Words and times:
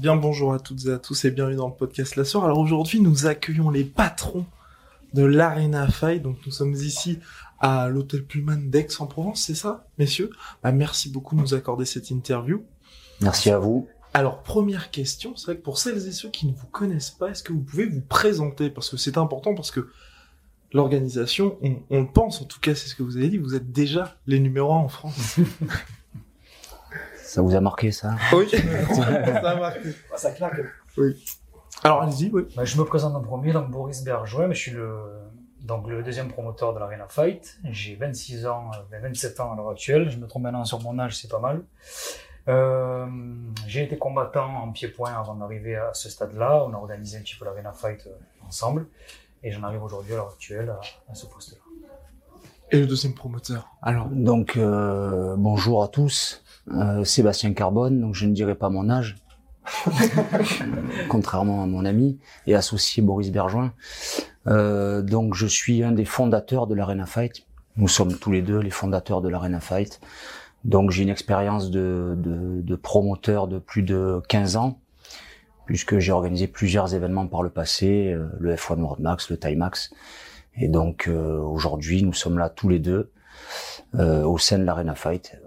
Bien 0.00 0.16
bonjour 0.16 0.54
à 0.54 0.58
toutes 0.58 0.86
et 0.86 0.92
à 0.92 0.98
tous 0.98 1.26
et 1.26 1.30
bienvenue 1.30 1.56
dans 1.56 1.68
le 1.68 1.74
podcast 1.74 2.16
La 2.16 2.24
Soir. 2.24 2.46
Alors 2.46 2.58
aujourd'hui 2.58 3.00
nous 3.02 3.26
accueillons 3.26 3.68
les 3.68 3.84
patrons 3.84 4.46
de 5.12 5.24
l'Arena 5.24 5.88
Fight. 5.88 6.22
Donc 6.22 6.38
nous 6.46 6.52
sommes 6.52 6.74
ici 6.74 7.18
à 7.60 7.88
l'hôtel 7.88 8.24
Pullman 8.24 8.70
d'Aix-en-Provence, 8.70 9.42
c'est 9.42 9.54
ça, 9.54 9.86
messieurs? 9.98 10.30
Bah, 10.62 10.72
Merci 10.72 11.10
beaucoup 11.10 11.36
de 11.36 11.40
nous 11.40 11.54
accorder 11.54 11.84
cette 11.84 12.10
interview. 12.10 12.64
Merci 13.20 13.50
à 13.50 13.58
vous. 13.58 13.88
Alors 14.14 14.42
première 14.42 14.90
question, 14.90 15.36
c'est 15.36 15.46
vrai 15.46 15.56
que 15.56 15.62
pour 15.62 15.78
celles 15.78 16.06
et 16.08 16.12
ceux 16.12 16.30
qui 16.30 16.46
ne 16.46 16.54
vous 16.54 16.66
connaissent 16.68 17.10
pas, 17.10 17.28
est-ce 17.28 17.42
que 17.42 17.52
vous 17.52 17.60
pouvez 17.60 17.86
vous 17.86 18.00
présenter? 18.00 18.70
Parce 18.70 18.88
que 18.88 18.96
c'est 18.96 19.18
important 19.18 19.54
parce 19.54 19.70
que 19.70 19.90
l'organisation, 20.72 21.58
on, 21.62 21.76
on 21.90 22.00
le 22.00 22.06
pense, 22.06 22.40
en 22.40 22.46
tout 22.46 22.60
cas 22.60 22.74
c'est 22.74 22.88
ce 22.88 22.94
que 22.94 23.02
vous 23.02 23.18
avez 23.18 23.28
dit, 23.28 23.36
vous 23.36 23.54
êtes 23.54 23.72
déjà 23.72 24.16
les 24.26 24.40
numéros 24.40 24.72
1 24.72 24.76
en 24.76 24.88
France. 24.88 25.38
Ça 27.22 27.42
vous 27.42 27.54
a 27.54 27.60
marqué 27.60 27.92
ça? 27.92 28.16
Oui, 28.32 28.48
ça 28.94 29.50
a 29.50 29.56
marqué. 29.56 29.90
Ça 30.16 30.30
claque. 30.30 30.62
Oui. 30.96 31.22
Alors 31.84 32.00
allez-y, 32.00 32.30
oui. 32.32 32.44
Bah, 32.56 32.64
je 32.64 32.78
me 32.78 32.84
présente 32.84 33.14
en 33.14 33.20
premier, 33.20 33.52
donc 33.52 33.70
Boris 33.70 34.02
Bergouin, 34.02 34.46
mais 34.46 34.54
je 34.54 34.60
suis 34.60 34.70
le, 34.70 34.96
donc 35.66 35.88
le 35.88 36.02
deuxième 36.02 36.28
promoteur 36.28 36.72
de 36.74 36.78
l'Arena 36.78 37.06
Fight. 37.08 37.58
J'ai 37.64 37.96
26 37.96 38.46
ans, 38.46 38.70
euh, 38.92 38.98
27 39.00 39.40
ans 39.40 39.52
à 39.52 39.56
l'heure 39.56 39.70
actuelle. 39.70 40.10
Je 40.10 40.18
me 40.18 40.26
trompe 40.26 40.44
maintenant 40.44 40.64
sur 40.64 40.80
mon 40.82 40.98
âge, 40.98 41.16
c'est 41.16 41.30
pas 41.30 41.40
mal. 41.40 41.62
Euh, 42.48 43.06
j'ai 43.66 43.82
été 43.82 43.98
combattant 43.98 44.46
en 44.46 44.70
pied-point 44.70 45.12
avant 45.12 45.34
d'arriver 45.34 45.76
à 45.76 45.92
ce 45.94 46.08
stade-là. 46.08 46.64
On 46.64 46.72
a 46.72 46.76
organisé 46.76 47.18
un 47.18 47.22
petit 47.22 47.36
peu 47.36 47.44
l'Arena 47.44 47.72
Fight 47.72 48.06
euh, 48.06 48.46
ensemble. 48.46 48.86
Et 49.42 49.50
j'en 49.50 49.62
arrive 49.64 49.82
aujourd'hui 49.82 50.12
à 50.14 50.16
l'heure 50.16 50.28
actuelle 50.28 50.70
à, 50.70 50.80
à 51.10 51.14
ce 51.14 51.26
poste-là. 51.26 51.58
Et 52.72 52.80
le 52.80 52.86
deuxième 52.86 53.14
promoteur? 53.14 53.68
Alors, 53.80 54.08
Donc 54.08 54.56
euh, 54.56 55.36
bonjour 55.36 55.84
à 55.84 55.88
tous. 55.88 56.42
Euh, 56.72 57.04
Sébastien 57.04 57.52
Carbone, 57.52 58.00
donc 58.00 58.14
je 58.14 58.26
ne 58.26 58.32
dirai 58.32 58.56
pas 58.56 58.70
mon 58.70 58.90
âge, 58.90 59.16
contrairement 61.08 61.62
à 61.62 61.66
mon 61.66 61.84
ami 61.84 62.18
et 62.48 62.56
associé 62.56 63.04
Boris 63.04 63.30
Berjoin. 63.30 63.72
Euh, 64.46 65.02
donc 65.02 65.34
je 65.34 65.46
suis 65.46 65.82
un 65.82 65.92
des 65.92 66.04
fondateurs 66.04 66.66
de 66.66 66.74
l'Arena 66.74 67.06
Fight. 67.06 67.46
Nous 67.76 67.88
sommes 67.88 68.16
tous 68.16 68.32
les 68.32 68.42
deux 68.42 68.58
les 68.58 68.70
fondateurs 68.70 69.20
de 69.20 69.28
l'Arena 69.28 69.60
Fight. 69.60 70.00
Donc 70.64 70.90
j'ai 70.90 71.02
une 71.02 71.08
expérience 71.08 71.70
de, 71.70 72.14
de, 72.16 72.60
de 72.60 72.76
promoteur 72.76 73.48
de 73.48 73.58
plus 73.58 73.82
de 73.82 74.20
15 74.28 74.56
ans, 74.56 74.80
puisque 75.64 75.98
j'ai 75.98 76.12
organisé 76.12 76.48
plusieurs 76.48 76.94
événements 76.94 77.26
par 77.26 77.42
le 77.42 77.50
passé, 77.50 78.12
euh, 78.12 78.28
le 78.40 78.54
F1 78.54 78.80
World 78.80 79.02
Max, 79.02 79.30
le 79.30 79.38
Timax. 79.38 79.90
Et 80.56 80.68
donc 80.68 81.06
euh, 81.06 81.38
aujourd'hui 81.38 82.02
nous 82.02 82.14
sommes 82.14 82.38
là 82.38 82.48
tous 82.48 82.68
les 82.68 82.78
deux 82.78 83.12
euh, 83.94 84.24
au 84.24 84.38
sein 84.38 84.58
de 84.58 84.64
l'Arena 84.64 84.94
Fight. 84.94 85.38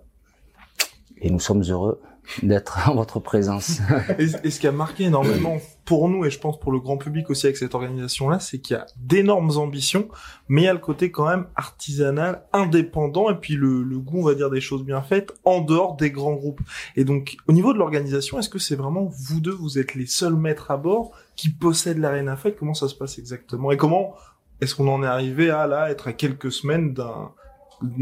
Et 1.22 1.30
nous 1.30 1.40
sommes 1.40 1.64
heureux 1.64 2.02
d'être 2.44 2.90
en 2.90 2.96
votre 2.96 3.20
présence. 3.20 3.80
et, 4.20 4.28
ce 4.28 4.60
qui 4.60 4.68
a 4.68 4.72
marqué 4.72 5.06
énormément 5.06 5.58
pour 5.86 6.10
nous 6.10 6.26
et 6.26 6.30
je 6.30 6.40
pense 6.40 6.60
pour 6.60 6.72
le 6.72 6.80
grand 6.80 6.98
public 6.98 7.30
aussi 7.30 7.48
avec 7.48 7.58
cette 7.58 7.74
organisation-là, 7.76 8.40
c'est 8.40 8.60
qu'il 8.60 8.76
y 8.76 8.80
a 8.80 8.86
d'énormes 8.98 9.58
ambitions, 9.58 10.08
mais 10.48 10.62
il 10.62 10.66
y 10.66 10.68
a 10.68 10.74
le 10.74 10.80
côté 10.80 11.12
quand 11.12 11.28
même 11.28 11.48
artisanal, 11.56 12.44
indépendant, 12.54 13.30
et 13.30 13.36
puis 13.36 13.56
le, 13.56 13.84
le 13.84 14.00
goût, 14.00 14.20
on 14.20 14.26
va 14.26 14.36
dire, 14.36 14.50
des 14.50 14.62
choses 14.62 14.84
bien 14.84 15.02
faites 15.02 15.34
en 15.46 15.62
dehors 15.62 15.96
des 15.96 16.12
grands 16.12 16.34
groupes. 16.34 16.62
Et 16.96 17.04
donc, 17.04 17.38
au 17.48 17.54
niveau 17.54 17.74
de 17.74 17.80
l'organisation, 17.80 18.40
est-ce 18.40 18.50
que 18.50 18.60
c'est 18.60 18.76
vraiment 18.76 19.06
vous 19.06 19.42
deux, 19.42 19.54
vous 19.54 19.80
êtes 19.80 19.96
les 19.96 20.06
seuls 20.06 20.36
maîtres 20.36 20.72
à 20.72 20.78
bord 20.78 21.12
qui 21.36 21.50
possèdent 21.50 22.00
l'Arena 22.00 22.36
Fight? 22.36 22.56
Comment 22.58 22.74
ça 22.74 22.88
se 22.88 22.96
passe 22.96 23.18
exactement? 23.18 23.72
Et 23.72 23.78
comment 23.78 24.14
est-ce 24.62 24.76
qu'on 24.76 24.88
en 24.88 25.04
est 25.04 25.08
arrivé 25.08 25.50
à 25.50 25.68
là 25.68 25.90
être 25.90 26.08
à 26.08 26.14
quelques 26.14 26.52
semaines 26.52 26.94
d'un 26.94 27.32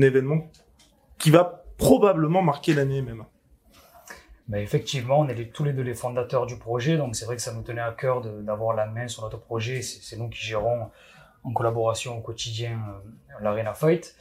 événement 0.01 0.49
qui 1.17 1.29
va 1.29 1.63
probablement 1.77 2.41
marquer 2.41 2.73
l'année 2.73 3.01
même? 3.01 3.23
Mais 4.49 4.63
effectivement, 4.63 5.19
on 5.19 5.27
est 5.27 5.51
tous 5.51 5.65
les 5.65 5.73
deux 5.73 5.81
les 5.81 5.93
fondateurs 5.93 6.45
du 6.45 6.57
projet, 6.57 6.95
donc 6.97 7.15
c'est 7.15 7.25
vrai 7.25 7.35
que 7.35 7.41
ça 7.41 7.53
nous 7.53 7.63
tenait 7.63 7.81
à 7.81 7.91
cœur 7.91 8.21
d'avoir 8.21 8.75
la 8.75 8.85
main 8.85 9.07
sur 9.07 9.23
notre 9.23 9.39
projet. 9.39 9.81
C'est 9.81 10.15
nous 10.17 10.29
qui 10.29 10.39
gérons 10.39 10.89
en 11.43 11.51
collaboration 11.51 12.17
au 12.17 12.21
quotidien 12.21 12.71
euh, 12.71 13.41
l'Arena 13.41 13.73
Fight. 13.73 14.15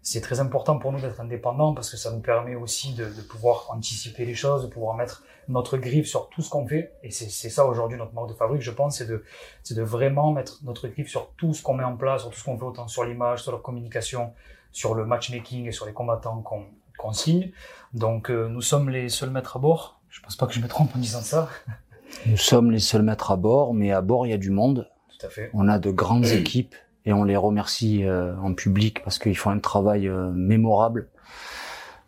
C'est 0.00 0.20
très 0.20 0.40
important 0.40 0.78
pour 0.78 0.90
nous 0.90 1.00
d'être 1.00 1.20
indépendants 1.20 1.74
parce 1.74 1.88
que 1.88 1.96
ça 1.96 2.10
nous 2.10 2.20
permet 2.20 2.56
aussi 2.56 2.94
de, 2.94 3.06
pouvoir 3.22 3.68
anticiper 3.70 4.24
les 4.24 4.34
choses, 4.34 4.64
de 4.64 4.68
pouvoir 4.68 4.96
mettre 4.96 5.22
notre 5.48 5.76
griffe 5.76 6.06
sur 6.06 6.28
tout 6.28 6.42
ce 6.42 6.50
qu'on 6.50 6.66
fait. 6.66 6.92
Et 7.04 7.12
c'est 7.12 7.50
ça 7.50 7.66
aujourd'hui 7.66 7.98
notre 7.98 8.12
marque 8.12 8.28
de 8.28 8.34
fabrique, 8.34 8.62
je 8.62 8.72
pense, 8.72 8.98
c'est 8.98 9.06
de, 9.06 9.24
de 9.70 9.82
vraiment 9.82 10.32
mettre 10.32 10.58
notre 10.64 10.88
griffe 10.88 11.08
sur 11.08 11.30
tout 11.36 11.54
ce 11.54 11.62
qu'on 11.62 11.74
met 11.74 11.84
en 11.84 11.96
place, 11.96 12.22
sur 12.22 12.30
tout 12.30 12.38
ce 12.38 12.44
qu'on 12.44 12.58
fait, 12.58 12.64
autant 12.64 12.88
sur 12.88 13.04
l'image, 13.04 13.44
sur 13.44 13.52
la 13.52 13.58
communication, 13.58 14.32
sur 14.72 14.94
le 14.94 15.06
matchmaking 15.06 15.68
et 15.68 15.72
sur 15.72 15.86
les 15.86 15.92
combattants 15.92 16.42
qu'on 16.42 16.66
qu'on 17.02 17.12
signe. 17.12 17.50
Donc 17.94 18.30
euh, 18.30 18.48
nous 18.48 18.62
sommes 18.62 18.88
les 18.88 19.08
seuls 19.08 19.30
maîtres 19.30 19.56
à 19.56 19.60
bord. 19.60 20.00
Je 20.08 20.20
pense 20.20 20.36
pas 20.36 20.46
que 20.46 20.54
je 20.54 20.60
me 20.60 20.68
trompe 20.68 20.94
en 20.96 20.98
disant 20.98 21.20
ça. 21.20 21.48
nous 22.26 22.36
sommes 22.36 22.70
les 22.70 22.78
seuls 22.80 23.02
maîtres 23.02 23.30
à 23.30 23.36
bord, 23.36 23.74
mais 23.74 23.92
à 23.92 24.00
bord 24.00 24.26
il 24.26 24.30
y 24.30 24.34
a 24.34 24.38
du 24.38 24.50
monde. 24.50 24.88
Tout 25.18 25.26
à 25.26 25.28
fait. 25.30 25.50
On 25.54 25.68
a 25.68 25.78
de 25.78 25.90
grandes 25.90 26.26
équipes 26.26 26.74
et 27.04 27.12
on 27.12 27.24
les 27.24 27.36
remercie 27.36 28.04
euh, 28.04 28.34
en 28.38 28.54
public 28.54 29.02
parce 29.04 29.18
qu'ils 29.18 29.36
font 29.36 29.50
un 29.50 29.58
travail 29.58 30.08
euh, 30.08 30.30
mémorable. 30.32 31.08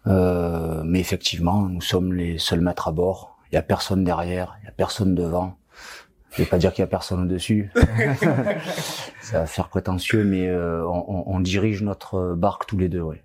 Euh, 0.07 0.83
mais 0.85 1.01
effectivement, 1.01 1.63
nous 1.63 1.81
sommes 1.81 2.13
les 2.13 2.39
seuls 2.39 2.61
maîtres 2.61 2.89
à 2.89 2.93
bord. 2.93 3.39
Il 3.51 3.55
y 3.55 3.59
a 3.59 3.63
personne 3.63 4.05
derrière, 4.05 4.57
il 4.63 4.67
y 4.67 4.69
a 4.69 4.73
personne 4.73 5.15
devant. 5.15 5.57
Je 6.33 6.43
vais 6.43 6.49
pas 6.49 6.59
dire 6.59 6.73
qu'il 6.73 6.83
y 6.83 6.85
a 6.85 6.89
personne 6.89 7.23
au-dessus. 7.23 7.71
Ça 9.23 9.41
va 9.41 9.47
faire 9.47 9.69
prétentieux, 9.69 10.25
mais 10.25 10.49
euh, 10.49 10.85
on, 10.87 11.05
on- 11.09 11.25
on 11.37 11.41
dirige 11.41 11.83
notre 11.83 12.35
barque 12.35 12.67
tous 12.67 12.77
les 12.77 12.89
deux, 12.89 13.01
oui. 13.01 13.17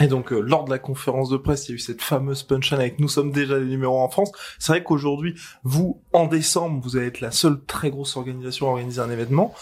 Et 0.00 0.06
donc, 0.06 0.32
euh, 0.32 0.40
lors 0.40 0.64
de 0.64 0.70
la 0.70 0.78
conférence 0.78 1.28
de 1.28 1.36
presse, 1.36 1.68
il 1.68 1.70
y 1.70 1.72
a 1.72 1.76
eu 1.76 1.78
cette 1.78 2.02
fameuse 2.02 2.42
punchline 2.42 2.80
avec 2.80 3.00
nous 3.00 3.08
sommes 3.08 3.32
déjà 3.32 3.58
les 3.58 3.66
numéros 3.66 4.00
en 4.00 4.08
France. 4.08 4.30
C'est 4.58 4.72
vrai 4.72 4.82
qu'aujourd'hui, 4.82 5.34
vous, 5.64 6.00
en 6.12 6.26
décembre, 6.26 6.80
vous 6.82 6.96
allez 6.96 7.06
être 7.06 7.20
la 7.20 7.30
seule 7.30 7.60
très 7.64 7.90
grosse 7.90 8.16
organisation 8.16 8.66
à 8.66 8.70
organiser 8.70 9.00
un 9.00 9.10
événement. 9.10 9.54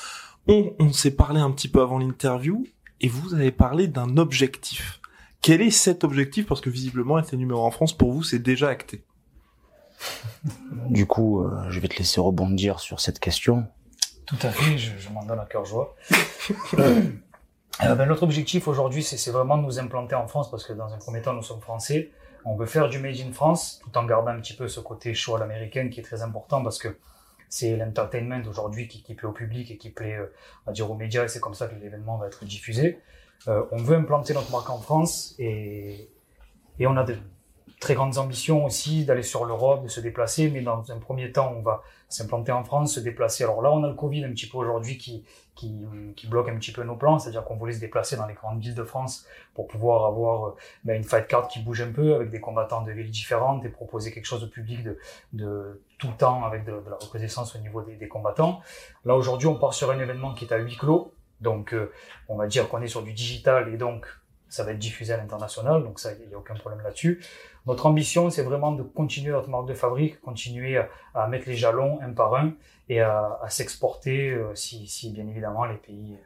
On, 0.47 0.75
on 0.79 0.93
s'est 0.93 1.11
parlé 1.11 1.41
un 1.41 1.51
petit 1.51 1.69
peu 1.69 1.81
avant 1.81 1.99
l'interview 1.99 2.67
et 3.01 3.09
vous 3.09 3.35
avez 3.35 3.51
parlé 3.51 3.89
d'un 3.89 4.17
objectif. 4.17 5.01
Quel 5.41 5.63
est 5.63 5.71
cet 5.71 6.05
objectif? 6.05 6.47
Parce 6.47 6.61
que 6.61 6.71
visiblement, 6.71 7.19
être 7.19 7.33
les 7.33 7.39
numéros 7.39 7.65
en 7.65 7.71
France, 7.71 7.97
pour 7.97 8.13
vous, 8.13 8.23
c'est 8.23 8.39
déjà 8.39 8.69
acté. 8.69 9.05
Du 10.91 11.07
coup, 11.07 11.43
euh, 11.43 11.71
je 11.71 11.81
vais 11.81 11.89
te 11.89 11.97
laisser 11.97 12.21
rebondir 12.21 12.81
sur 12.81 13.01
cette 13.01 13.19
question. 13.21 13.67
Tout 14.27 14.37
à 14.43 14.51
fait, 14.51 14.77
je, 14.77 14.91
je 14.99 15.09
m'en 15.11 15.25
donne 15.25 15.39
à 15.39 15.47
cœur 15.47 15.65
joie. 15.65 15.95
Euh, 17.85 17.95
ben, 17.95 18.07
notre 18.07 18.23
objectif 18.23 18.69
aujourd'hui, 18.69 19.03
c'est 19.03 19.31
vraiment 19.31 19.59
de 19.59 19.63
nous 19.63 19.79
implanter 19.79 20.15
en 20.15 20.27
France 20.27 20.51
parce 20.51 20.65
que 20.65 20.73
dans 20.73 20.95
un 20.95 20.99
premier 20.99 21.21
temps, 21.21 21.35
nous 21.35 21.43
sommes 21.43 21.61
français. 21.61 22.11
On 22.45 22.57
veut 22.57 22.67
faire 22.67 22.89
du 22.89 22.99
Made 22.99 23.21
in 23.21 23.33
France 23.33 23.81
tout 23.83 23.99
en 23.99 24.05
gardant 24.05 24.31
un 24.31 24.41
petit 24.41 24.55
peu 24.55 24.67
ce 24.69 24.81
côté 24.81 25.13
show 25.15 25.37
à 25.37 25.39
l'américaine 25.39 25.91
qui 25.91 26.01
est 26.01 26.03
très 26.03 26.23
important 26.23 26.63
parce 26.63 26.79
que 26.79 26.97
c'est 27.49 27.77
l'entertainment 27.77 28.43
aujourd'hui 28.49 28.89
qui, 28.89 29.15
plaît 29.15 29.29
au 29.29 29.33
public 29.33 29.71
et 29.71 29.77
qui 29.77 29.91
plaît, 29.91 30.17
euh, 30.17 30.73
dire, 30.73 30.91
aux 30.91 30.95
médias 30.95 31.25
et 31.25 31.29
c'est 31.29 31.41
comme 31.41 31.55
ça 31.55 31.67
que 31.67 31.75
l'événement 31.75 32.17
va 32.17 32.29
être 32.29 32.45
diffusé. 32.45 32.99
Euh, 33.49 33.63
on 33.73 33.77
veut 33.77 33.97
implanter 33.97 34.33
notre 34.33 34.51
marque 34.51 34.71
en 34.71 34.79
France 34.79 35.35
et 35.39 36.09
on 36.81 36.97
a 36.97 37.05
de 37.05 37.17
très 37.79 37.95
grandes 37.95 38.17
ambitions 38.17 38.65
aussi 38.65 39.05
d'aller 39.05 39.23
sur 39.23 39.45
l'Europe, 39.45 39.85
de 39.85 39.89
se 39.89 40.01
déplacer, 40.01 40.51
mais 40.51 40.63
dans 40.63 40.91
un 40.91 40.99
premier 40.99 41.31
temps, 41.31 41.53
on 41.57 41.63
va 41.63 41.83
s'implanter 42.09 42.53
en 42.53 42.65
France, 42.65 42.95
se 42.95 43.01
déplacer. 43.01 43.45
Alors 43.45 43.61
là, 43.61 43.71
on 43.71 43.85
a 43.85 43.89
le 43.89 43.95
Covid 43.95 44.25
un 44.25 44.31
petit 44.31 44.49
peu 44.49 44.57
aujourd'hui 44.57 44.97
qui, 44.97 45.25
qui, 45.57 45.75
qui 46.15 46.29
bloque 46.29 46.49
un 46.49 46.57
petit 46.57 46.71
peu 46.71 46.85
nos 46.85 46.95
plans, 46.95 47.19
c'est-à-dire 47.19 47.43
qu'on 47.43 47.57
voulait 47.57 47.73
se 47.73 47.81
déplacer 47.81 48.17
dans 48.17 48.27
les 48.27 48.35
grandes 48.35 48.61
villes 48.61 48.75
de 48.75 48.85
France 48.85 49.27
pour 49.55 49.67
pouvoir 49.67 50.07
avoir 50.07 50.49
euh, 50.49 50.57
ben, 50.85 50.97
une 50.97 51.03
fight 51.03 51.27
card 51.27 51.49
qui 51.49 51.61
bouge 51.61 51.81
un 51.81 51.91
peu 51.91 52.15
avec 52.15 52.31
des 52.31 52.41
combattants 52.41 52.83
de 52.83 52.93
villes 52.93 53.11
différentes 53.11 53.65
et 53.65 53.71
proposer 53.71 54.13
quelque 54.13 54.27
chose 54.27 54.43
de 54.43 54.47
public 54.47 54.85
de, 54.85 54.99
de 55.33 55.83
tout 55.99 56.09
le 56.09 56.17
temps 56.17 56.45
avec 56.45 56.65
de, 56.65 56.73
la 56.73 56.97
reconnaissance 57.01 57.57
au 57.57 57.59
niveau 57.59 57.83
des, 57.83 57.97
des 57.97 58.09
combattants. 58.09 58.61
Là, 59.05 59.17
aujourd'hui, 59.17 59.49
on 59.49 59.57
part 59.57 59.73
sur 59.73 59.91
un 59.91 59.99
événement 59.99 60.35
qui 60.35 60.45
est 60.45 60.53
à 60.53 60.59
huis 60.59 60.77
clos, 60.77 61.13
Donc, 61.41 61.73
euh, 61.73 61.91
on 62.29 62.37
va 62.37 62.47
dire 62.47 62.69
qu'on 62.69 62.83
est 62.83 62.89
sur 62.89 63.03
du 63.03 63.15
digital 63.15 63.73
et 63.73 63.79
donc 63.79 64.07
ça 64.49 64.63
va 64.63 64.73
être 64.73 64.79
diffusé 64.79 65.15
à 65.15 65.17
l'international. 65.17 65.83
Donc, 65.83 65.99
ça, 65.99 66.13
il 66.13 66.29
n'y 66.29 66.35
a 66.35 66.39
aucun 66.39 66.55
problème 66.55 66.83
là-dessus. 66.85 67.23
Notre 67.67 67.87
ambition, 67.87 68.31
c'est 68.31 68.43
vraiment 68.43 68.73
de 68.73 68.83
continuer 68.83 69.33
notre 69.33 69.49
marque 69.49 69.67
de 69.69 69.75
fabrique, 69.75 70.21
continuer 70.21 70.81
à, 71.15 71.27
mettre 71.29 71.49
les 71.49 71.57
jalons 71.57 71.99
un 72.01 72.13
par 72.13 72.35
un 72.35 72.53
et 72.89 73.01
à, 73.01 73.39
à 73.43 73.51
s'exporter 73.51 74.31
euh, 74.31 74.55
si, 74.55 74.87
si, 74.87 75.11
bien 75.11 75.27
évidemment, 75.27 75.65
les 75.65 75.77
pays 75.77 76.17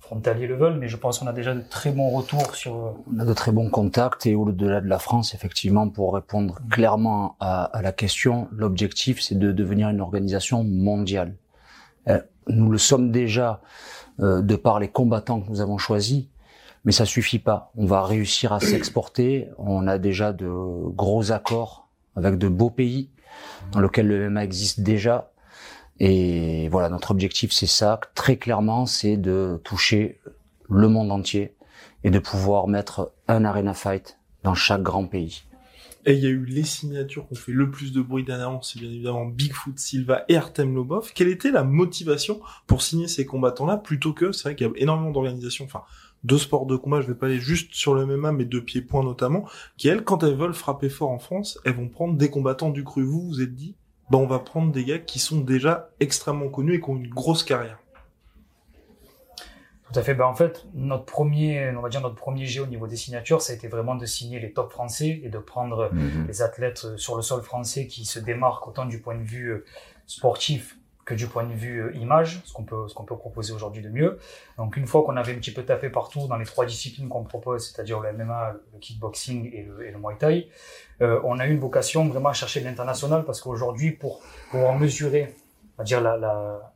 frontaliers 0.00 0.48
le 0.48 0.56
veulent, 0.56 0.78
mais 0.78 0.88
je 0.88 0.96
pense 0.96 1.20
qu'on 1.20 1.28
a 1.28 1.32
déjà 1.32 1.54
de 1.54 1.62
très 1.62 1.92
bons 1.92 2.10
retours 2.10 2.54
sur. 2.56 2.96
On 3.14 3.18
a 3.18 3.24
de 3.24 3.32
très 3.32 3.52
bons 3.52 3.70
contacts 3.70 4.26
et 4.26 4.34
au-delà 4.34 4.80
de 4.80 4.88
la 4.88 4.98
France, 4.98 5.32
effectivement, 5.34 5.88
pour 5.88 6.12
répondre 6.14 6.58
mm. 6.60 6.68
clairement 6.68 7.36
à, 7.40 7.64
à 7.64 7.82
la 7.82 7.92
question, 7.92 8.48
l'objectif 8.50 9.22
c'est 9.22 9.38
de 9.38 9.52
devenir 9.52 9.88
une 9.88 10.00
organisation 10.00 10.64
mondiale. 10.64 11.36
Euh, 12.08 12.20
nous 12.48 12.70
le 12.70 12.78
sommes 12.78 13.12
déjà 13.12 13.60
euh, 14.20 14.42
de 14.42 14.56
par 14.56 14.80
les 14.80 14.88
combattants 14.88 15.40
que 15.40 15.48
nous 15.48 15.60
avons 15.60 15.78
choisis, 15.78 16.26
mais 16.84 16.92
ça 16.92 17.04
suffit 17.04 17.38
pas. 17.38 17.72
On 17.76 17.86
va 17.86 18.02
réussir 18.02 18.52
à 18.52 18.60
s'exporter. 18.60 19.48
On 19.58 19.86
a 19.86 19.98
déjà 19.98 20.32
de 20.32 20.48
gros 20.48 21.32
accords 21.32 21.88
avec 22.16 22.38
de 22.38 22.48
beaux 22.48 22.70
pays 22.70 23.10
dans 23.72 23.80
lesquels 23.80 24.06
le 24.06 24.28
MMA 24.28 24.44
existe 24.44 24.80
déjà 24.80 25.32
et 26.04 26.68
voilà, 26.68 26.88
notre 26.88 27.12
objectif, 27.12 27.52
c'est 27.52 27.68
ça, 27.68 28.00
très 28.16 28.36
clairement, 28.36 28.86
c'est 28.86 29.16
de 29.16 29.60
toucher 29.62 30.20
le 30.68 30.88
monde 30.88 31.12
entier 31.12 31.54
et 32.02 32.10
de 32.10 32.18
pouvoir 32.18 32.66
mettre 32.66 33.12
un 33.28 33.44
arena 33.44 33.72
fight 33.72 34.18
dans 34.42 34.54
chaque 34.54 34.82
grand 34.82 35.06
pays. 35.06 35.44
Et 36.04 36.14
il 36.14 36.18
y 36.18 36.26
a 36.26 36.30
eu 36.30 36.44
les 36.44 36.64
signatures 36.64 37.28
qui 37.28 37.34
ont 37.34 37.36
fait 37.36 37.52
le 37.52 37.70
plus 37.70 37.92
de 37.92 38.02
bruit 38.02 38.24
dernièrement, 38.24 38.60
c'est 38.62 38.80
bien 38.80 38.88
évidemment 38.88 39.26
Bigfoot 39.26 39.78
Silva 39.78 40.24
et 40.28 40.36
Artem 40.36 40.74
Lobov. 40.74 41.12
Quelle 41.14 41.28
était 41.28 41.52
la 41.52 41.62
motivation 41.62 42.40
pour 42.66 42.82
signer 42.82 43.06
ces 43.06 43.24
combattants-là 43.24 43.76
plutôt 43.76 44.12
que, 44.12 44.32
c'est 44.32 44.42
vrai 44.48 44.56
qu'il 44.56 44.66
y 44.66 44.70
a 44.70 44.72
énormément 44.78 45.12
d'organisations, 45.12 45.66
enfin, 45.66 45.82
de 46.24 46.36
sports 46.36 46.66
de 46.66 46.76
combat, 46.76 47.00
je 47.00 47.08
vais 47.08 47.14
pas 47.14 47.26
aller 47.26 47.40
juste 47.40 47.74
sur 47.74 47.94
le 47.94 48.06
MMA, 48.06 48.32
mais 48.32 48.44
de 48.44 48.60
pieds-points 48.60 49.02
notamment, 49.02 49.44
qui 49.76 49.88
elles, 49.88 50.04
quand 50.04 50.22
elles 50.22 50.36
veulent 50.36 50.54
frapper 50.54 50.88
fort 50.88 51.10
en 51.10 51.18
France, 51.18 51.58
elles 51.64 51.74
vont 51.74 51.88
prendre 51.88 52.14
des 52.14 52.30
combattants 52.30 52.70
du 52.70 52.84
cru. 52.84 53.02
Vous, 53.02 53.22
vous 53.28 53.42
êtes 53.42 53.54
dit, 53.54 53.74
ben 54.10 54.18
on 54.18 54.26
va 54.26 54.38
prendre 54.38 54.72
des 54.72 54.84
gars 54.84 54.98
qui 54.98 55.18
sont 55.18 55.40
déjà 55.40 55.90
extrêmement 56.00 56.48
connus 56.48 56.74
et 56.74 56.80
qui 56.80 56.90
ont 56.90 56.96
une 56.96 57.08
grosse 57.08 57.42
carrière. 57.42 57.78
Tout 59.92 59.98
à 59.98 60.02
fait. 60.02 60.14
Ben 60.14 60.24
en 60.24 60.34
fait, 60.34 60.66
notre 60.74 61.04
premier, 61.04 61.70
on 61.76 61.82
va 61.82 61.88
dire 61.88 62.00
notre 62.00 62.14
premier 62.14 62.46
jet 62.46 62.60
au 62.60 62.66
niveau 62.66 62.86
des 62.86 62.96
signatures, 62.96 63.42
ça 63.42 63.52
a 63.52 63.56
été 63.56 63.68
vraiment 63.68 63.94
de 63.94 64.06
signer 64.06 64.40
les 64.40 64.52
top 64.52 64.70
français 64.70 65.20
et 65.22 65.28
de 65.28 65.38
prendre 65.38 65.90
mhm. 65.92 66.26
les 66.28 66.40
athlètes 66.40 66.96
sur 66.96 67.16
le 67.16 67.22
sol 67.22 67.42
français 67.42 67.86
qui 67.86 68.04
se 68.04 68.18
démarquent 68.18 68.68
autant 68.68 68.86
du 68.86 69.00
point 69.00 69.16
de 69.16 69.22
vue 69.22 69.48
euh, 69.48 69.64
sportif 70.06 70.78
que 71.04 71.14
du 71.14 71.26
point 71.26 71.44
de 71.44 71.52
vue 71.52 71.82
euh, 71.82 71.96
image, 71.96 72.40
ce 72.44 72.52
qu'on 72.52 72.64
peut, 72.64 72.88
ce 72.88 72.94
qu'on 72.94 73.04
peut 73.04 73.16
proposer 73.16 73.52
aujourd'hui 73.52 73.82
de 73.82 73.88
mieux. 73.88 74.18
Donc 74.56 74.76
une 74.76 74.86
fois 74.86 75.02
qu'on 75.02 75.16
avait 75.16 75.32
un 75.32 75.36
petit 75.36 75.52
peu 75.52 75.64
tapé 75.64 75.88
partout 75.88 76.28
dans 76.28 76.36
les 76.36 76.44
trois 76.44 76.64
disciplines 76.64 77.08
qu'on 77.08 77.24
propose, 77.24 77.70
c'est-à-dire 77.70 78.00
le 78.00 78.12
MMA, 78.12 78.54
le 78.72 78.78
kickboxing 78.78 79.50
et 79.52 79.64
le, 79.64 79.98
Muay 79.98 80.16
Thai, 80.18 80.48
euh, 81.00 81.20
on 81.24 81.38
a 81.38 81.46
eu 81.46 81.50
une 81.50 81.60
vocation 81.60 82.06
vraiment 82.08 82.28
à 82.28 82.32
chercher 82.32 82.60
l'international 82.60 83.24
parce 83.24 83.40
qu'aujourd'hui, 83.40 83.90
pour 83.92 84.20
pouvoir 84.50 84.78
mesurer, 84.78 85.34
va 85.76 85.84
dire 85.84 86.00
la, 86.00 86.16
la, 86.16 86.72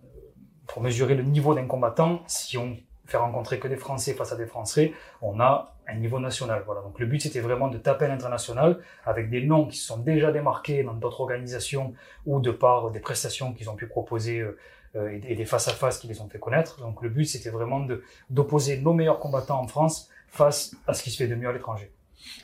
pour 0.67 0.83
mesurer 0.83 1.15
le 1.15 1.23
niveau 1.23 1.55
d'un 1.55 1.67
combattant, 1.67 2.23
si 2.27 2.59
on 2.59 2.77
fait 3.07 3.19
rencontrer 3.19 3.61
que 3.61 3.69
des 3.69 3.77
Français 3.77 4.15
face 4.15 4.33
à 4.33 4.37
des 4.37 4.47
Français, 4.47 4.93
on 5.23 5.39
a 5.39 5.76
un 5.89 5.97
niveau 5.97 6.19
national. 6.19 6.63
Voilà. 6.67 6.83
Donc 6.83 6.99
le 6.99 7.07
but 7.07 7.21
c'était 7.21 7.41
vraiment 7.41 7.69
de 7.69 7.79
taper 7.79 8.07
à 8.07 8.09
l'international 8.09 8.81
avec 9.05 9.31
des 9.31 9.45
noms 9.45 9.67
qui 9.67 9.77
se 9.77 9.87
sont 9.87 9.99
déjà 9.99 10.33
démarqués 10.33 10.83
dans 10.83 10.95
d'autres 10.95 11.21
organisations 11.21 11.95
ou 12.25 12.41
de 12.41 12.51
par 12.51 12.91
des 12.91 13.01
prestations 13.01 13.53
qu'ils 13.53 13.71
ont 13.71 13.77
pu 13.77 13.87
proposer 13.87 14.41
euh, 14.41 14.59
euh, 14.97 15.19
et 15.27 15.35
des 15.35 15.45
face 15.45 15.69
à 15.69 15.73
face 15.73 15.99
qui 15.99 16.09
les 16.09 16.21
ont 16.21 16.29
fait 16.29 16.39
connaître. 16.39 16.81
Donc 16.81 17.03
le 17.03 17.09
but 17.09 17.25
c'était 17.25 17.51
vraiment 17.51 17.87
d'opposer 18.31 18.81
nos 18.81 18.95
meilleurs 18.95 19.21
combattants 19.21 19.61
en 19.61 19.69
France 19.69 20.11
face 20.29 20.77
à 20.87 20.95
ce 20.95 21.03
qui 21.03 21.11
se 21.11 21.19
fait 21.19 21.29
de 21.29 21.35
mieux 21.35 21.49
à 21.49 21.53
l'étranger. 21.53 21.91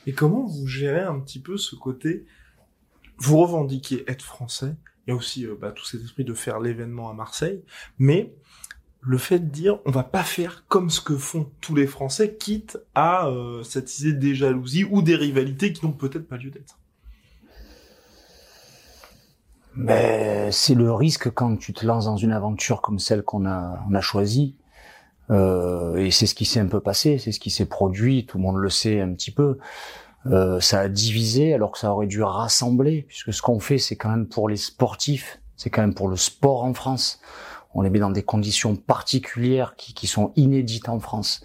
Et 0.07 0.13
comment 0.13 0.47
vous 0.47 0.67
gérez 0.67 1.01
un 1.01 1.19
petit 1.19 1.41
peu 1.41 1.57
ce 1.57 1.75
côté 1.75 2.25
Vous 3.19 3.39
revendiquez 3.39 4.05
être 4.07 4.23
français, 4.23 4.75
il 5.07 5.11
y 5.11 5.13
a 5.13 5.17
aussi 5.17 5.47
euh, 5.47 5.57
bah, 5.61 5.73
tout 5.73 5.85
cet 5.85 6.03
esprit 6.03 6.25
de 6.25 6.35
faire 6.35 6.61
l'événement 6.61 7.11
à 7.11 7.15
Marseille, 7.15 7.63
mais 7.99 8.33
le 9.03 9.19
fait 9.19 9.41
de 9.41 9.51
dire 9.51 9.81
on 9.85 9.91
va 9.91 10.05
pas 10.05 10.23
faire 10.23 10.65
comme 10.69 10.89
ce 10.89 11.01
que 11.01 11.17
font 11.17 11.51
tous 11.61 11.75
les 11.75 11.87
Français, 11.87 12.37
quitte 12.37 12.79
à 12.95 13.27
euh, 13.27 13.63
des 14.05 14.35
jalousies 14.35 14.85
ou 14.85 15.03
des 15.03 15.17
rivalités 15.17 15.73
qui 15.73 15.85
n'ont 15.85 15.93
peut-être 15.93 16.27
pas 16.27 16.37
lieu 16.37 16.51
d'être. 16.51 16.79
Mais 19.75 20.51
c'est 20.53 20.75
le 20.75 20.93
risque 20.93 21.31
quand 21.31 21.57
tu 21.57 21.73
te 21.73 21.85
lances 21.85 22.05
dans 22.05 22.17
une 22.17 22.33
aventure 22.33 22.81
comme 22.81 22.99
celle 22.99 23.23
qu'on 23.23 23.47
a, 23.47 23.81
on 23.91 23.95
a 23.95 24.01
choisie. 24.01 24.55
Euh, 25.31 25.97
et 25.97 26.11
c'est 26.11 26.27
ce 26.27 26.35
qui 26.35 26.45
s'est 26.45 26.61
un 26.61 26.67
peu 26.67 26.81
passé, 26.81 27.19
c'est 27.19 27.33
ce 27.33 27.41
qui 27.41 27.51
s'est 27.51 27.67
produit, 27.67 28.27
tout 28.27 28.37
le 28.37 28.43
monde 28.43 28.57
le 28.57 28.69
sait 28.69 29.01
un 29.01 29.13
petit 29.15 29.31
peu. 29.31 29.59
Euh, 30.27 30.61
ça 30.61 30.81
a 30.81 30.89
divisé 30.89 31.55
alors 31.55 31.73
que 31.73 31.79
ça 31.79 31.91
aurait 31.91 32.07
dû 32.07 32.23
rassembler, 32.23 33.07
puisque 33.09 33.33
ce 33.33 33.41
qu'on 33.41 33.61
fait, 33.61 33.79
c'est 33.79 33.97
quand 33.97 34.11
même 34.11 34.29
pour 34.29 34.49
les 34.49 34.57
sportifs, 34.57 35.41
c'est 35.57 35.71
quand 35.71 35.81
même 35.81 35.95
pour 35.95 36.09
le 36.09 36.17
sport 36.17 36.65
en 36.65 36.75
France 36.75 37.21
on 37.75 37.83
les 37.83 37.91
met 37.91 37.99
dans 37.99 38.11
des 38.11 38.23
conditions 38.23 38.77
particulières 38.77 39.75
qui, 39.77 39.95
qui 39.95 40.07
sont 40.07 40.33
inédites 40.37 40.89
en 40.89 40.99
France. 40.99 41.45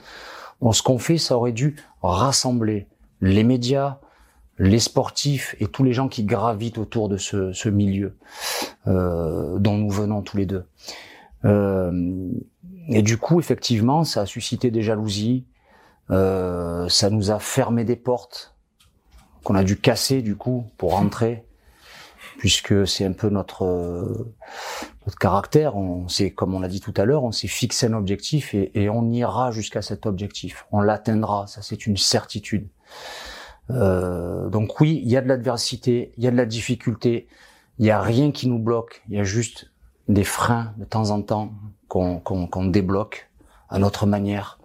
Donc 0.62 0.76
ce 0.76 0.84
qu'on 0.84 0.98
fait, 0.98 1.18
ça 1.18 1.38
aurait 1.38 1.52
dû 1.52 1.76
rassembler 2.02 2.88
les 3.22 3.44
médias, 3.44 4.00
les 4.58 4.80
sportifs 4.80 5.56
et 5.60 5.68
tous 5.68 5.84
les 5.84 5.94
gens 5.94 6.08
qui 6.08 6.24
gravitent 6.24 6.78
autour 6.78 7.10
de 7.10 7.18
ce, 7.18 7.54
ce 7.54 7.70
milieu 7.70 8.18
euh, 8.88 9.60
dont 9.60 9.78
nous 9.78 9.90
venons 9.90 10.22
tous 10.22 10.38
les 10.38 10.46
deux. 10.46 10.66
Euh, 11.46 12.32
et 12.90 13.02
du 13.02 13.18
coup, 13.18 13.40
effectivement, 13.40 14.04
ça 14.04 14.22
a 14.22 14.26
suscité 14.26 14.72
des 14.72 14.82
jalousies, 14.82 15.46
euh, 16.10 16.88
ça 16.90 17.10
nous 17.10 17.32
a 17.32 17.40
fermé 17.40 17.84
des 17.84 17.96
portes 17.96 18.56
qu'on 19.44 19.56
a 19.56 19.64
dû 19.64 19.78
casser 19.78 20.22
du 20.22 20.36
coup 20.36 20.66
pour 20.78 20.92
rentrer 20.92 21.46
puisque 22.38 22.88
c'est 22.88 23.06
un 23.06 23.14
peu 23.14 23.30
notre 23.30 23.64
euh, 23.64 24.34
notre 25.06 25.18
caractère. 25.18 25.76
On 25.76 26.08
s'est, 26.08 26.32
comme 26.32 26.54
on 26.54 26.60
l'a 26.60 26.68
dit 26.68 26.80
tout 26.82 26.94
à 26.98 27.06
l'heure, 27.06 27.24
on 27.24 27.32
s'est 27.32 27.48
fixé 27.48 27.88
un 27.88 27.94
objectif 27.94 28.54
et, 28.54 28.72
et 28.76 28.90
on 28.90 29.12
ira 29.12 29.52
jusqu'à 29.52 29.82
cet 29.82 30.06
objectif. 30.06 30.66
On 30.72 30.82
l'atteindra, 30.82 31.48
ça 31.48 31.62
c'est 31.62 31.88
une 31.88 31.98
certitude. 31.98 32.68
Euh, 33.70 34.50
donc 34.50 34.80
oui, 34.80 35.02
il 35.04 35.12
y 35.12 35.18
a 35.18 35.22
de 35.22 35.28
l'adversité, 35.28 36.14
il 36.18 36.24
y 36.24 36.28
a 36.28 36.32
de 36.32 36.38
la 36.38 36.46
difficulté, 36.46 37.28
il 37.80 37.86
y 37.86 37.92
a 37.92 38.02
rien 38.02 38.32
qui 38.32 38.48
nous 38.48 38.60
bloque, 38.60 39.02
il 39.10 39.16
y 39.18 39.20
a 39.20 39.24
juste 39.24 39.72
des 40.08 40.24
freins 40.24 40.74
de 40.78 40.86
temps 40.86 41.10
en 41.10 41.22
temps 41.22 41.52
qu'on 41.90 42.20
qu'on 42.20 42.66
débloque 42.66 43.30
à 43.70 43.80
notre 43.80 44.06
manière 44.06 44.60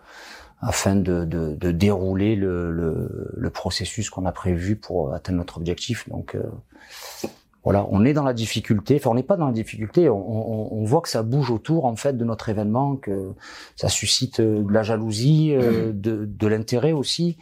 afin 0.61 0.95
de, 0.95 1.25
de, 1.25 1.57
de 1.57 1.73
dérouler 1.73 2.37
le, 2.37 2.71
le, 2.71 3.33
le 3.37 3.51
processus 3.51 4.11
qu'on 4.11 4.27
a 4.27 4.31
prévu 4.31 4.77
pour 4.77 5.13
atteindre 5.13 5.39
notre 5.39 5.57
objectif. 5.57 6.09
Donc 6.09 6.37
euh, 6.37 6.45
voilà, 7.65 7.87
on 7.91 8.05
est 8.05 8.13
dans 8.13 8.25
la 8.25 8.33
difficulté. 8.33 8.97
Enfin, 8.97 9.11
on 9.11 9.15
n'est 9.15 9.23
pas 9.23 9.37
dans 9.37 9.47
la 9.47 9.53
difficulté. 9.53 10.09
On, 10.09 10.73
on, 10.75 10.85
voit 10.85 11.01
que 11.01 11.09
ça 11.09 11.23
bouge 11.23 11.51
autour 11.51 11.85
en 11.85 11.95
fait 11.95 12.17
de 12.17 12.25
notre 12.25 12.49
événement, 12.49 12.97
que 12.97 13.33
ça 13.77 13.89
suscite 13.89 14.41
euh, 14.41 14.63
de 14.63 14.73
la 14.73 14.83
jalousie, 14.83 15.55
euh, 15.55 15.93
de, 15.93 16.25
de 16.27 16.47
l'intérêt 16.49 16.93
aussi. 16.93 17.39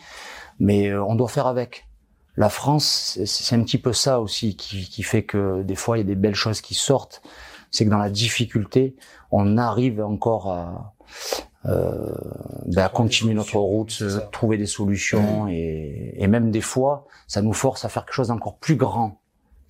Mais 0.59 0.89
euh, 0.89 1.03
on 1.03 1.15
doit 1.15 1.29
faire 1.29 1.47
avec. 1.47 1.87
La 2.37 2.49
France, 2.49 3.19
c'est 3.25 3.57
un 3.57 3.63
petit 3.63 3.77
peu 3.77 3.93
ça 3.93 4.21
aussi 4.21 4.57
qui, 4.57 4.89
qui 4.89 5.03
fait 5.03 5.25
que 5.25 5.63
des 5.63 5.75
fois 5.75 5.99
il 5.99 6.01
y 6.01 6.05
a 6.05 6.07
des 6.07 6.15
belles 6.15 6.35
choses 6.35 6.61
qui 6.61 6.75
sortent. 6.75 7.23
C'est 7.71 7.85
que 7.85 7.91
dans 7.91 7.99
la 7.99 8.09
difficulté, 8.09 8.97
on 9.31 9.59
arrive 9.59 10.01
encore 10.01 10.51
à, 10.51 10.95
euh, 11.67 12.15
ben 12.67 12.85
à 12.85 12.89
continuer 12.89 13.35
notre 13.35 13.57
route, 13.57 14.03
trouver 14.33 14.57
des 14.57 14.67
solutions 14.67 15.49
et, 15.49 16.15
et 16.17 16.27
même 16.29 16.51
des 16.51 16.63
fois, 16.63 17.07
ça 17.27 17.43
nous 17.43 17.53
force 17.53 17.85
à 17.85 17.89
faire 17.89 18.07
quelque 18.07 18.15
chose 18.15 18.29
d'encore 18.29 18.59
plus 18.59 18.77
grand 18.77 19.20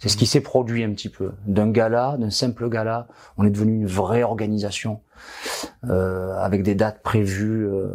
c'est 0.00 0.08
ce 0.08 0.16
qui 0.16 0.26
s'est 0.26 0.40
produit 0.40 0.82
un 0.82 0.92
petit 0.92 1.10
peu. 1.10 1.32
D'un 1.46 1.70
gala, 1.70 2.16
d'un 2.18 2.30
simple 2.30 2.68
gala, 2.68 3.06
on 3.36 3.44
est 3.44 3.50
devenu 3.50 3.74
une 3.74 3.86
vraie 3.86 4.22
organisation 4.22 5.00
euh, 5.84 6.34
avec 6.38 6.62
des 6.62 6.74
dates 6.74 7.02
prévues 7.02 7.66
euh, 7.66 7.92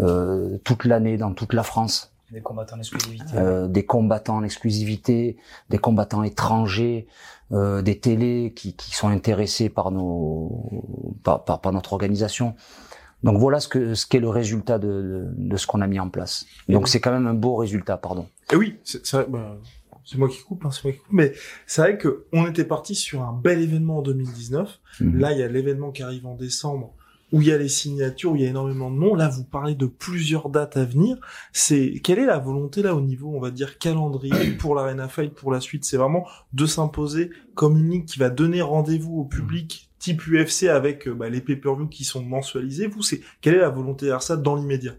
euh, 0.00 0.58
toute 0.62 0.84
l'année 0.84 1.16
dans 1.16 1.32
toute 1.32 1.54
la 1.54 1.62
France. 1.62 2.12
Des 2.30 2.42
combattants 2.42 2.76
en 2.76 2.80
exclusivité. 2.80 3.32
Euh, 3.34 3.66
des 3.66 3.86
combattants 3.86 4.36
en 4.36 4.44
exclusivité, 4.44 5.38
des 5.70 5.78
combattants 5.78 6.22
étrangers, 6.22 7.06
euh, 7.52 7.80
des 7.80 7.98
télés 7.98 8.52
qui, 8.54 8.74
qui, 8.74 8.94
sont 8.94 9.08
intéressés 9.08 9.70
par 9.70 9.90
nos 9.90 10.70
par, 11.24 11.42
par, 11.42 11.72
notre 11.72 11.94
organisation. 11.94 12.54
Donc 13.22 13.38
voilà 13.38 13.58
ce 13.60 13.68
que 13.68 13.94
ce 13.94 14.06
qu'est 14.06 14.20
le 14.20 14.28
résultat 14.28 14.78
de, 14.78 15.26
de, 15.34 15.56
ce 15.56 15.66
qu'on 15.66 15.80
a 15.80 15.86
mis 15.86 15.98
en 15.98 16.10
place. 16.10 16.44
Donc 16.68 16.86
c'est 16.88 17.00
quand 17.00 17.10
même 17.10 17.26
un 17.26 17.34
beau 17.34 17.56
résultat, 17.56 17.96
pardon. 17.96 18.28
Et 18.52 18.56
oui, 18.56 18.78
c'est 18.84 19.02
bah, 19.30 19.56
c'est 20.08 20.16
moi 20.16 20.28
qui 20.30 20.40
coupe, 20.40 20.64
hein, 20.64 20.70
c'est 20.70 20.84
moi 20.84 20.92
qui 20.92 21.00
coupe. 21.00 21.12
Mais 21.12 21.34
c'est 21.66 21.82
vrai 21.82 21.98
que 21.98 22.24
on 22.32 22.46
était 22.46 22.64
parti 22.64 22.94
sur 22.94 23.22
un 23.22 23.34
bel 23.34 23.60
événement 23.60 23.98
en 23.98 24.02
2019. 24.02 24.80
Mhm. 25.00 25.18
Là, 25.18 25.32
il 25.32 25.38
y 25.38 25.42
a 25.42 25.48
l'événement 25.48 25.90
qui 25.90 26.02
arrive 26.02 26.26
en 26.26 26.34
décembre 26.34 26.94
où 27.30 27.42
il 27.42 27.48
y 27.48 27.52
a 27.52 27.58
les 27.58 27.68
signatures, 27.68 28.32
où 28.32 28.36
il 28.36 28.40
y 28.40 28.46
a 28.46 28.48
énormément 28.48 28.90
de 28.90 28.96
noms. 28.96 29.14
Là, 29.14 29.28
vous 29.28 29.44
parlez 29.44 29.74
de 29.74 29.84
plusieurs 29.84 30.48
dates 30.48 30.78
à 30.78 30.86
venir. 30.86 31.18
C'est 31.52 32.00
quelle 32.02 32.18
est 32.20 32.24
la 32.24 32.38
volonté 32.38 32.80
là 32.80 32.94
au 32.94 33.02
niveau, 33.02 33.30
on 33.36 33.38
va 33.38 33.50
dire 33.50 33.78
calendrier 33.78 34.52
pour 34.58 34.74
l'Arena 34.74 35.08
Fight 35.08 35.34
pour 35.34 35.52
la 35.52 35.60
suite? 35.60 35.84
C'est 35.84 35.98
vraiment 35.98 36.26
de 36.54 36.64
s'imposer 36.64 37.28
comme 37.54 37.76
une 37.76 37.90
ligue 37.90 38.04
qui 38.06 38.18
va 38.18 38.30
donner 38.30 38.62
rendez-vous 38.62 39.18
au 39.18 39.24
public 39.24 39.90
type 39.98 40.22
UFC 40.26 40.68
avec 40.68 41.06
bah, 41.06 41.28
les 41.28 41.42
pay-per-view 41.42 41.86
qui 41.88 42.04
sont 42.04 42.22
mensualisés. 42.22 42.86
Vous, 42.86 43.02
c'est 43.02 43.20
quelle 43.42 43.56
est 43.56 43.60
la 43.60 43.68
volonté 43.68 44.16
ça 44.22 44.38
dans 44.38 44.56
l'immédiat? 44.56 44.94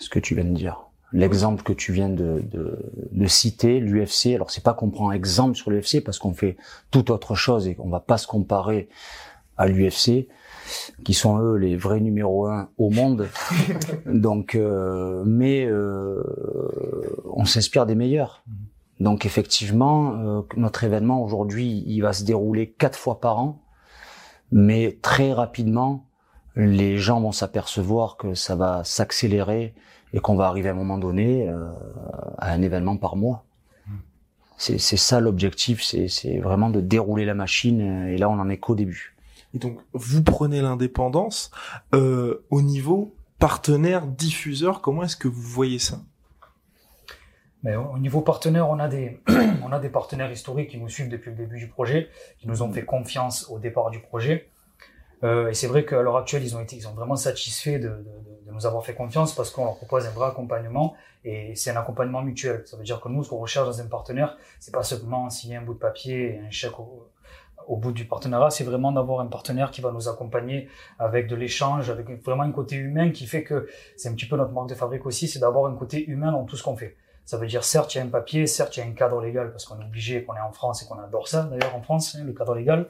Ce 0.00 0.08
que 0.08 0.18
tu 0.18 0.34
viens 0.34 0.42
de 0.42 0.56
dire 0.56 0.80
l'exemple 1.14 1.62
que 1.62 1.72
tu 1.72 1.92
viens 1.92 2.10
de, 2.10 2.42
de, 2.50 2.78
de 3.12 3.26
citer, 3.26 3.80
l'UFC. 3.80 4.34
Alors 4.34 4.50
c'est 4.50 4.62
pas 4.62 4.74
qu'on 4.74 4.90
prend 4.90 5.12
exemple 5.12 5.56
sur 5.56 5.70
l'UFC 5.70 6.02
parce 6.04 6.18
qu'on 6.18 6.34
fait 6.34 6.56
tout 6.90 7.10
autre 7.10 7.34
chose 7.34 7.68
et 7.68 7.76
qu'on 7.76 7.88
va 7.88 8.00
pas 8.00 8.18
se 8.18 8.26
comparer 8.26 8.88
à 9.56 9.68
l'UFC, 9.68 10.26
qui 11.04 11.14
sont 11.14 11.38
eux 11.38 11.56
les 11.56 11.76
vrais 11.76 12.00
numéros 12.00 12.48
un 12.48 12.68
au 12.76 12.90
monde. 12.90 13.28
Donc, 14.06 14.56
euh, 14.56 15.22
mais 15.24 15.64
euh, 15.64 16.22
on 17.32 17.44
s'inspire 17.44 17.86
des 17.86 17.94
meilleurs. 17.94 18.42
Donc 18.98 19.24
effectivement, 19.26 20.16
euh, 20.16 20.42
notre 20.56 20.82
événement 20.82 21.22
aujourd'hui, 21.22 21.84
il 21.86 22.00
va 22.00 22.12
se 22.12 22.24
dérouler 22.24 22.70
quatre 22.70 22.98
fois 22.98 23.20
par 23.20 23.38
an, 23.38 23.62
mais 24.50 24.98
très 25.00 25.32
rapidement, 25.32 26.06
les 26.56 26.98
gens 26.98 27.20
vont 27.20 27.32
s'apercevoir 27.32 28.16
que 28.16 28.34
ça 28.34 28.56
va 28.56 28.84
s'accélérer 28.84 29.74
et 30.12 30.20
qu'on 30.20 30.36
va 30.36 30.46
arriver 30.46 30.68
à 30.68 30.72
un 30.72 30.76
moment 30.76 30.98
donné 30.98 31.48
euh, 31.48 31.66
à 32.38 32.52
un 32.52 32.62
événement 32.62 32.96
par 32.96 33.16
mois. 33.16 33.44
C'est 34.56 34.78
ça 34.78 35.18
l'objectif, 35.18 35.82
c'est 35.82 36.38
vraiment 36.38 36.70
de 36.70 36.80
dérouler 36.80 37.24
la 37.24 37.34
machine 37.34 38.06
et 38.06 38.16
là 38.16 38.30
on 38.30 38.38
en 38.38 38.48
est 38.48 38.58
qu'au 38.58 38.76
début. 38.76 39.16
Et 39.52 39.58
donc 39.58 39.78
vous 39.92 40.22
prenez 40.22 40.62
l'indépendance 40.62 41.50
euh, 41.92 42.44
au 42.50 42.62
niveau 42.62 43.14
partenaire, 43.40 44.06
diffuseur, 44.06 44.80
comment 44.80 45.02
est-ce 45.02 45.16
que 45.16 45.28
vous 45.28 45.42
voyez 45.42 45.80
ça? 45.80 45.98
Mais 47.64 47.74
au 47.76 47.98
niveau 47.98 48.20
partenaire, 48.20 48.68
on 48.68 48.78
a 48.78 48.88
des 48.88 49.20
on 49.64 49.72
a 49.72 49.80
des 49.80 49.88
partenaires 49.88 50.30
historiques 50.30 50.70
qui 50.70 50.78
nous 50.78 50.88
suivent 50.88 51.08
depuis 51.08 51.30
le 51.30 51.36
début 51.36 51.58
du 51.58 51.68
projet, 51.68 52.08
qui 52.38 52.46
nous 52.46 52.62
ont 52.62 52.70
fait 52.70 52.84
confiance 52.84 53.48
au 53.50 53.58
départ 53.58 53.90
du 53.90 54.00
projet. 54.00 54.48
Euh, 55.24 55.48
et 55.48 55.54
c'est 55.54 55.66
vrai 55.66 55.84
qu'à 55.84 56.02
l'heure 56.02 56.16
actuelle, 56.16 56.44
ils 56.44 56.56
ont 56.56 56.60
été, 56.60 56.76
ils 56.76 56.86
ont 56.86 56.92
vraiment 56.92 57.16
satisfaits 57.16 57.78
de, 57.78 57.88
de, 57.88 58.46
de 58.46 58.52
nous 58.52 58.66
avoir 58.66 58.84
fait 58.84 58.94
confiance 58.94 59.34
parce 59.34 59.50
qu'on 59.50 59.64
leur 59.64 59.76
propose 59.76 60.06
un 60.06 60.10
vrai 60.10 60.28
accompagnement 60.28 60.94
et 61.24 61.54
c'est 61.56 61.70
un 61.70 61.76
accompagnement 61.76 62.22
mutuel. 62.22 62.62
Ça 62.66 62.76
veut 62.76 62.84
dire 62.84 63.00
que 63.00 63.08
nous, 63.08 63.24
ce 63.24 63.30
qu'on 63.30 63.38
recherche 63.38 63.66
dans 63.66 63.80
un 63.80 63.86
partenaire, 63.86 64.36
c'est 64.60 64.72
pas 64.72 64.82
seulement 64.82 65.30
signer 65.30 65.56
un 65.56 65.62
bout 65.62 65.74
de 65.74 65.78
papier 65.78 66.34
et 66.34 66.38
un 66.40 66.50
chèque 66.50 66.78
au, 66.78 67.08
au 67.66 67.76
bout 67.76 67.92
du 67.92 68.04
partenariat, 68.04 68.50
c'est 68.50 68.64
vraiment 68.64 68.92
d'avoir 68.92 69.20
un 69.20 69.26
partenaire 69.26 69.70
qui 69.70 69.80
va 69.80 69.90
nous 69.90 70.08
accompagner 70.08 70.68
avec 70.98 71.26
de 71.26 71.36
l'échange, 71.36 71.90
avec 71.90 72.08
vraiment 72.22 72.42
un 72.42 72.52
côté 72.52 72.76
humain 72.76 73.10
qui 73.10 73.26
fait 73.26 73.42
que 73.42 73.68
c'est 73.96 74.08
un 74.08 74.12
petit 74.12 74.26
peu 74.26 74.36
notre 74.36 74.52
marque 74.52 74.68
de 74.68 74.74
fabrique 74.74 75.06
aussi, 75.06 75.28
c'est 75.28 75.38
d'avoir 75.38 75.70
un 75.70 75.74
côté 75.74 76.04
humain 76.06 76.32
dans 76.32 76.44
tout 76.44 76.56
ce 76.56 76.62
qu'on 76.62 76.76
fait. 76.76 76.96
Ça 77.24 77.38
veut 77.38 77.46
dire, 77.46 77.64
certes, 77.64 77.94
il 77.94 77.98
y 77.98 78.00
a 78.00 78.04
un 78.04 78.08
papier, 78.08 78.46
certes, 78.46 78.76
il 78.76 78.80
y 78.80 78.82
a 78.82 78.86
un 78.86 78.92
cadre 78.92 79.20
légal, 79.22 79.50
parce 79.50 79.64
qu'on 79.64 79.80
est 79.80 79.84
obligé, 79.84 80.24
qu'on 80.24 80.34
est 80.34 80.40
en 80.40 80.52
France 80.52 80.82
et 80.82 80.86
qu'on 80.86 80.98
adore 80.98 81.26
ça, 81.26 81.44
d'ailleurs, 81.44 81.74
en 81.74 81.80
France, 81.80 82.16
hein, 82.16 82.24
le 82.24 82.32
cadre 82.32 82.54
légal. 82.54 82.86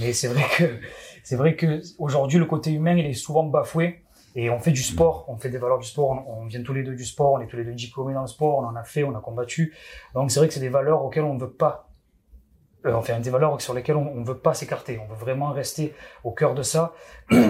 Mais 0.00 0.12
c'est 0.12 0.28
vrai 0.28 0.44
que, 0.56 0.80
c'est 1.22 1.36
vrai 1.36 1.54
que 1.54 1.80
aujourd'hui, 1.98 2.38
le 2.38 2.46
côté 2.46 2.72
humain, 2.72 2.96
il 2.96 3.06
est 3.06 3.12
souvent 3.12 3.44
bafoué. 3.44 4.02
Et 4.34 4.50
on 4.50 4.60
fait 4.60 4.72
du 4.72 4.82
sport, 4.82 5.24
on 5.28 5.36
fait 5.36 5.48
des 5.48 5.58
valeurs 5.58 5.78
du 5.78 5.86
sport, 5.86 6.10
on, 6.28 6.46
vient 6.46 6.62
tous 6.62 6.74
les 6.74 6.82
deux 6.82 6.94
du 6.94 7.04
sport, 7.04 7.32
on 7.32 7.40
est 7.40 7.46
tous 7.46 7.56
les 7.56 7.64
deux 7.64 7.72
diplômés 7.72 8.14
dans 8.14 8.20
le 8.20 8.28
sport, 8.28 8.58
on 8.58 8.66
en 8.66 8.76
a 8.76 8.84
fait, 8.84 9.02
on 9.02 9.16
a 9.16 9.20
combattu. 9.20 9.74
Donc 10.14 10.30
c'est 10.30 10.38
vrai 10.38 10.48
que 10.48 10.54
c'est 10.54 10.60
des 10.60 10.68
valeurs 10.68 11.02
auxquelles 11.04 11.24
on 11.24 11.34
ne 11.34 11.40
veut 11.40 11.50
pas, 11.50 11.88
euh, 12.86 12.92
enfin 12.92 13.18
des 13.18 13.30
valeurs 13.30 13.60
sur 13.60 13.74
lesquelles 13.74 13.96
on 13.96 14.14
ne 14.14 14.24
veut 14.24 14.38
pas 14.38 14.54
s'écarter. 14.54 15.00
On 15.02 15.06
veut 15.06 15.18
vraiment 15.18 15.50
rester 15.50 15.94
au 16.24 16.30
cœur 16.30 16.54
de 16.54 16.62
ça. 16.62 16.92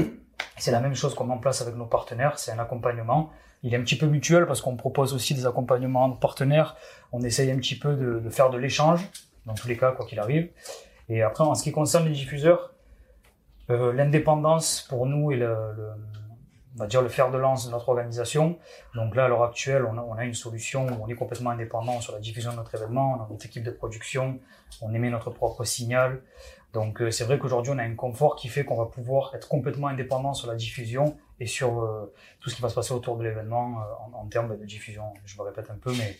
c'est 0.57 0.71
la 0.71 0.81
même 0.81 0.95
chose 0.95 1.15
qu'on 1.15 1.25
met 1.25 1.35
en 1.35 1.39
place 1.39 1.61
avec 1.61 1.75
nos 1.75 1.87
partenaires, 1.87 2.39
c'est 2.39 2.53
un 2.53 2.59
accompagnement 2.59 3.31
il 3.63 3.75
est 3.75 3.77
un 3.77 3.83
petit 3.83 3.97
peu 3.97 4.07
mutuel 4.07 4.47
parce 4.47 4.61
qu'on 4.61 4.77
propose 4.77 5.15
aussi 5.15 5.35
des 5.35 5.47
accompagnements 5.47 6.09
de 6.09 6.17
partenaires. 6.17 6.77
On 7.13 7.23
essaye 7.23 7.51
un 7.51 7.57
petit 7.57 7.79
peu 7.79 7.95
de, 7.95 8.31
faire 8.31 8.51
de 8.51 8.59
l'échange, 8.59 9.09
dans 9.47 9.55
tous 9.55 9.69
les 9.69 9.77
cas, 9.77 9.93
quoi 9.93 10.07
qu'il 10.07 10.21
arrive. 10.21 10.51
Et 11.09 11.23
après, 11.23 11.45
en 11.45 11.55
ce 11.55 11.63
qui 11.63 11.73
concerne 11.73 12.07
les 12.07 12.13
diffuseurs, 12.13 12.73
euh, 13.71 13.93
l'indépendance 13.93 14.87
pour 14.89 15.07
nous 15.07 15.33
est 15.33 15.37
le, 15.37 15.57
on 16.77 16.79
va 16.79 16.87
dire 16.87 17.03
le 17.03 17.09
fer 17.09 17.31
de 17.31 17.39
lance 17.39 17.67
de 17.67 17.73
notre 17.73 17.89
organisation. 17.89 18.59
Donc 18.95 19.17
là, 19.17 19.25
à 19.25 19.29
l'heure 19.29 19.43
actuelle, 19.43 19.85
on 19.85 19.99
a, 19.99 20.03
on 20.03 20.15
a, 20.15 20.25
une 20.25 20.35
solution 20.35 20.87
où 20.87 21.03
on 21.03 21.09
est 21.09 21.15
complètement 21.15 21.51
indépendant 21.51 22.01
sur 22.01 22.13
la 22.13 22.21
diffusion 22.21 22.53
de 22.53 22.57
notre 22.57 22.75
événement. 22.75 23.17
On 23.19 23.25
a 23.25 23.29
notre 23.29 23.45
équipe 23.47 23.65
de 23.65 23.71
production, 23.71 24.39
on 24.81 24.95
émet 24.95 25.11
notre 25.11 25.31
propre 25.31 25.65
signal. 25.65 26.23
Donc 26.73 27.03
euh, 27.03 27.11
c'est 27.11 27.25
vrai 27.25 27.39
qu'aujourd'hui, 27.39 27.73
on 27.75 27.79
a 27.79 27.83
un 27.83 27.95
confort 27.95 28.37
qui 28.37 28.49
fait 28.49 28.65
qu'on 28.65 28.77
va 28.77 28.87
pouvoir 28.87 29.35
être 29.35 29.49
complètement 29.49 29.89
indépendant 29.89 30.35
sur 30.35 30.49
la 30.49 30.55
diffusion 30.55 31.17
et 31.41 31.47
sur 31.47 31.83
euh, 31.83 32.13
tout 32.41 32.51
ce 32.51 32.57
qui 32.57 32.63
va 32.63 32.69
se 32.69 32.75
passer 32.75 32.93
autour 32.93 33.17
de 33.17 33.25
l'événement 33.25 33.81
euh, 33.81 34.17
en, 34.17 34.27
termes 34.27 34.57
de 34.59 34.65
diffusion. 34.65 35.05
Je 35.25 35.37
me 35.39 35.43
répète 35.43 35.71
un 35.71 35.77
peu, 35.77 35.93
mais, 35.93 36.17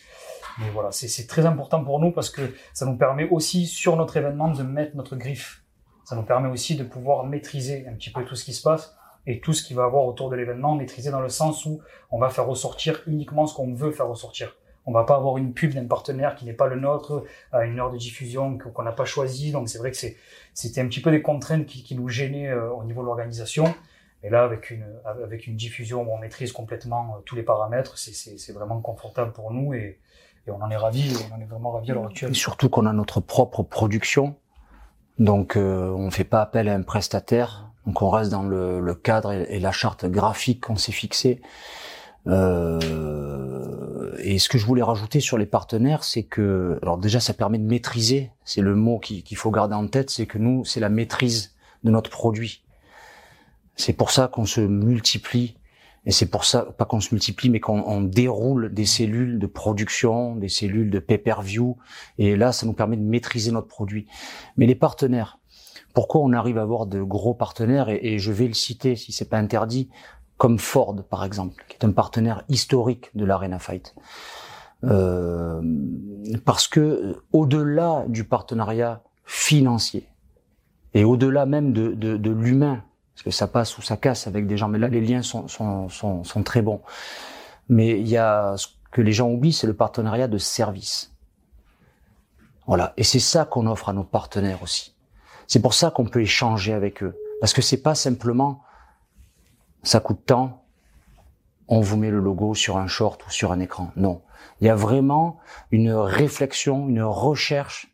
mais 0.59 0.69
voilà, 0.71 0.91
c'est 0.91 1.27
très 1.27 1.45
important 1.45 1.83
pour 1.83 1.99
nous 1.99 2.11
parce 2.11 2.29
que 2.29 2.53
ça 2.73 2.85
nous 2.85 2.97
permet 2.97 3.27
aussi 3.29 3.67
sur 3.67 3.95
notre 3.95 4.17
événement 4.17 4.49
de 4.49 4.63
mettre 4.63 4.95
notre 4.95 5.15
griffe. 5.15 5.63
Ça 6.05 6.15
nous 6.15 6.23
permet 6.23 6.49
aussi 6.49 6.75
de 6.75 6.83
pouvoir 6.83 7.25
maîtriser 7.25 7.85
un 7.87 7.93
petit 7.93 8.11
peu 8.11 8.23
tout 8.25 8.35
ce 8.35 8.43
qui 8.43 8.53
se 8.53 8.63
passe 8.63 8.95
et 9.27 9.41
tout 9.41 9.53
ce 9.53 9.63
qui 9.63 9.73
va 9.73 9.83
avoir 9.83 10.05
autour 10.05 10.29
de 10.29 10.35
l'événement, 10.35 10.75
maîtriser 10.75 11.11
dans 11.11 11.21
le 11.21 11.29
sens 11.29 11.65
où 11.65 11.81
on 12.09 12.17
va 12.17 12.29
faire 12.29 12.47
ressortir 12.47 13.01
uniquement 13.05 13.45
ce 13.45 13.53
qu'on 13.53 13.73
veut 13.73 13.91
faire 13.91 14.07
ressortir. 14.07 14.55
On 14.85 14.91
va 14.91 15.03
pas 15.03 15.17
avoir 15.17 15.37
une 15.37 15.53
pub 15.53 15.73
d'un 15.73 15.85
partenaire 15.85 16.35
qui 16.35 16.45
n'est 16.45 16.53
pas 16.53 16.65
le 16.65 16.79
nôtre 16.79 17.23
à 17.51 17.65
une 17.65 17.79
heure 17.79 17.91
de 17.91 17.97
diffusion 17.97 18.57
qu'on 18.57 18.81
n'a 18.81 18.91
pas 18.91 19.05
choisi. 19.05 19.51
Donc 19.51 19.69
c'est 19.69 19.77
vrai 19.77 19.91
que 19.91 19.97
c'était 20.53 20.81
un 20.81 20.87
petit 20.87 21.01
peu 21.01 21.11
des 21.11 21.21
contraintes 21.21 21.67
qui, 21.67 21.83
qui 21.83 21.93
nous 21.93 22.09
gênaient 22.09 22.47
euh, 22.47 22.71
au 22.71 22.83
niveau 22.83 23.01
de 23.01 23.05
l'organisation. 23.05 23.75
Et 24.23 24.29
là, 24.29 24.43
avec 24.43 24.69
une, 24.69 24.85
avec 25.05 25.47
une 25.47 25.55
diffusion 25.55 26.01
où 26.03 26.13
on 26.13 26.17
maîtrise 26.17 26.51
complètement 26.51 27.15
euh, 27.15 27.21
tous 27.25 27.35
les 27.35 27.43
paramètres, 27.43 27.97
c'est 27.97 28.51
vraiment 28.51 28.81
confortable 28.81 29.31
pour 29.31 29.51
nous 29.51 29.73
et, 29.73 29.99
et 30.47 30.51
on 30.51 30.61
en 30.61 30.69
est 30.69 30.75
ravis, 30.75 31.13
on 31.29 31.35
en 31.35 31.39
est 31.39 31.45
vraiment 31.45 31.71
ravis 31.71 31.91
à 31.91 31.93
l'heure 31.93 32.07
actuelle. 32.07 32.31
Et 32.31 32.35
surtout 32.35 32.69
qu'on 32.69 32.85
a 32.85 32.93
notre 32.93 33.21
propre 33.21 33.63
production, 33.63 34.35
donc 35.19 35.55
euh, 35.55 35.89
on 35.89 36.11
fait 36.11 36.25
pas 36.25 36.41
appel 36.41 36.67
à 36.67 36.73
un 36.73 36.81
prestataire, 36.81 37.71
donc 37.85 38.01
on 38.01 38.09
reste 38.09 38.31
dans 38.31 38.43
le, 38.43 38.79
le 38.79 38.95
cadre 38.95 39.31
et, 39.31 39.59
la 39.59 39.71
charte 39.71 40.05
graphique 40.05 40.65
qu'on 40.65 40.75
s'est 40.75 40.91
fixé. 40.91 41.41
Euh, 42.27 44.15
et 44.19 44.37
ce 44.37 44.49
que 44.49 44.57
je 44.57 44.65
voulais 44.65 44.83
rajouter 44.83 45.21
sur 45.21 45.37
les 45.37 45.45
partenaires, 45.45 46.03
c'est 46.03 46.23
que, 46.23 46.77
alors 46.81 46.97
déjà, 46.97 47.19
ça 47.19 47.33
permet 47.33 47.57
de 47.57 47.63
maîtriser. 47.63 48.31
C'est 48.43 48.61
le 48.61 48.75
mot 48.75 48.99
qu'il 48.99 49.37
faut 49.37 49.51
garder 49.51 49.75
en 49.75 49.87
tête, 49.87 50.09
c'est 50.09 50.25
que 50.25 50.37
nous, 50.37 50.65
c'est 50.65 50.79
la 50.79 50.89
maîtrise 50.89 51.55
de 51.83 51.91
notre 51.91 52.09
produit. 52.09 52.63
C'est 53.79 53.93
pour 53.93 54.11
ça 54.11 54.27
qu'on 54.27 54.45
se 54.45 54.59
multiplie. 54.59 55.55
Et 56.05 56.11
c'est 56.11 56.25
pour 56.25 56.43
ça, 56.43 56.63
pas 56.63 56.83
qu'on 56.83 56.99
se 56.99 57.13
multiplie, 57.13 57.49
mais 57.49 57.61
qu'on 57.61 58.01
déroule 58.01 58.73
des 58.73 58.85
cellules 58.85 59.39
de 59.39 59.47
production, 59.47 60.35
des 60.35 60.49
cellules 60.49 60.89
de 60.89 60.99
pay-per-view. 60.99 61.77
Et 62.17 62.35
là, 62.35 62.51
ça 62.51 62.65
nous 62.65 62.73
permet 62.73 62.97
de 62.97 63.03
maîtriser 63.03 63.53
notre 63.53 63.67
produit. 63.67 64.05
Mais 64.57 64.65
les 64.65 64.75
partenaires, 64.75 65.39
pourquoi 65.93 66.19
on 66.19 66.33
arrive 66.33 66.57
à 66.57 66.61
avoir 66.61 66.87
de 66.87 67.01
gros 67.01 67.33
partenaires? 67.33 67.87
Et, 67.87 68.19
je 68.19 68.33
vais 68.33 68.47
le 68.47 68.53
citer 68.53 68.97
si 68.97 69.13
c'est 69.13 69.29
pas 69.29 69.37
interdit, 69.37 69.89
comme 70.35 70.59
Ford 70.59 70.97
par 71.09 71.23
exemple, 71.23 71.63
qui 71.69 71.77
est 71.77 71.85
un 71.85 71.91
partenaire 71.91 72.43
historique 72.49 73.11
de 73.15 73.23
l'Arena 73.23 73.59
Fight. 73.59 73.95
Euh, 74.83 75.61
parce 76.43 76.67
que 76.67 77.15
au-delà 77.31 78.03
du 78.09 78.25
partenariat 78.25 79.03
financier 79.25 80.05
et 80.93 81.05
au-delà 81.05 81.45
même 81.45 81.71
de 81.71 82.31
l'humain 82.31 82.83
parce 83.19 83.25
que 83.25 83.31
ça 83.31 83.47
passe 83.47 83.77
ou 83.77 83.81
ça 83.81 83.97
casse 83.97 84.27
avec 84.27 84.47
des 84.47 84.55
gens. 84.55 84.69
Mais 84.69 84.79
là, 84.79 84.87
les 84.87 85.01
liens 85.01 85.21
sont, 85.21 85.49
sont, 85.49 85.89
sont, 85.89 86.23
sont 86.23 86.41
très 86.41 86.61
bons. 86.61 86.79
Mais 87.67 87.99
il 87.99 88.07
y 88.07 88.15
a 88.15 88.55
ce 88.55 88.67
que 88.91 89.01
les 89.01 89.11
gens 89.11 89.29
oublient, 89.29 89.51
c'est 89.51 89.67
le 89.67 89.75
partenariat 89.75 90.29
de 90.29 90.37
service. 90.37 91.13
Voilà. 92.65 92.93
Et 92.95 93.03
c'est 93.03 93.19
ça 93.19 93.43
qu'on 93.43 93.67
offre 93.67 93.89
à 93.89 93.93
nos 93.93 94.05
partenaires 94.05 94.63
aussi. 94.63 94.95
C'est 95.47 95.61
pour 95.61 95.73
ça 95.73 95.91
qu'on 95.91 96.05
peut 96.05 96.21
échanger 96.21 96.71
avec 96.71 97.03
eux. 97.03 97.13
Parce 97.41 97.51
que 97.51 97.61
c'est 97.61 97.81
pas 97.81 97.93
simplement, 97.93 98.63
ça 99.83 99.99
coûte 99.99 100.21
tant, 100.25 100.63
on 101.67 101.81
vous 101.81 101.97
met 101.97 102.11
le 102.11 102.21
logo 102.21 102.55
sur 102.55 102.77
un 102.77 102.87
short 102.87 103.27
ou 103.27 103.31
sur 103.31 103.51
un 103.51 103.59
écran. 103.59 103.91
Non. 103.97 104.21
Il 104.61 104.67
y 104.67 104.69
a 104.69 104.75
vraiment 104.75 105.39
une 105.71 105.91
réflexion, 105.91 106.87
une 106.87 107.03
recherche 107.03 107.93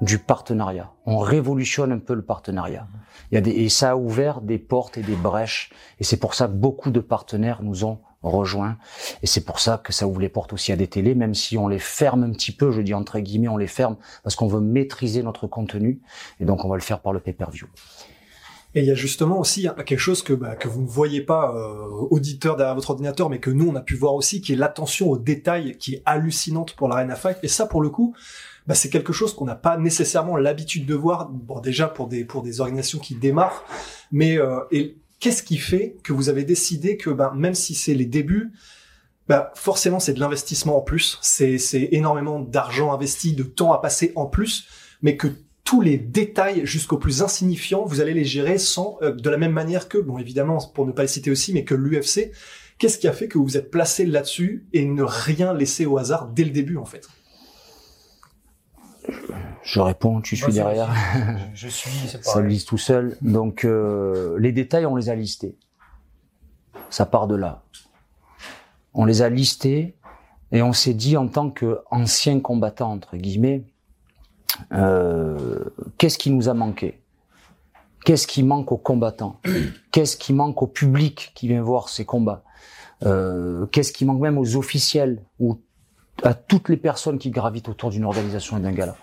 du 0.00 0.18
partenariat. 0.18 0.92
On 1.06 1.18
révolutionne 1.18 1.92
un 1.92 1.98
peu 1.98 2.14
le 2.14 2.22
partenariat. 2.22 2.86
Il 3.30 3.34
y 3.34 3.38
a 3.38 3.40
des, 3.40 3.50
et 3.50 3.68
ça 3.68 3.92
a 3.92 3.96
ouvert 3.96 4.40
des 4.40 4.58
portes 4.58 4.98
et 4.98 5.02
des 5.02 5.16
brèches. 5.16 5.70
Et 6.00 6.04
c'est 6.04 6.18
pour 6.18 6.34
ça 6.34 6.46
que 6.46 6.52
beaucoup 6.52 6.90
de 6.90 7.00
partenaires 7.00 7.62
nous 7.62 7.84
ont 7.84 8.00
rejoints. 8.22 8.76
Et 9.22 9.26
c'est 9.26 9.44
pour 9.44 9.60
ça 9.60 9.78
que 9.82 9.92
ça 9.92 10.06
ouvre 10.06 10.20
les 10.20 10.28
portes 10.28 10.52
aussi 10.52 10.72
à 10.72 10.76
des 10.76 10.88
télés, 10.88 11.14
même 11.14 11.34
si 11.34 11.56
on 11.56 11.68
les 11.68 11.78
ferme 11.78 12.24
un 12.24 12.32
petit 12.32 12.52
peu, 12.52 12.72
je 12.72 12.82
dis 12.82 12.94
entre 12.94 13.18
guillemets, 13.20 13.48
on 13.48 13.56
les 13.56 13.66
ferme 13.66 13.96
parce 14.22 14.36
qu'on 14.36 14.48
veut 14.48 14.60
maîtriser 14.60 15.22
notre 15.22 15.46
contenu. 15.46 16.00
Et 16.40 16.44
donc 16.44 16.64
on 16.64 16.68
va 16.68 16.76
le 16.76 16.82
faire 16.82 17.00
par 17.00 17.12
le 17.12 17.20
pay-per-view. 17.20 17.66
Et 18.74 18.80
il 18.80 18.86
y 18.86 18.90
a 18.90 18.94
justement 18.94 19.38
aussi 19.38 19.68
quelque 19.86 19.98
chose 19.98 20.22
que, 20.22 20.34
bah, 20.34 20.54
que 20.54 20.68
vous 20.68 20.82
ne 20.82 20.86
voyez 20.86 21.22
pas, 21.22 21.54
euh, 21.56 21.86
auditeur 22.10 22.56
derrière 22.56 22.74
votre 22.74 22.90
ordinateur, 22.90 23.30
mais 23.30 23.38
que 23.38 23.48
nous, 23.48 23.70
on 23.70 23.74
a 23.74 23.80
pu 23.80 23.94
voir 23.94 24.14
aussi, 24.14 24.42
qui 24.42 24.52
est 24.52 24.56
l'attention 24.56 25.08
aux 25.08 25.16
détails, 25.16 25.78
qui 25.78 25.94
est 25.94 26.02
hallucinante 26.04 26.74
pour 26.74 26.88
l'Arena 26.88 27.16
Fight. 27.16 27.38
Et 27.42 27.48
ça, 27.48 27.64
pour 27.64 27.80
le 27.80 27.88
coup, 27.88 28.14
bah, 28.66 28.74
c'est 28.74 28.90
quelque 28.90 29.12
chose 29.12 29.34
qu'on 29.34 29.44
n'a 29.44 29.54
pas 29.54 29.76
nécessairement 29.76 30.36
l'habitude 30.36 30.86
de 30.86 30.94
voir. 30.94 31.28
Bon, 31.30 31.60
déjà 31.60 31.86
pour 31.88 32.08
des 32.08 32.24
pour 32.24 32.42
des 32.42 32.60
organisations 32.60 32.98
qui 32.98 33.14
démarrent, 33.14 33.64
mais 34.10 34.38
euh, 34.38 34.60
et 34.70 34.96
qu'est-ce 35.20 35.42
qui 35.42 35.58
fait 35.58 35.96
que 36.02 36.12
vous 36.12 36.28
avez 36.28 36.44
décidé 36.44 36.96
que 36.96 37.10
bah, 37.10 37.32
même 37.34 37.54
si 37.54 37.74
c'est 37.74 37.94
les 37.94 38.06
débuts, 38.06 38.52
bah, 39.28 39.52
forcément 39.54 40.00
c'est 40.00 40.14
de 40.14 40.20
l'investissement 40.20 40.78
en 40.78 40.82
plus, 40.82 41.18
c'est 41.22 41.58
c'est 41.58 41.88
énormément 41.92 42.40
d'argent 42.40 42.92
investi, 42.92 43.34
de 43.34 43.44
temps 43.44 43.72
à 43.72 43.78
passer 43.78 44.12
en 44.16 44.26
plus, 44.26 44.66
mais 45.02 45.16
que 45.16 45.28
tous 45.64 45.80
les 45.80 45.98
détails 45.98 46.64
jusqu'au 46.64 46.96
plus 46.96 47.22
insignifiant, 47.22 47.84
vous 47.84 48.00
allez 48.00 48.14
les 48.14 48.24
gérer 48.24 48.58
sans 48.58 48.98
euh, 49.02 49.12
de 49.12 49.30
la 49.30 49.36
même 49.36 49.52
manière 49.52 49.88
que, 49.88 49.98
bon 49.98 50.18
évidemment 50.18 50.58
pour 50.74 50.86
ne 50.86 50.92
pas 50.92 51.02
les 51.02 51.08
citer 51.08 51.30
aussi, 51.30 51.52
mais 51.52 51.64
que 51.64 51.74
l'UFC. 51.74 52.32
Qu'est-ce 52.78 52.98
qui 52.98 53.08
a 53.08 53.12
fait 53.12 53.26
que 53.26 53.38
vous 53.38 53.44
vous 53.44 53.56
êtes 53.56 53.70
placé 53.70 54.04
là-dessus 54.04 54.66
et 54.74 54.84
ne 54.84 55.02
rien 55.02 55.54
laisser 55.54 55.86
au 55.86 55.96
hasard 55.96 56.28
dès 56.28 56.44
le 56.44 56.50
début 56.50 56.76
en 56.76 56.84
fait? 56.84 57.08
Je 59.62 59.80
réponds, 59.80 60.20
tu 60.20 60.36
suis 60.36 60.52
derrière. 60.52 60.94
Je, 61.54 61.66
je 61.66 61.68
suis, 61.68 62.08
c'est 62.08 62.24
Ça 62.24 62.40
lise 62.40 62.64
tout 62.64 62.78
seul. 62.78 63.16
Donc 63.20 63.64
euh, 63.64 64.38
les 64.38 64.52
détails, 64.52 64.86
on 64.86 64.96
les 64.96 65.10
a 65.10 65.14
listés. 65.14 65.56
Ça 66.90 67.04
part 67.04 67.26
de 67.26 67.34
là. 67.34 67.62
On 68.94 69.04
les 69.04 69.22
a 69.22 69.28
listés 69.28 69.96
et 70.52 70.62
on 70.62 70.72
s'est 70.72 70.94
dit 70.94 71.16
en 71.16 71.26
tant 71.28 71.50
qu'ancien 71.50 72.40
combattant 72.40 72.92
entre 72.92 73.16
guillemets, 73.16 73.64
euh, 74.72 75.64
qu'est-ce 75.98 76.18
qui 76.18 76.30
nous 76.30 76.48
a 76.48 76.54
manqué? 76.54 77.02
Qu'est-ce 78.04 78.28
qui 78.28 78.44
manque 78.44 78.70
aux 78.70 78.76
combattants? 78.76 79.40
Qu'est-ce 79.90 80.16
qui 80.16 80.32
manque 80.32 80.62
au 80.62 80.68
public 80.68 81.32
qui 81.34 81.48
vient 81.48 81.62
voir 81.62 81.88
ces 81.88 82.04
combats? 82.04 82.44
Euh, 83.04 83.66
Qu'est-ce 83.66 83.92
qui 83.92 84.04
manque 84.04 84.20
même 84.20 84.38
aux 84.38 84.56
officiels 84.56 85.22
ou 85.40 85.58
à 86.22 86.32
toutes 86.32 86.68
les 86.68 86.76
personnes 86.76 87.18
qui 87.18 87.30
gravitent 87.30 87.68
autour 87.68 87.90
d'une 87.90 88.04
organisation 88.04 88.56
et 88.58 88.60
d'un 88.60 88.72
gala? 88.72 88.96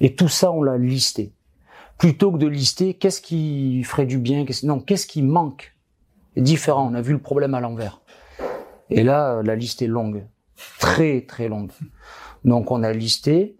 Et 0.00 0.14
tout 0.14 0.28
ça, 0.28 0.50
on 0.52 0.62
l'a 0.62 0.78
listé 0.78 1.32
plutôt 1.98 2.32
que 2.32 2.38
de 2.38 2.46
lister 2.46 2.94
qu'est-ce 2.94 3.20
qui 3.20 3.82
ferait 3.84 4.06
du 4.06 4.18
bien, 4.18 4.44
qu'est-ce, 4.44 4.66
non, 4.66 4.80
qu'est-ce 4.80 5.06
qui 5.06 5.22
manque. 5.22 5.74
Différent, 6.36 6.90
on 6.90 6.94
a 6.94 7.00
vu 7.00 7.12
le 7.12 7.18
problème 7.18 7.54
à 7.54 7.60
l'envers. 7.60 8.02
Et 8.90 9.02
là, 9.02 9.42
la 9.42 9.56
liste 9.56 9.80
est 9.80 9.86
longue, 9.86 10.26
très 10.78 11.22
très 11.22 11.48
longue. 11.48 11.70
Donc 12.44 12.70
on 12.70 12.82
a 12.82 12.92
listé, 12.92 13.56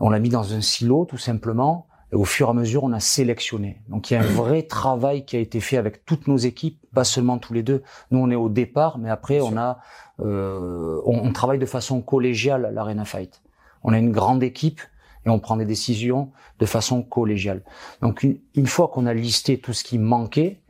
on 0.00 0.08
l'a 0.08 0.18
mis 0.18 0.30
dans 0.30 0.54
un 0.54 0.62
silo 0.62 1.04
tout 1.04 1.18
simplement, 1.18 1.86
et 2.12 2.16
au 2.16 2.24
fur 2.24 2.48
et 2.48 2.50
à 2.50 2.54
mesure, 2.54 2.84
on 2.84 2.92
a 2.92 3.00
sélectionné. 3.00 3.82
Donc 3.88 4.10
il 4.10 4.14
y 4.14 4.16
a 4.16 4.20
un 4.20 4.26
vrai 4.26 4.62
travail 4.62 5.26
qui 5.26 5.36
a 5.36 5.38
été 5.38 5.60
fait 5.60 5.76
avec 5.76 6.06
toutes 6.06 6.26
nos 6.26 6.38
équipes, 6.38 6.80
pas 6.94 7.04
seulement 7.04 7.36
tous 7.38 7.52
les 7.52 7.62
deux. 7.62 7.82
Nous, 8.10 8.18
on 8.18 8.30
est 8.30 8.36
au 8.36 8.48
départ, 8.48 8.96
mais 8.98 9.10
après, 9.10 9.42
on 9.42 9.56
a, 9.58 9.80
euh, 10.20 11.00
on, 11.04 11.18
on 11.18 11.32
travaille 11.32 11.58
de 11.58 11.66
façon 11.66 12.00
collégiale 12.00 12.64
à 12.64 12.70
l'Arena 12.70 13.04
Fight. 13.04 13.42
On 13.82 13.92
a 13.92 13.98
une 13.98 14.12
grande 14.12 14.42
équipe 14.42 14.80
et 15.26 15.30
on 15.30 15.38
prend 15.38 15.56
des 15.56 15.64
décisions 15.64 16.30
de 16.58 16.66
façon 16.66 17.02
collégiale. 17.02 17.62
Donc 18.00 18.22
une, 18.22 18.66
fois 18.66 18.88
qu'on 18.88 19.06
a 19.06 19.14
listé 19.14 19.58
tout 19.58 19.72
ce 19.72 19.84
qui 19.84 19.98
manquait, 19.98 20.60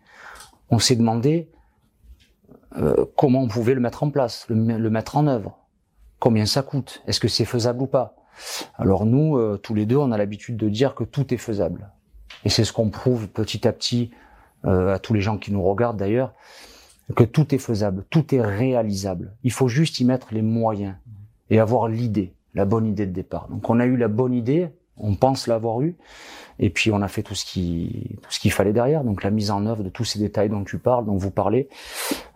on 0.70 0.78
s'est 0.78 0.96
demandé 0.96 1.50
euh, 2.76 3.04
comment 3.16 3.42
on 3.42 3.48
pouvait 3.48 3.74
le 3.74 3.80
mettre 3.80 4.02
en 4.02 4.10
place, 4.10 4.46
le 4.48 4.90
mettre 4.90 5.16
en 5.16 5.26
œuvre, 5.26 5.58
combien 6.18 6.46
ça 6.46 6.62
coûte, 6.62 7.02
est-ce 7.06 7.20
que 7.20 7.28
c'est 7.28 7.44
faisable 7.44 7.82
ou 7.82 7.86
pas? 7.86 8.16
Alors 8.76 9.06
nous, 9.06 9.36
euh, 9.36 9.58
tous 9.62 9.74
les 9.74 9.86
deux, 9.86 9.96
on 9.96 10.12
a 10.12 10.18
l'habitude 10.18 10.56
de 10.56 10.68
dire 10.68 10.94
que 10.94 11.04
tout 11.04 11.32
est 11.32 11.38
faisable. 11.38 11.90
Et 12.44 12.48
c'est 12.48 12.64
ce 12.64 12.72
qu'on 12.72 12.90
prouve 12.90 13.28
petit 13.28 13.66
à 13.66 13.72
petit 13.72 14.10
euh, 14.64 14.94
à 14.94 14.98
tous 14.98 15.14
les 15.14 15.20
gens 15.20 15.38
qui 15.38 15.52
nous 15.52 15.62
regardent 15.62 15.98
d'ailleurs, 15.98 16.32
que 17.16 17.24
tout 17.24 17.54
est 17.54 17.58
faisable, 17.58 18.04
tout 18.08 18.34
est 18.34 18.40
réalisable. 18.40 19.36
Il 19.42 19.52
faut 19.52 19.68
juste 19.68 20.00
y 20.00 20.04
mettre 20.04 20.28
les 20.32 20.42
moyens 20.42 20.94
et 21.50 21.58
avoir 21.58 21.88
l'idée, 21.88 22.34
la 22.54 22.64
bonne 22.64 22.86
idée 22.86 23.06
de 23.06 23.12
départ. 23.12 23.48
Donc 23.48 23.68
on 23.68 23.80
a 23.80 23.86
eu 23.86 23.96
la 23.96 24.08
bonne 24.08 24.34
idée, 24.34 24.68
on 24.96 25.14
pense 25.14 25.46
l'avoir 25.46 25.80
eu, 25.80 25.96
et 26.58 26.70
puis 26.70 26.92
on 26.92 27.02
a 27.02 27.08
fait 27.08 27.22
tout 27.22 27.34
ce 27.34 27.44
qui 27.44 28.18
tout 28.22 28.30
ce 28.30 28.38
qu'il 28.38 28.52
fallait 28.52 28.72
derrière. 28.72 29.04
Donc 29.04 29.22
la 29.22 29.30
mise 29.30 29.50
en 29.50 29.66
œuvre 29.66 29.82
de 29.82 29.88
tous 29.88 30.04
ces 30.04 30.18
détails 30.18 30.48
dont 30.48 30.64
tu 30.64 30.78
parles, 30.78 31.04
dont 31.04 31.16
vous 31.16 31.30
parlez, 31.30 31.68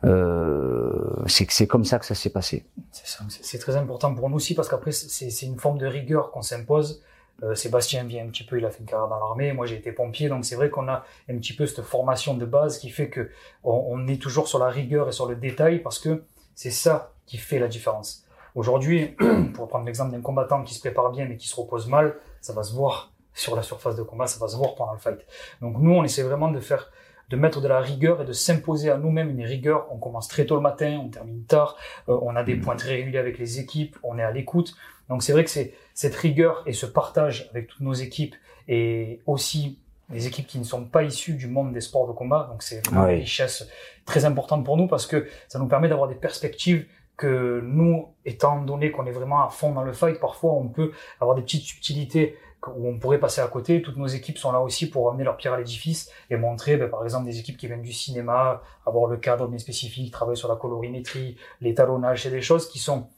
euh, 0.04 1.22
c'est 1.26 1.50
c'est 1.50 1.66
comme 1.66 1.84
ça 1.84 1.98
que 1.98 2.06
ça 2.06 2.14
s'est 2.14 2.30
passé. 2.30 2.66
C'est 2.92 3.58
très 3.58 3.76
important 3.76 4.14
pour 4.14 4.28
nous 4.28 4.36
aussi 4.36 4.54
parce 4.54 4.68
qu'après 4.68 4.92
c'est 4.92 5.30
c'est 5.30 5.46
une 5.46 5.58
forme 5.58 5.78
de 5.78 5.86
rigueur 5.86 6.30
qu'on 6.30 6.42
s'impose. 6.42 7.02
Euh, 7.44 7.54
Sébastien 7.54 8.02
vient 8.02 8.24
un 8.24 8.30
petit 8.30 8.42
peu, 8.42 8.58
il 8.58 8.64
a 8.64 8.70
fait 8.70 8.80
une 8.80 8.86
carrière 8.86 9.06
dans 9.06 9.20
l'armée. 9.20 9.52
Moi 9.52 9.66
j'ai 9.66 9.76
été 9.76 9.92
pompier, 9.92 10.28
donc 10.28 10.44
c'est 10.44 10.56
vrai 10.56 10.70
qu'on 10.70 10.88
a 10.88 11.04
un 11.30 11.36
petit 11.36 11.54
peu 11.54 11.66
cette 11.66 11.82
formation 11.84 12.34
de 12.34 12.44
base 12.44 12.78
qui 12.78 12.90
fait 12.90 13.10
que 13.10 13.30
on 13.62 14.08
est 14.08 14.20
toujours 14.20 14.48
sur 14.48 14.58
la 14.58 14.70
rigueur 14.70 15.08
et 15.08 15.12
sur 15.12 15.28
le 15.28 15.36
détail 15.36 15.78
parce 15.78 16.00
que 16.00 16.24
c'est 16.56 16.72
ça 16.72 17.12
qui 17.26 17.36
fait 17.36 17.60
la 17.60 17.68
différence. 17.68 18.24
Aujourd'hui, 18.58 19.14
pour 19.54 19.68
prendre 19.68 19.86
l'exemple 19.86 20.10
d'un 20.10 20.20
combattant 20.20 20.64
qui 20.64 20.74
se 20.74 20.80
prépare 20.80 21.12
bien 21.12 21.26
mais 21.26 21.36
qui 21.36 21.46
se 21.46 21.54
repose 21.54 21.86
mal, 21.86 22.16
ça 22.40 22.52
va 22.52 22.64
se 22.64 22.74
voir 22.74 23.12
sur 23.32 23.54
la 23.54 23.62
surface 23.62 23.94
de 23.94 24.02
combat, 24.02 24.26
ça 24.26 24.40
va 24.40 24.48
se 24.48 24.56
voir 24.56 24.74
pendant 24.74 24.94
le 24.94 24.98
fight. 24.98 25.20
Donc 25.62 25.76
nous, 25.78 25.92
on 25.92 26.02
essaie 26.02 26.24
vraiment 26.24 26.50
de 26.50 26.58
faire 26.58 26.90
de 27.30 27.36
mettre 27.36 27.60
de 27.60 27.68
la 27.68 27.78
rigueur 27.78 28.20
et 28.22 28.24
de 28.24 28.32
s'imposer 28.32 28.90
à 28.90 28.96
nous-mêmes 28.98 29.30
une 29.30 29.44
rigueur. 29.44 29.86
On 29.92 29.98
commence 29.98 30.26
très 30.26 30.44
tôt 30.44 30.56
le 30.56 30.60
matin, 30.60 31.00
on 31.04 31.08
termine 31.08 31.44
tard, 31.44 31.76
euh, 32.08 32.18
on 32.20 32.34
a 32.34 32.42
des 32.42 32.56
points 32.56 32.74
très 32.74 32.88
réguliers 32.96 33.18
avec 33.18 33.38
les 33.38 33.60
équipes, 33.60 33.96
on 34.02 34.18
est 34.18 34.24
à 34.24 34.32
l'écoute. 34.32 34.74
Donc 35.08 35.22
c'est 35.22 35.32
vrai 35.32 35.44
que 35.44 35.50
c'est 35.50 35.72
cette 35.94 36.16
rigueur 36.16 36.64
et 36.66 36.72
ce 36.72 36.86
partage 36.86 37.48
avec 37.52 37.68
toutes 37.68 37.82
nos 37.82 37.92
équipes 37.94 38.34
et 38.66 39.20
aussi 39.26 39.78
les 40.10 40.26
équipes 40.26 40.48
qui 40.48 40.58
ne 40.58 40.64
sont 40.64 40.84
pas 40.84 41.04
issues 41.04 41.34
du 41.34 41.46
monde 41.46 41.72
des 41.72 41.80
sports 41.82 42.08
de 42.08 42.12
combat. 42.12 42.48
Donc 42.50 42.64
c'est 42.64 42.84
vraiment 42.86 43.04
Oui. 43.06 43.12
une 43.14 43.20
richesse 43.20 43.68
très 44.04 44.24
importante 44.24 44.64
pour 44.64 44.76
nous 44.76 44.88
parce 44.88 45.06
que 45.06 45.28
ça 45.46 45.60
nous 45.60 45.68
permet 45.68 45.88
d'avoir 45.88 46.08
des 46.08 46.16
perspectives 46.16 46.86
que 47.18 47.60
nous, 47.62 48.08
étant 48.24 48.62
donné 48.62 48.90
qu'on 48.90 49.04
est 49.04 49.12
vraiment 49.12 49.44
à 49.44 49.50
fond 49.50 49.72
dans 49.72 49.82
le 49.82 49.92
fight, 49.92 50.18
parfois 50.18 50.52
on 50.52 50.68
peut 50.68 50.92
avoir 51.20 51.36
des 51.36 51.42
petites 51.42 51.64
subtilités 51.64 52.36
où 52.66 52.88
on 52.88 52.98
pourrait 52.98 53.18
passer 53.18 53.40
à 53.40 53.46
côté. 53.48 53.82
Toutes 53.82 53.96
nos 53.96 54.06
équipes 54.06 54.38
sont 54.38 54.52
là 54.52 54.60
aussi 54.60 54.88
pour 54.88 55.10
amener 55.10 55.24
leur 55.24 55.36
pierre 55.36 55.52
à 55.52 55.58
l'édifice 55.58 56.10
et 56.30 56.36
montrer, 56.36 56.76
ben, 56.76 56.88
par 56.88 57.04
exemple, 57.04 57.26
des 57.26 57.38
équipes 57.38 57.56
qui 57.56 57.66
viennent 57.66 57.82
du 57.82 57.92
cinéma, 57.92 58.62
avoir 58.86 59.08
le 59.08 59.16
cadre 59.16 59.48
bien 59.48 59.58
spécifique, 59.58 60.12
travailler 60.12 60.36
sur 60.36 60.48
la 60.48 60.56
colorimétrie, 60.56 61.36
l'étalonnage, 61.60 62.22
c'est 62.22 62.30
des 62.30 62.40
choses 62.40 62.68
qui 62.68 62.78
sont 62.78 63.08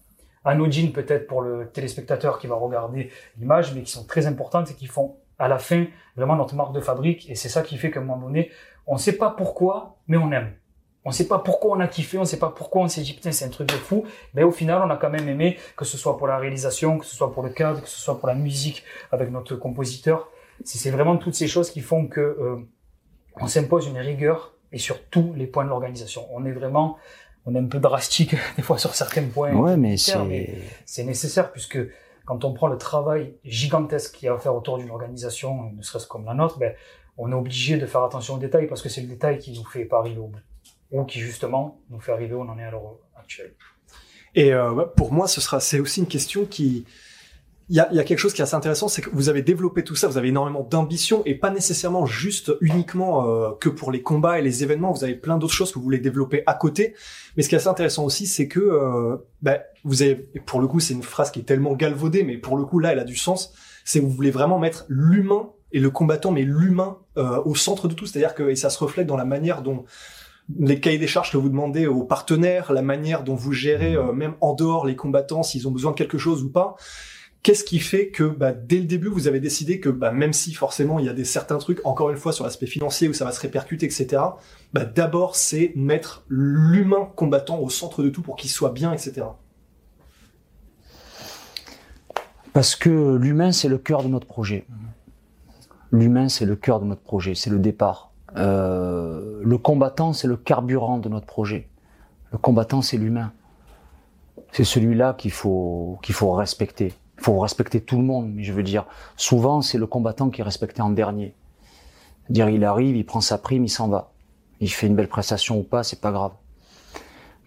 anodines 0.44 0.92
peut-être 0.92 1.26
pour 1.26 1.42
le 1.42 1.68
téléspectateur 1.68 2.38
qui 2.38 2.46
va 2.46 2.54
regarder 2.54 3.10
l'image, 3.38 3.74
mais 3.74 3.82
qui 3.82 3.92
sont 3.92 4.06
très 4.06 4.26
importantes 4.26 4.70
et 4.70 4.74
qui 4.74 4.86
font 4.86 5.16
à 5.38 5.48
la 5.48 5.58
fin 5.58 5.86
vraiment 6.16 6.36
notre 6.36 6.54
marque 6.54 6.72
de 6.72 6.80
fabrique. 6.80 7.28
Et 7.28 7.34
c'est 7.34 7.50
ça 7.50 7.62
qui 7.62 7.76
fait 7.76 7.90
qu'à 7.90 8.00
un 8.00 8.04
moment 8.04 8.26
donné, 8.26 8.50
on 8.86 8.94
ne 8.94 8.98
sait 8.98 9.16
pas 9.16 9.30
pourquoi, 9.30 9.96
mais 10.08 10.16
on 10.16 10.32
aime. 10.32 10.52
On 11.04 11.10
ne 11.10 11.14
sait 11.14 11.26
pas 11.26 11.38
pourquoi 11.38 11.76
on 11.76 11.80
a 11.80 11.88
kiffé, 11.88 12.18
on 12.18 12.22
ne 12.22 12.26
sait 12.26 12.38
pas 12.38 12.50
pourquoi 12.50 12.82
on 12.82 12.88
s'est 12.88 13.00
dit 13.00 13.14
putain 13.14 13.32
c'est 13.32 13.46
un 13.46 13.48
truc 13.48 13.68
de 13.68 13.74
fou, 13.74 14.04
mais 14.34 14.42
au 14.42 14.50
final 14.50 14.82
on 14.84 14.90
a 14.90 14.96
quand 14.96 15.08
même 15.08 15.28
aimé, 15.28 15.58
que 15.76 15.84
ce 15.86 15.96
soit 15.96 16.18
pour 16.18 16.26
la 16.26 16.36
réalisation, 16.36 16.98
que 16.98 17.06
ce 17.06 17.16
soit 17.16 17.32
pour 17.32 17.42
le 17.42 17.48
cadre, 17.50 17.80
que 17.80 17.88
ce 17.88 17.98
soit 17.98 18.18
pour 18.18 18.28
la 18.28 18.34
musique 18.34 18.84
avec 19.10 19.30
notre 19.30 19.56
compositeur. 19.56 20.28
C'est 20.62 20.90
vraiment 20.90 21.16
toutes 21.16 21.34
ces 21.34 21.48
choses 21.48 21.70
qui 21.70 21.80
font 21.80 22.06
que 22.06 22.20
euh, 22.20 22.56
on 23.36 23.46
s'impose 23.46 23.86
une 23.86 23.96
rigueur 23.96 24.52
et 24.72 24.78
sur 24.78 25.02
tous 25.08 25.32
les 25.34 25.46
points 25.46 25.64
de 25.64 25.70
l'organisation. 25.70 26.26
On 26.32 26.44
est 26.44 26.52
vraiment, 26.52 26.98
on 27.46 27.54
est 27.54 27.58
un 27.58 27.66
peu 27.66 27.78
drastique 27.78 28.36
des 28.56 28.62
fois 28.62 28.76
sur 28.76 28.94
certains 28.94 29.24
points. 29.24 29.54
Ouais, 29.54 29.78
mais 29.78 29.92
militaires, 29.92 30.26
c'est 30.28 30.58
c'est 30.84 31.04
nécessaire 31.04 31.50
puisque 31.50 31.78
quand 32.26 32.44
on 32.44 32.52
prend 32.52 32.68
le 32.68 32.76
travail 32.76 33.36
gigantesque 33.42 34.16
qu'il 34.16 34.26
y 34.26 34.28
a 34.28 34.34
à 34.34 34.38
faire 34.38 34.54
autour 34.54 34.76
d'une 34.76 34.90
organisation, 34.90 35.72
ne 35.72 35.82
serait-ce 35.82 36.06
comme 36.06 36.26
la 36.26 36.34
nôtre, 36.34 36.58
ben, 36.58 36.74
on 37.16 37.32
est 37.32 37.34
obligé 37.34 37.78
de 37.78 37.86
faire 37.86 38.04
attention 38.04 38.34
aux 38.34 38.38
détails 38.38 38.66
parce 38.66 38.82
que 38.82 38.90
c'est 38.90 39.00
le 39.00 39.08
détail 39.08 39.38
qui 39.38 39.52
nous 39.52 39.64
fait 39.64 39.86
pas 39.86 39.98
arriver 39.98 40.20
au 40.20 40.26
bout 40.26 40.40
ou 40.90 41.04
qui 41.04 41.20
justement 41.20 41.80
nous 41.90 42.00
fait 42.00 42.12
arriver 42.12 42.34
où 42.34 42.42
on 42.42 42.48
en 42.48 42.58
est 42.58 42.64
à 42.64 42.70
l'heure 42.70 42.98
actuelle. 43.16 43.54
Et 44.34 44.52
euh, 44.52 44.84
pour 44.96 45.12
moi, 45.12 45.26
ce 45.26 45.40
sera, 45.40 45.60
c'est 45.60 45.80
aussi 45.80 46.00
une 46.00 46.06
question 46.06 46.44
qui, 46.44 46.86
il 47.70 47.76
y 47.76 47.80
a, 47.80 47.88
y 47.92 48.00
a 48.00 48.04
quelque 48.04 48.18
chose 48.18 48.32
qui 48.32 48.40
est 48.40 48.42
assez 48.42 48.56
intéressant, 48.56 48.88
c'est 48.88 49.00
que 49.00 49.10
vous 49.12 49.28
avez 49.28 49.42
développé 49.42 49.84
tout 49.84 49.94
ça, 49.94 50.08
vous 50.08 50.18
avez 50.18 50.28
énormément 50.28 50.66
d'ambition 50.68 51.22
et 51.24 51.36
pas 51.36 51.50
nécessairement 51.50 52.04
juste 52.04 52.52
uniquement 52.60 53.28
euh, 53.28 53.52
que 53.60 53.68
pour 53.68 53.92
les 53.92 54.02
combats 54.02 54.40
et 54.40 54.42
les 54.42 54.64
événements. 54.64 54.90
Vous 54.92 55.04
avez 55.04 55.14
plein 55.14 55.38
d'autres 55.38 55.54
choses 55.54 55.70
que 55.70 55.78
vous 55.78 55.84
voulez 55.84 56.00
développer 56.00 56.42
à 56.46 56.54
côté. 56.54 56.94
Mais 57.36 57.44
ce 57.44 57.48
qui 57.48 57.54
est 57.54 57.58
assez 57.58 57.68
intéressant 57.68 58.04
aussi, 58.04 58.26
c'est 58.26 58.48
que 58.48 58.58
euh, 58.58 59.18
bah, 59.40 59.60
vous 59.84 60.02
avez, 60.02 60.16
pour 60.16 60.60
le 60.60 60.66
coup, 60.66 60.80
c'est 60.80 60.94
une 60.94 61.04
phrase 61.04 61.30
qui 61.30 61.38
est 61.38 61.44
tellement 61.44 61.74
galvaudée, 61.74 62.24
mais 62.24 62.38
pour 62.38 62.56
le 62.56 62.64
coup 62.64 62.80
là, 62.80 62.90
elle 62.90 62.98
a 62.98 63.04
du 63.04 63.16
sens. 63.16 63.54
C'est 63.84 64.00
que 64.00 64.04
vous 64.04 64.10
voulez 64.10 64.32
vraiment 64.32 64.58
mettre 64.58 64.84
l'humain 64.88 65.50
et 65.70 65.78
le 65.78 65.90
combattant, 65.90 66.32
mais 66.32 66.42
l'humain 66.42 66.98
euh, 67.18 67.40
au 67.44 67.54
centre 67.54 67.86
de 67.86 67.94
tout. 67.94 68.04
C'est-à-dire 68.04 68.34
que 68.34 68.50
et 68.50 68.56
ça 68.56 68.70
se 68.70 68.80
reflète 68.80 69.06
dans 69.06 69.16
la 69.16 69.24
manière 69.24 69.62
dont 69.62 69.84
les 70.58 70.80
cahiers 70.80 70.98
des 70.98 71.06
charges 71.06 71.30
que 71.30 71.36
vous 71.36 71.48
demandez 71.48 71.86
aux 71.86 72.04
partenaires, 72.04 72.72
la 72.72 72.82
manière 72.82 73.24
dont 73.24 73.34
vous 73.34 73.52
gérez 73.52 73.94
euh, 73.94 74.12
même 74.12 74.34
en 74.40 74.54
dehors 74.54 74.86
les 74.86 74.96
combattants, 74.96 75.42
s'ils 75.42 75.68
ont 75.68 75.70
besoin 75.70 75.92
de 75.92 75.96
quelque 75.96 76.18
chose 76.18 76.42
ou 76.42 76.50
pas. 76.50 76.76
Qu'est-ce 77.42 77.64
qui 77.64 77.78
fait 77.78 78.08
que 78.08 78.24
bah, 78.24 78.52
dès 78.52 78.76
le 78.76 78.84
début 78.84 79.08
vous 79.08 79.26
avez 79.26 79.40
décidé 79.40 79.80
que 79.80 79.88
bah, 79.88 80.10
même 80.10 80.34
si 80.34 80.52
forcément 80.52 80.98
il 80.98 81.06
y 81.06 81.08
a 81.08 81.14
des 81.14 81.24
certains 81.24 81.56
trucs, 81.56 81.80
encore 81.86 82.10
une 82.10 82.18
fois 82.18 82.32
sur 82.32 82.44
l'aspect 82.44 82.66
financier 82.66 83.08
où 83.08 83.14
ça 83.14 83.24
va 83.24 83.32
se 83.32 83.40
répercuter, 83.40 83.86
etc. 83.86 84.22
Bah, 84.74 84.84
d'abord 84.84 85.36
c'est 85.36 85.72
mettre 85.74 86.24
l'humain 86.28 87.08
combattant 87.16 87.58
au 87.60 87.70
centre 87.70 88.02
de 88.02 88.10
tout 88.10 88.20
pour 88.20 88.36
qu'il 88.36 88.50
soit 88.50 88.72
bien, 88.72 88.92
etc. 88.92 89.22
Parce 92.52 92.74
que 92.74 93.14
l'humain, 93.14 93.52
c'est 93.52 93.68
le 93.68 93.78
cœur 93.78 94.02
de 94.02 94.08
notre 94.08 94.26
projet. 94.26 94.66
L'humain, 95.92 96.28
c'est 96.28 96.46
le 96.46 96.56
cœur 96.56 96.80
de 96.80 96.84
notre 96.84 97.02
projet, 97.02 97.34
c'est 97.34 97.50
le 97.50 97.58
départ. 97.58 98.09
Euh, 98.36 99.40
le 99.42 99.58
combattant, 99.58 100.12
c'est 100.12 100.28
le 100.28 100.36
carburant 100.36 100.98
de 100.98 101.08
notre 101.08 101.26
projet. 101.26 101.68
Le 102.32 102.38
combattant, 102.38 102.82
c'est 102.82 102.96
l'humain. 102.96 103.32
C'est 104.52 104.64
celui-là 104.64 105.14
qu'il 105.14 105.30
faut 105.30 105.98
qu'il 106.02 106.14
faut 106.14 106.32
respecter. 106.32 106.92
Il 107.18 107.24
faut 107.24 107.38
respecter 107.38 107.80
tout 107.80 107.96
le 107.96 108.04
monde, 108.04 108.30
mais 108.34 108.42
je 108.42 108.52
veux 108.52 108.62
dire, 108.62 108.86
souvent, 109.16 109.62
c'est 109.62 109.78
le 109.78 109.86
combattant 109.86 110.30
qui 110.30 110.40
est 110.40 110.44
respecté 110.44 110.80
en 110.80 110.90
dernier. 110.90 111.34
C'est-à-dire, 112.24 112.48
il 112.48 112.64
arrive, 112.64 112.96
il 112.96 113.04
prend 113.04 113.20
sa 113.20 113.38
prime, 113.38 113.64
il 113.64 113.68
s'en 113.68 113.88
va. 113.88 114.12
Il 114.60 114.70
fait 114.70 114.86
une 114.86 114.94
belle 114.94 115.08
prestation 115.08 115.58
ou 115.58 115.62
pas, 115.62 115.82
c'est 115.82 116.00
pas 116.00 116.12
grave. 116.12 116.32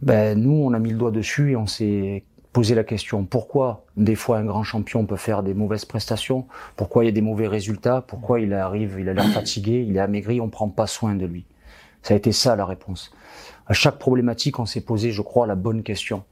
Ben, 0.01 0.39
nous, 0.39 0.51
on 0.51 0.73
a 0.73 0.79
mis 0.79 0.91
le 0.91 0.97
doigt 0.97 1.11
dessus 1.11 1.51
et 1.51 1.55
on 1.55 1.65
s'est 1.65 2.25
poser 2.53 2.75
la 2.75 2.83
question 2.83 3.25
pourquoi 3.25 3.83
des 3.97 4.15
fois 4.15 4.37
un 4.37 4.45
grand 4.45 4.63
champion 4.63 5.05
peut 5.05 5.17
faire 5.17 5.43
des 5.43 5.55
mauvaises 5.55 5.85
prestations, 5.85 6.47
pourquoi 6.75 7.03
il 7.03 7.07
y 7.07 7.09
a 7.09 7.13
des 7.13 7.21
mauvais 7.21 7.47
résultats, 7.47 8.01
pourquoi 8.01 8.39
il 8.39 8.53
arrive, 8.53 8.97
il 8.99 9.09
a 9.09 9.13
l'air 9.13 9.27
fatigué, 9.29 9.83
il 9.87 9.97
est 9.97 9.99
amaigri, 9.99 10.39
on 10.39 10.49
prend 10.49 10.69
pas 10.69 10.87
soin 10.87 11.15
de 11.15 11.25
lui? 11.25 11.45
Ça 12.03 12.13
a 12.13 12.17
été 12.17 12.31
ça 12.31 12.55
la 12.55 12.65
réponse. 12.65 13.11
À 13.65 13.73
chaque 13.73 13.97
problématique, 13.97 14.59
on 14.59 14.65
s'est 14.65 14.81
posé, 14.81 15.11
je 15.11 15.21
crois, 15.21 15.47
la 15.47 15.55
bonne 15.55 15.83
question. 15.83 16.23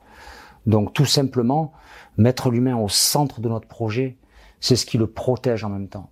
Donc 0.68 0.94
tout 0.94 1.06
simplement, 1.06 1.74
mettre 2.18 2.52
l'humain 2.52 2.78
au 2.78 2.90
centre 2.90 3.42
de 3.42 3.50
notre 3.50 3.68
projet, 3.68 4.18
c'est 4.60 4.76
ce 4.76 4.86
qui 4.86 4.98
le 4.98 5.08
protège 5.08 5.64
en 5.64 5.70
même 5.70 5.88
temps. 5.88 6.12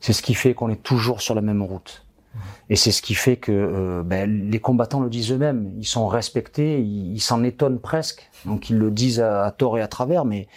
C'est 0.00 0.12
ce 0.12 0.22
qui 0.22 0.34
fait 0.34 0.54
qu'on 0.54 0.70
est 0.70 0.82
toujours 0.82 1.20
sur 1.20 1.34
la 1.34 1.42
même 1.42 1.62
route. 1.62 2.06
Et 2.70 2.76
c'est 2.76 2.92
ce 2.92 3.02
qui 3.02 3.14
fait 3.14 3.36
que 3.36 3.52
euh, 3.52 4.02
ben, 4.04 4.50
les 4.50 4.58
combattants 4.58 5.00
le 5.00 5.10
disent 5.10 5.32
eux-mêmes. 5.32 5.72
Ils 5.78 5.86
sont 5.86 6.08
respectés, 6.08 6.80
ils 6.80 7.20
s'en 7.20 7.42
étonnent 7.42 7.78
presque. 7.78 8.30
Donc 8.46 8.70
ils 8.70 8.78
le 8.78 8.90
disent 8.90 9.20
à, 9.20 9.50
tort 9.56 9.78
et 9.78 9.82
à 9.82 9.88
travers, 9.88 10.24
mais 10.24 10.48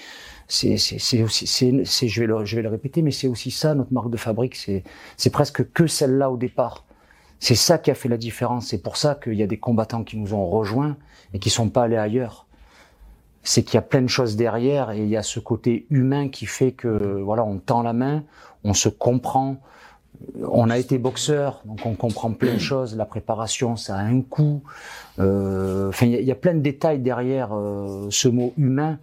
c'est 0.47 0.75
aussi, 1.21 1.47
je 1.47 2.21
vais 2.21 2.61
le, 2.61 2.69
répéter, 2.69 3.01
mais 3.01 3.11
c'est 3.11 3.27
aussi 3.27 3.51
ça 3.51 3.75
notre 3.75 3.91
marque 3.91 4.09
de 4.09 4.17
fabrique. 4.17 4.55
C'est, 4.55 5.29
presque 5.29 5.71
que 5.71 5.87
celle-là 5.87 6.31
au 6.31 6.37
départ. 6.37 6.85
C'est 7.39 7.55
ça 7.55 7.77
qui 7.77 7.91
a 7.91 7.95
fait 7.95 8.09
la 8.09 8.17
différence. 8.17 8.67
C'est 8.67 8.81
pour 8.81 8.97
ça 8.97 9.15
qu'il 9.15 9.35
y 9.35 9.43
a 9.43 9.47
des 9.47 9.59
combattants 9.59 10.03
qui 10.03 10.17
nous 10.17 10.33
ont 10.33 10.49
rejoints 10.49 10.97
et 11.33 11.39
qui 11.39 11.49
sont 11.49 11.69
pas 11.69 11.83
allés 11.83 11.97
ailleurs. 11.97 12.47
C'est 13.43 13.63
qu'il 13.63 13.75
y 13.75 13.77
a 13.77 13.83
plein 13.83 14.01
de 14.01 14.07
choses 14.07 14.35
derrière 14.35 14.91
et 14.91 14.99
il 14.99 15.07
y 15.07 15.17
a 15.17 15.23
ce 15.23 15.39
côté 15.39 15.85
humain 15.89 16.29
qui 16.29 16.45
fait 16.45 16.71
que 16.71 17.21
voilà, 17.21 17.45
on 17.45 17.59
tend 17.59 17.83
la 17.83 17.93
main, 17.93 18.23
on 18.63 18.73
se 18.73 18.89
comprend. 18.89 19.57
On 20.43 20.69
a 20.69 20.77
été 20.77 20.97
boxeur, 20.97 21.61
donc 21.65 21.85
on 21.85 21.93
comprend 21.93 22.31
plein 22.31 22.53
de 22.53 22.59
choses. 22.59 22.95
La 22.95 23.05
préparation, 23.05 23.75
ça 23.75 23.95
a 23.95 24.01
un 24.01 24.21
coût. 24.21 24.61
Euh, 25.19 25.91
il 26.01 26.09
y, 26.09 26.31
a 26.31 26.35
plein 26.35 26.53
de 26.53 26.59
détails 26.59 26.99
derrière 26.99 27.49
euh, 27.53 28.07
ce 28.09 28.27
mot 28.27 28.53
humain 28.57 28.99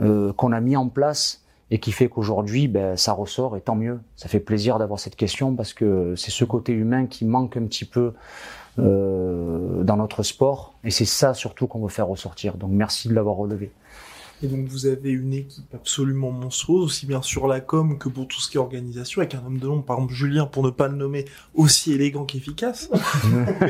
euh, 0.00 0.32
qu'on 0.32 0.52
a 0.52 0.60
mis 0.60 0.76
en 0.76 0.88
place 0.88 1.42
et 1.70 1.78
qui 1.78 1.92
fait 1.92 2.08
qu'aujourd'hui, 2.08 2.66
ben, 2.68 2.96
ça 2.96 3.12
ressort 3.12 3.56
et 3.56 3.60
tant 3.60 3.76
mieux. 3.76 4.00
Ça 4.16 4.28
fait 4.28 4.40
plaisir 4.40 4.78
d'avoir 4.78 4.98
cette 4.98 5.16
question 5.16 5.54
parce 5.54 5.72
que 5.72 6.14
c'est 6.16 6.30
ce 6.30 6.44
côté 6.44 6.72
humain 6.72 7.06
qui 7.06 7.24
manque 7.24 7.56
un 7.56 7.64
petit 7.64 7.84
peu 7.84 8.12
dans 8.76 9.96
notre 9.98 10.22
sport 10.22 10.72
et 10.84 10.90
c'est 10.90 11.04
ça 11.04 11.34
surtout 11.34 11.66
qu'on 11.66 11.80
veut 11.80 11.88
faire 11.88 12.06
ressortir. 12.06 12.54
Donc 12.54 12.70
merci 12.72 13.08
de 13.08 13.14
l'avoir 13.14 13.36
relevé. 13.36 13.72
Et 14.42 14.46
donc 14.46 14.66
vous 14.68 14.86
avez 14.86 15.10
une 15.10 15.34
équipe 15.34 15.74
absolument 15.74 16.30
monstrueuse, 16.30 16.84
aussi 16.84 17.06
bien 17.06 17.20
sur 17.20 17.46
la 17.46 17.60
com 17.60 17.98
que 17.98 18.08
pour 18.08 18.26
tout 18.26 18.40
ce 18.40 18.48
qui 18.48 18.56
est 18.56 18.60
organisation, 18.60 19.20
avec 19.20 19.34
un 19.34 19.44
homme 19.44 19.58
de 19.58 19.66
nom, 19.66 19.82
par 19.82 19.98
exemple 19.98 20.14
Julien, 20.14 20.46
pour 20.46 20.64
ne 20.64 20.70
pas 20.70 20.88
le 20.88 20.96
nommer, 20.96 21.26
aussi 21.54 21.92
élégant 21.92 22.24
qu'efficace. 22.24 22.90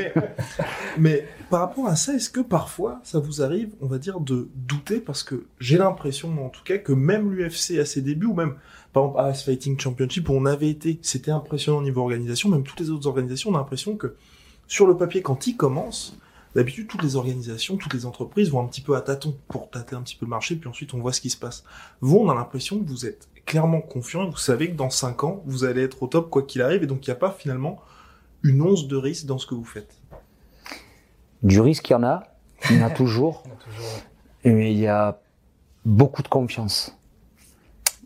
mais, 0.97 1.27
par 1.49 1.59
rapport 1.59 1.87
à 1.87 1.97
ça, 1.97 2.13
est-ce 2.13 2.29
que 2.29 2.39
parfois 2.39 3.01
ça 3.03 3.19
vous 3.19 3.41
arrive, 3.41 3.71
on 3.81 3.87
va 3.87 3.97
dire, 3.97 4.21
de 4.21 4.47
douter? 4.55 5.01
Parce 5.01 5.23
que 5.23 5.43
j'ai 5.59 5.77
l'impression, 5.77 6.45
en 6.45 6.49
tout 6.49 6.63
cas, 6.63 6.77
que 6.77 6.93
même 6.93 7.33
l'UFC 7.33 7.77
à 7.79 7.85
ses 7.85 8.01
débuts, 8.01 8.27
ou 8.27 8.33
même 8.33 8.55
par 8.93 9.03
exemple 9.03 9.19
AS 9.21 9.43
Fighting 9.43 9.79
Championship, 9.79 10.29
où 10.29 10.33
on 10.33 10.45
avait 10.45 10.69
été, 10.69 10.99
c'était 11.01 11.31
impressionnant 11.31 11.79
au 11.79 11.83
niveau 11.83 12.01
organisation, 12.01 12.49
même 12.49 12.63
toutes 12.63 12.79
les 12.79 12.89
autres 12.89 13.07
organisations, 13.07 13.49
on 13.49 13.55
a 13.55 13.57
l'impression 13.57 13.97
que 13.97 14.15
sur 14.67 14.87
le 14.87 14.95
papier, 14.95 15.21
quand 15.21 15.47
ils 15.47 15.57
commencent, 15.57 16.15
D'habitude, 16.55 16.87
toutes 16.87 17.03
les 17.03 17.15
organisations, 17.15 17.77
toutes 17.77 17.93
les 17.93 18.05
entreprises 18.05 18.49
vont 18.49 18.61
un 18.61 18.67
petit 18.67 18.81
peu 18.81 18.95
à 18.95 19.01
tâtons 19.01 19.35
pour 19.47 19.69
tâter 19.69 19.95
un 19.95 20.01
petit 20.01 20.15
peu 20.15 20.25
le 20.25 20.29
marché, 20.29 20.55
puis 20.55 20.67
ensuite 20.67 20.93
on 20.93 20.99
voit 20.99 21.13
ce 21.13 21.21
qui 21.21 21.29
se 21.29 21.37
passe. 21.37 21.63
Vous, 22.01 22.17
on 22.17 22.29
a 22.29 22.35
l'impression 22.35 22.79
que 22.79 22.87
vous 22.87 23.05
êtes 23.05 23.29
clairement 23.45 23.81
confiant 23.81 24.23
et 24.23 24.29
vous 24.29 24.37
savez 24.37 24.69
que 24.69 24.75
dans 24.75 24.89
5 24.89 25.23
ans, 25.23 25.41
vous 25.45 25.63
allez 25.63 25.83
être 25.83 26.03
au 26.03 26.07
top 26.07 26.29
quoi 26.29 26.43
qu'il 26.43 26.61
arrive, 26.61 26.83
et 26.83 26.87
donc 26.87 27.07
il 27.07 27.09
n'y 27.09 27.13
a 27.13 27.19
pas 27.19 27.31
finalement 27.31 27.79
une 28.43 28.61
once 28.61 28.87
de 28.87 28.97
risque 28.97 29.25
dans 29.25 29.37
ce 29.37 29.47
que 29.47 29.55
vous 29.55 29.63
faites. 29.63 29.95
Du 31.43 31.61
risque, 31.61 31.89
il 31.89 31.93
y 31.93 31.95
en 31.95 32.03
a, 32.03 32.23
il 32.69 32.77
y 32.77 32.83
en 32.83 32.85
a 32.85 32.89
toujours, 32.89 33.43
mais 34.43 34.73
il 34.73 34.79
y 34.79 34.87
a 34.87 35.19
beaucoup 35.85 36.21
de 36.21 36.27
confiance. 36.27 36.97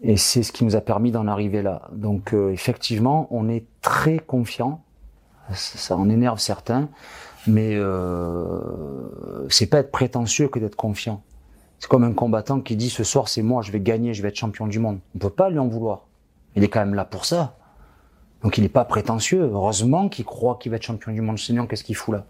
Et 0.02 0.18
c'est 0.18 0.44
ce 0.44 0.52
qui 0.52 0.66
nous 0.66 0.76
a 0.76 0.82
permis 0.82 1.12
d'en 1.12 1.28
arriver 1.28 1.62
là. 1.62 1.90
Donc 1.92 2.34
euh, 2.34 2.52
effectivement, 2.52 3.28
on 3.32 3.50
est 3.50 3.66
très 3.82 4.20
confiant. 4.20 4.84
Ça 5.54 5.96
en 5.96 6.10
énerve 6.10 6.40
certains. 6.40 6.90
Mais 7.48 7.76
euh, 7.76 8.60
c'est 9.50 9.68
pas 9.68 9.80
être 9.80 9.92
prétentieux 9.92 10.48
que 10.48 10.60
d'être 10.60 10.76
confiant. 10.76 11.22
C'est 11.80 11.90
comme 11.90 12.04
un 12.04 12.14
combattant 12.14 12.62
qui 12.62 12.76
dit 12.76 12.90
ce 12.90 13.04
soir 13.04 13.28
c'est 13.28 13.42
moi, 13.42 13.62
je 13.62 13.72
vais 13.72 13.80
gagner, 13.80 14.14
je 14.14 14.22
vais 14.22 14.30
être 14.30 14.36
champion 14.36 14.68
du 14.68 14.80
monde. 14.80 15.00
On 15.16 15.20
peut 15.20 15.30
pas 15.30 15.50
lui 15.50 15.60
en 15.60 15.68
vouloir. 15.68 16.08
Il 16.56 16.64
est 16.64 16.70
quand 16.70 16.80
même 16.80 16.96
là 16.96 17.06
pour 17.06 17.26
ça. 17.26 17.58
Donc 18.42 18.58
il 18.58 18.62
n'est 18.62 18.70
pas 18.70 18.86
prétentieux. 18.86 19.42
Heureusement 19.42 20.10
qu'il 20.10 20.26
croit 20.26 20.58
qu'il 20.60 20.72
va 20.72 20.78
être 20.78 20.84
champion 20.84 21.12
du 21.12 21.22
monde. 21.22 21.38
Sinon 21.38 21.68
qu'est-ce 21.68 21.84
qu'il 21.84 21.96
fout 21.96 22.16
là? 22.16 22.26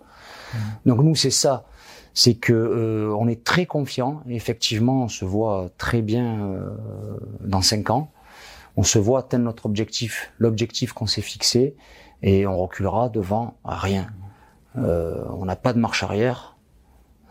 Mmh. 0.53 0.57
Donc 0.87 0.99
nous 1.01 1.15
c'est 1.15 1.31
ça. 1.31 1.65
C'est 2.13 2.35
que 2.35 2.53
euh, 2.53 3.15
on 3.17 3.27
est 3.27 3.43
très 3.43 3.65
confiant. 3.65 4.21
Et 4.27 4.35
effectivement, 4.35 5.03
on 5.03 5.07
se 5.09 5.25
voit 5.25 5.69
très 5.77 6.01
bien 6.01 6.41
euh, 6.41 6.69
dans 7.41 7.61
cinq 7.61 7.89
ans. 7.89 8.11
On 8.77 8.83
se 8.83 8.99
voit 8.99 9.19
atteindre 9.19 9.45
notre 9.45 9.65
objectif, 9.65 10.31
l'objectif 10.37 10.91
qu'on 10.91 11.07
s'est 11.07 11.21
fixé, 11.21 11.75
et 12.21 12.45
on 12.45 12.57
reculera 12.57 13.09
devant 13.09 13.55
rien. 13.63 14.07
Euh, 14.77 15.23
on 15.29 15.45
n'a 15.45 15.55
pas 15.55 15.73
de 15.73 15.79
marche 15.79 16.03
arrière 16.03 16.55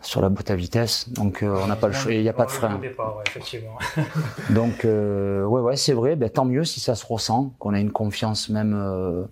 sur 0.01 0.21
la 0.21 0.29
boîte 0.29 0.51
à 0.51 0.55
vitesse, 0.55 1.09
donc 1.09 1.41
euh, 1.41 1.57
on 1.63 1.67
n'a 1.67 1.75
pas 1.75 1.87
le 1.87 1.93
choix, 1.93 2.13
il 2.13 2.21
n'y 2.21 2.29
a 2.29 2.33
pas 2.33 2.45
de 2.45 2.51
frein. 2.51 2.79
donc 4.51 4.85
euh, 4.85 5.43
ouais 5.45 5.61
ouais 5.61 5.75
c'est 5.75 5.93
vrai, 5.93 6.15
ben, 6.15 6.29
tant 6.29 6.45
mieux 6.45 6.63
si 6.63 6.79
ça 6.79 6.93
se 6.93 7.03
ressent, 7.05 7.53
qu'on 7.57 7.73
a 7.73 7.79
une 7.79 7.91
confiance 7.91 8.49
même 8.49 9.27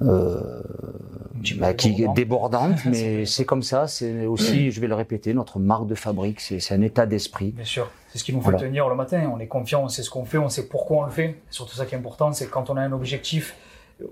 bah, 0.00 1.74
qui 1.74 2.04
est 2.04 2.14
débordante, 2.14 2.78
mais 2.84 3.26
c'est 3.26 3.44
comme 3.44 3.62
ça. 3.62 3.88
C'est 3.88 4.26
aussi, 4.26 4.70
je 4.70 4.80
vais 4.80 4.86
le 4.86 4.94
répéter, 4.94 5.34
notre 5.34 5.58
marque 5.58 5.88
de 5.88 5.96
fabrique. 5.96 6.40
C'est 6.40 6.72
un 6.72 6.82
état 6.82 7.06
d'esprit. 7.06 7.50
Bien 7.50 7.64
sûr, 7.64 7.90
c'est 8.12 8.18
ce 8.18 8.24
qui 8.24 8.32
nous 8.32 8.42
fait 8.42 8.56
tenir 8.56 8.88
le 8.88 8.94
matin. 8.94 9.28
On 9.34 9.40
est 9.40 9.48
confiant, 9.48 9.82
on 9.82 9.88
sait 9.88 10.04
ce 10.04 10.10
qu'on 10.10 10.24
fait, 10.24 10.38
on 10.38 10.48
sait 10.48 10.68
pourquoi 10.68 10.98
on 10.98 11.04
le 11.04 11.10
fait. 11.10 11.42
Surtout 11.50 11.74
ça 11.74 11.84
qui 11.84 11.96
est 11.96 11.98
important, 11.98 12.32
c'est 12.32 12.48
quand 12.48 12.70
on 12.70 12.76
a 12.76 12.80
un 12.80 12.92
objectif 12.92 13.56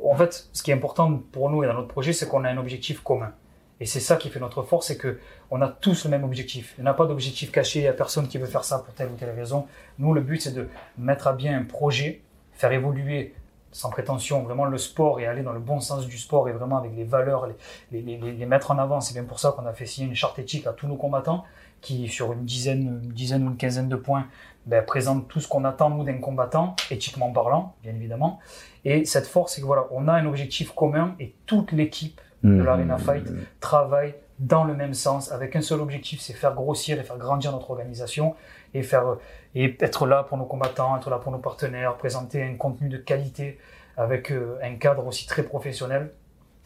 en 0.04 0.16
fait, 0.16 0.48
ce 0.52 0.62
qui 0.62 0.70
est 0.70 0.74
important 0.74 1.20
pour 1.32 1.50
nous 1.50 1.62
et 1.64 1.66
dans 1.66 1.74
notre 1.74 1.88
projet, 1.88 2.12
c'est 2.12 2.28
qu'on 2.28 2.44
a 2.44 2.50
un 2.50 2.58
objectif 2.58 3.00
commun. 3.00 3.32
Et 3.80 3.86
c'est 3.86 4.00
ça 4.00 4.16
qui 4.16 4.28
fait 4.28 4.40
notre 4.40 4.62
force, 4.62 4.88
c'est 4.88 4.96
que 4.96 5.18
on 5.50 5.62
a 5.62 5.68
tous 5.68 6.04
le 6.04 6.10
même 6.10 6.24
objectif. 6.24 6.74
Il 6.78 6.84
n'y 6.84 6.90
a 6.90 6.94
pas 6.94 7.06
d'objectif 7.06 7.52
caché, 7.52 7.80
il 7.80 7.82
n'y 7.82 7.88
a 7.88 7.92
personne 7.92 8.26
qui 8.26 8.38
veut 8.38 8.46
faire 8.46 8.64
ça 8.64 8.80
pour 8.80 8.92
telle 8.94 9.08
ou 9.08 9.14
telle 9.14 9.30
raison. 9.30 9.66
Nous, 9.98 10.12
le 10.12 10.20
but, 10.20 10.40
c'est 10.40 10.52
de 10.52 10.68
mettre 10.98 11.28
à 11.28 11.32
bien 11.32 11.58
un 11.58 11.64
projet, 11.64 12.22
faire 12.52 12.72
évoluer 12.72 13.34
sans 13.70 13.90
prétention 13.90 14.42
vraiment 14.42 14.64
le 14.64 14.78
sport 14.78 15.20
et 15.20 15.26
aller 15.26 15.42
dans 15.42 15.52
le 15.52 15.60
bon 15.60 15.78
sens 15.80 16.06
du 16.06 16.18
sport 16.18 16.48
et 16.48 16.52
vraiment 16.52 16.78
avec 16.78 16.96
les 16.96 17.04
valeurs, 17.04 17.46
les, 17.92 18.00
les, 18.00 18.46
mettre 18.46 18.70
en 18.70 18.78
avant. 18.78 19.00
C'est 19.00 19.14
bien 19.14 19.24
pour 19.24 19.38
ça 19.38 19.52
qu'on 19.52 19.66
a 19.66 19.72
fait 19.72 19.86
signer 19.86 20.08
une 20.08 20.14
charte 20.14 20.38
éthique 20.38 20.66
à 20.66 20.72
tous 20.72 20.86
nos 20.86 20.96
combattants 20.96 21.44
qui, 21.80 22.08
sur 22.08 22.32
une 22.32 22.44
dizaine, 22.44 23.00
une 23.04 23.12
dizaine 23.12 23.46
ou 23.46 23.50
une 23.50 23.56
quinzaine 23.56 23.88
de 23.88 23.96
points, 23.96 24.26
ben, 24.68 24.84
présente 24.84 25.28
tout 25.28 25.40
ce 25.40 25.48
qu'on 25.48 25.64
attend, 25.64 25.88
nous, 25.88 26.04
d'un 26.04 26.18
combattant, 26.18 26.76
éthiquement 26.90 27.32
parlant, 27.32 27.74
bien 27.82 27.94
évidemment. 27.94 28.38
Et 28.84 29.06
cette 29.06 29.26
force, 29.26 29.54
c'est 29.54 29.62
que 29.62 29.66
voilà, 29.66 29.86
on 29.90 30.08
a 30.08 30.12
un 30.12 30.26
objectif 30.26 30.72
commun 30.72 31.14
et 31.18 31.34
toute 31.46 31.72
l'équipe 31.72 32.20
de 32.44 32.50
mmh. 32.50 32.64
l'Arena 32.64 32.98
Fight 32.98 33.26
travaille 33.60 34.14
dans 34.38 34.64
le 34.64 34.74
même 34.74 34.94
sens, 34.94 35.32
avec 35.32 35.56
un 35.56 35.62
seul 35.62 35.80
objectif, 35.80 36.20
c'est 36.20 36.34
faire 36.34 36.54
grossir 36.54 37.00
et 37.00 37.02
faire 37.02 37.16
grandir 37.18 37.50
notre 37.50 37.70
organisation 37.70 38.36
et 38.74 38.82
faire 38.82 39.16
et 39.54 39.76
être 39.80 40.06
là 40.06 40.22
pour 40.22 40.36
nos 40.36 40.44
combattants, 40.44 40.96
être 40.96 41.10
là 41.10 41.18
pour 41.18 41.32
nos 41.32 41.38
partenaires, 41.38 41.96
présenter 41.96 42.42
un 42.42 42.54
contenu 42.54 42.88
de 42.88 42.98
qualité 42.98 43.58
avec 43.96 44.30
euh, 44.30 44.58
un 44.62 44.74
cadre 44.74 45.06
aussi 45.06 45.26
très 45.26 45.42
professionnel. 45.42 46.12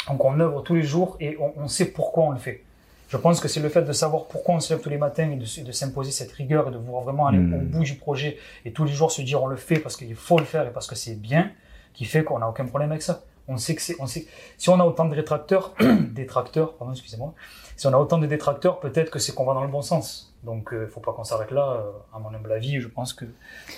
Donc 0.09 0.25
on 0.25 0.39
œuvre 0.41 0.61
tous 0.63 0.75
les 0.75 0.83
jours 0.83 1.17
et 1.21 1.39
on, 1.41 1.55
on 1.57 1.69
sait 1.69 1.87
pourquoi 1.87 2.25
on 2.25 2.31
le 2.33 2.39
fait. 2.39 2.65
Je 3.13 3.19
pense 3.19 3.41
que 3.41 3.49
c'est 3.49 3.61
le 3.61 3.69
fait 3.69 3.83
de 3.83 3.93
savoir 3.93 4.25
pourquoi 4.25 4.55
on 4.55 4.61
se 4.61 4.73
lève 4.73 4.83
tous 4.83 4.89
les 4.89 4.97
matins 4.97 5.31
et 5.31 5.37
de, 5.37 5.65
de 5.65 5.73
s'imposer 5.73 6.11
cette 6.11 6.33
rigueur 6.33 6.69
et 6.69 6.71
de 6.71 6.79
vouloir 6.79 7.03
vraiment 7.03 7.27
aller 7.27 7.37
mmh. 7.37 7.55
au 7.55 7.59
bout 7.59 7.85
du 7.85 7.97
projet 7.97 8.39
et 8.65 8.73
tous 8.73 8.85
les 8.85 8.93
jours 8.93 9.13
se 9.13 9.21
dire 9.21 9.43
on 9.43 9.49
le 9.49 9.57
fait 9.57 9.79
parce 9.81 9.99
qu'il 9.99 10.15
faut 10.15 10.39
le 10.39 10.47
faire 10.47 10.67
et 10.67 10.73
parce 10.73 10.87
que 10.87 10.95
c'est 10.95 11.21
bien 11.21 11.51
qui 11.93 12.07
fait 12.07 12.25
qu'on 12.25 12.39
n'a 12.39 12.49
aucun 12.49 12.65
problème 12.65 12.91
avec 12.91 13.03
ça. 13.03 13.23
On 13.49 13.59
sait 13.59 13.75
que 13.75 13.83
c'est, 13.83 13.97
on 14.01 14.07
sait, 14.07 14.27
si 14.57 14.71
on 14.71 14.81
a 14.81 14.85
autant 14.85 15.05
de 15.05 15.15
rétracteurs, 15.15 15.75
détracteurs, 16.15 16.73
pardon, 16.73 16.95
excusez-moi, 16.95 17.35
si 17.77 17.87
on 17.87 17.93
a 17.93 17.99
autant 17.99 18.17
de 18.17 18.27
détracteurs, 18.27 18.81
peut-être 18.81 19.11
que 19.11 19.19
c'est 19.19 19.35
qu'on 19.35 19.45
va 19.45 19.53
dans 19.53 19.65
le 19.65 19.69
bon 19.69 19.83
sens. 19.83 20.35
Donc, 20.43 20.71
il 20.73 20.79
euh, 20.79 20.89
faut 20.89 21.01
pas 21.01 21.13
qu'on 21.13 21.25
s'arrête 21.25 21.51
là. 21.51 21.83
Euh, 21.83 22.17
à 22.17 22.19
mon 22.19 22.33
humble 22.35 22.51
avis, 22.51 22.81
je 22.81 22.89
pense 22.89 23.13
que, 23.13 23.27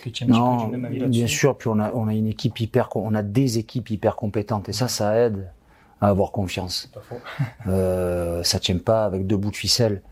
que 0.04 0.10
tu 0.10 0.26
même 0.26 0.84
avis 0.84 1.00
là-dessus. 1.00 1.18
Bien 1.18 1.26
sûr, 1.26 1.56
puis 1.56 1.66
on 1.66 1.80
a, 1.80 1.90
on 1.92 2.06
a 2.06 2.14
une 2.14 2.28
équipe 2.28 2.60
hyper, 2.60 2.88
on 2.94 3.14
a 3.16 3.22
des 3.24 3.58
équipes 3.58 3.90
hyper 3.90 4.14
compétentes, 4.14 4.68
et 4.68 4.72
ça, 4.72 4.86
ça 4.86 5.16
aide 5.16 5.50
à 6.04 6.08
avoir 6.08 6.30
confiance. 6.30 6.90
Euh, 7.66 8.42
ça 8.42 8.58
tient 8.58 8.76
pas 8.76 9.06
avec 9.06 9.26
deux 9.26 9.38
bouts 9.38 9.50
de 9.50 9.56
ficelle. 9.56 10.02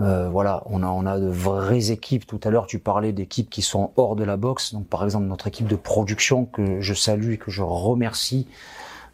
Euh, 0.00 0.28
voilà, 0.28 0.64
on 0.66 0.82
a, 0.82 0.88
on 0.88 1.06
a 1.06 1.18
de 1.18 1.28
vraies 1.28 1.92
équipes. 1.92 2.26
Tout 2.26 2.40
à 2.42 2.50
l'heure, 2.50 2.66
tu 2.66 2.80
parlais 2.80 3.12
d'équipes 3.12 3.48
qui 3.48 3.62
sont 3.62 3.92
hors 3.96 4.16
de 4.16 4.24
la 4.24 4.36
boxe. 4.36 4.74
Donc, 4.74 4.88
par 4.88 5.04
exemple, 5.04 5.26
notre 5.26 5.46
équipe 5.46 5.68
de 5.68 5.76
production 5.76 6.44
que 6.44 6.80
je 6.80 6.94
salue 6.94 7.32
et 7.32 7.38
que 7.38 7.52
je 7.52 7.62
remercie 7.62 8.48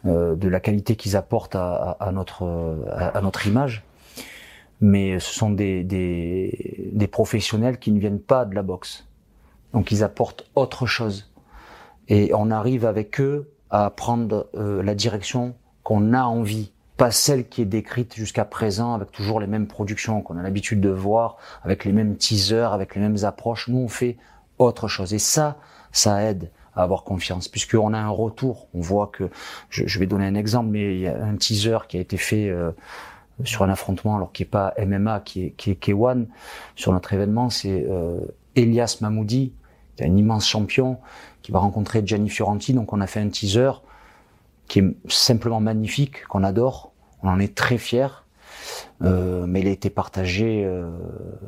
euh, 0.05 0.35
de 0.35 0.47
la 0.47 0.59
qualité 0.59 0.95
qu'ils 0.95 1.15
apportent 1.15 1.55
à, 1.55 1.91
à, 1.99 2.11
notre 2.11 2.43
à, 2.91 3.21
notre 3.21 3.45
image. 3.45 3.83
Mais 4.81 5.19
ce 5.19 5.31
sont 5.31 5.51
des, 5.51 5.83
des, 5.83 6.89
des, 6.91 7.07
professionnels 7.07 7.77
qui 7.77 7.91
ne 7.91 7.99
viennent 7.99 8.19
pas 8.19 8.45
de 8.45 8.55
la 8.55 8.63
boxe. 8.63 9.05
Donc, 9.73 9.91
ils 9.91 10.03
apportent 10.03 10.49
autre 10.55 10.87
chose. 10.87 11.31
Et 12.07 12.31
on 12.33 12.49
arrive 12.49 12.85
avec 12.85 13.21
eux 13.21 13.51
à 13.69 13.91
prendre 13.91 14.47
euh, 14.55 14.81
la 14.81 14.95
direction 14.95 15.55
qu'on 15.85 16.13
a 16.13 16.23
envie 16.23 16.71
pas 16.97 17.11
celle 17.11 17.47
qui 17.47 17.61
est 17.61 17.65
décrite 17.65 18.15
jusqu'à 18.15 18.43
présent 18.43 18.95
avec 18.95 19.11
toujours 19.11 19.39
les 19.39 19.45
mêmes 19.47 19.67
productions 19.67 20.21
qu'on 20.21 20.37
a 20.37 20.41
l'habitude 20.41 20.81
de 20.81 20.89
voir, 20.89 21.37
avec 21.63 21.85
les 21.85 21.91
mêmes 21.91 22.17
teasers, 22.17 22.73
avec 22.73 22.95
les 22.95 23.01
mêmes 23.01 23.23
approches. 23.23 23.67
Nous, 23.67 23.77
on 23.77 23.87
fait 23.87 24.17
autre 24.57 24.87
chose. 24.87 25.13
Et 25.13 25.19
ça, 25.19 25.57
ça 25.91 26.23
aide 26.23 26.49
à 26.75 26.81
avoir 26.81 27.03
confiance, 27.03 27.47
puisqu'on 27.47 27.93
a 27.93 27.99
un 27.99 28.09
retour. 28.09 28.67
On 28.73 28.81
voit 28.81 29.11
que, 29.13 29.29
je, 29.69 29.99
vais 29.99 30.07
donner 30.07 30.25
un 30.25 30.33
exemple, 30.33 30.69
mais 30.71 30.95
il 30.95 31.01
y 31.01 31.07
a 31.07 31.23
un 31.23 31.35
teaser 31.35 31.77
qui 31.87 31.97
a 31.97 31.99
été 31.99 32.17
fait 32.17 32.49
euh, 32.49 32.71
sur 33.43 33.63
un 33.63 33.69
affrontement, 33.69 34.15
alors 34.15 34.31
qui 34.31 34.41
est 34.41 34.47
pas 34.47 34.73
MMA, 34.83 35.19
qui 35.19 35.45
est, 35.45 35.49
qui 35.51 35.69
est 35.69 35.81
K1, 35.81 36.25
sur 36.75 36.93
notre 36.93 37.13
événement, 37.13 37.51
c'est 37.51 37.85
euh, 37.87 38.21
Elias 38.55 38.97
Mamoudi, 39.01 39.53
qui 39.95 40.03
est 40.03 40.07
un 40.07 40.17
immense 40.17 40.47
champion, 40.47 40.97
qui 41.43 41.51
va 41.51 41.59
rencontrer 41.59 42.01
Gianni 42.03 42.29
Fiorenti. 42.29 42.73
Donc 42.73 42.91
on 42.91 43.01
a 43.01 43.07
fait 43.07 43.19
un 43.19 43.29
teaser 43.29 43.71
qui 44.67 44.79
est 44.79 44.95
simplement 45.07 45.59
magnifique, 45.59 46.25
qu'on 46.25 46.43
adore. 46.43 46.91
On 47.23 47.29
en 47.29 47.39
est 47.39 47.55
très 47.55 47.77
fiers. 47.77 48.07
Euh, 49.03 49.45
mais 49.47 49.61
il 49.61 49.67
a 49.67 49.71
été 49.71 49.89
partagé, 49.89 50.63
euh, 50.65 50.89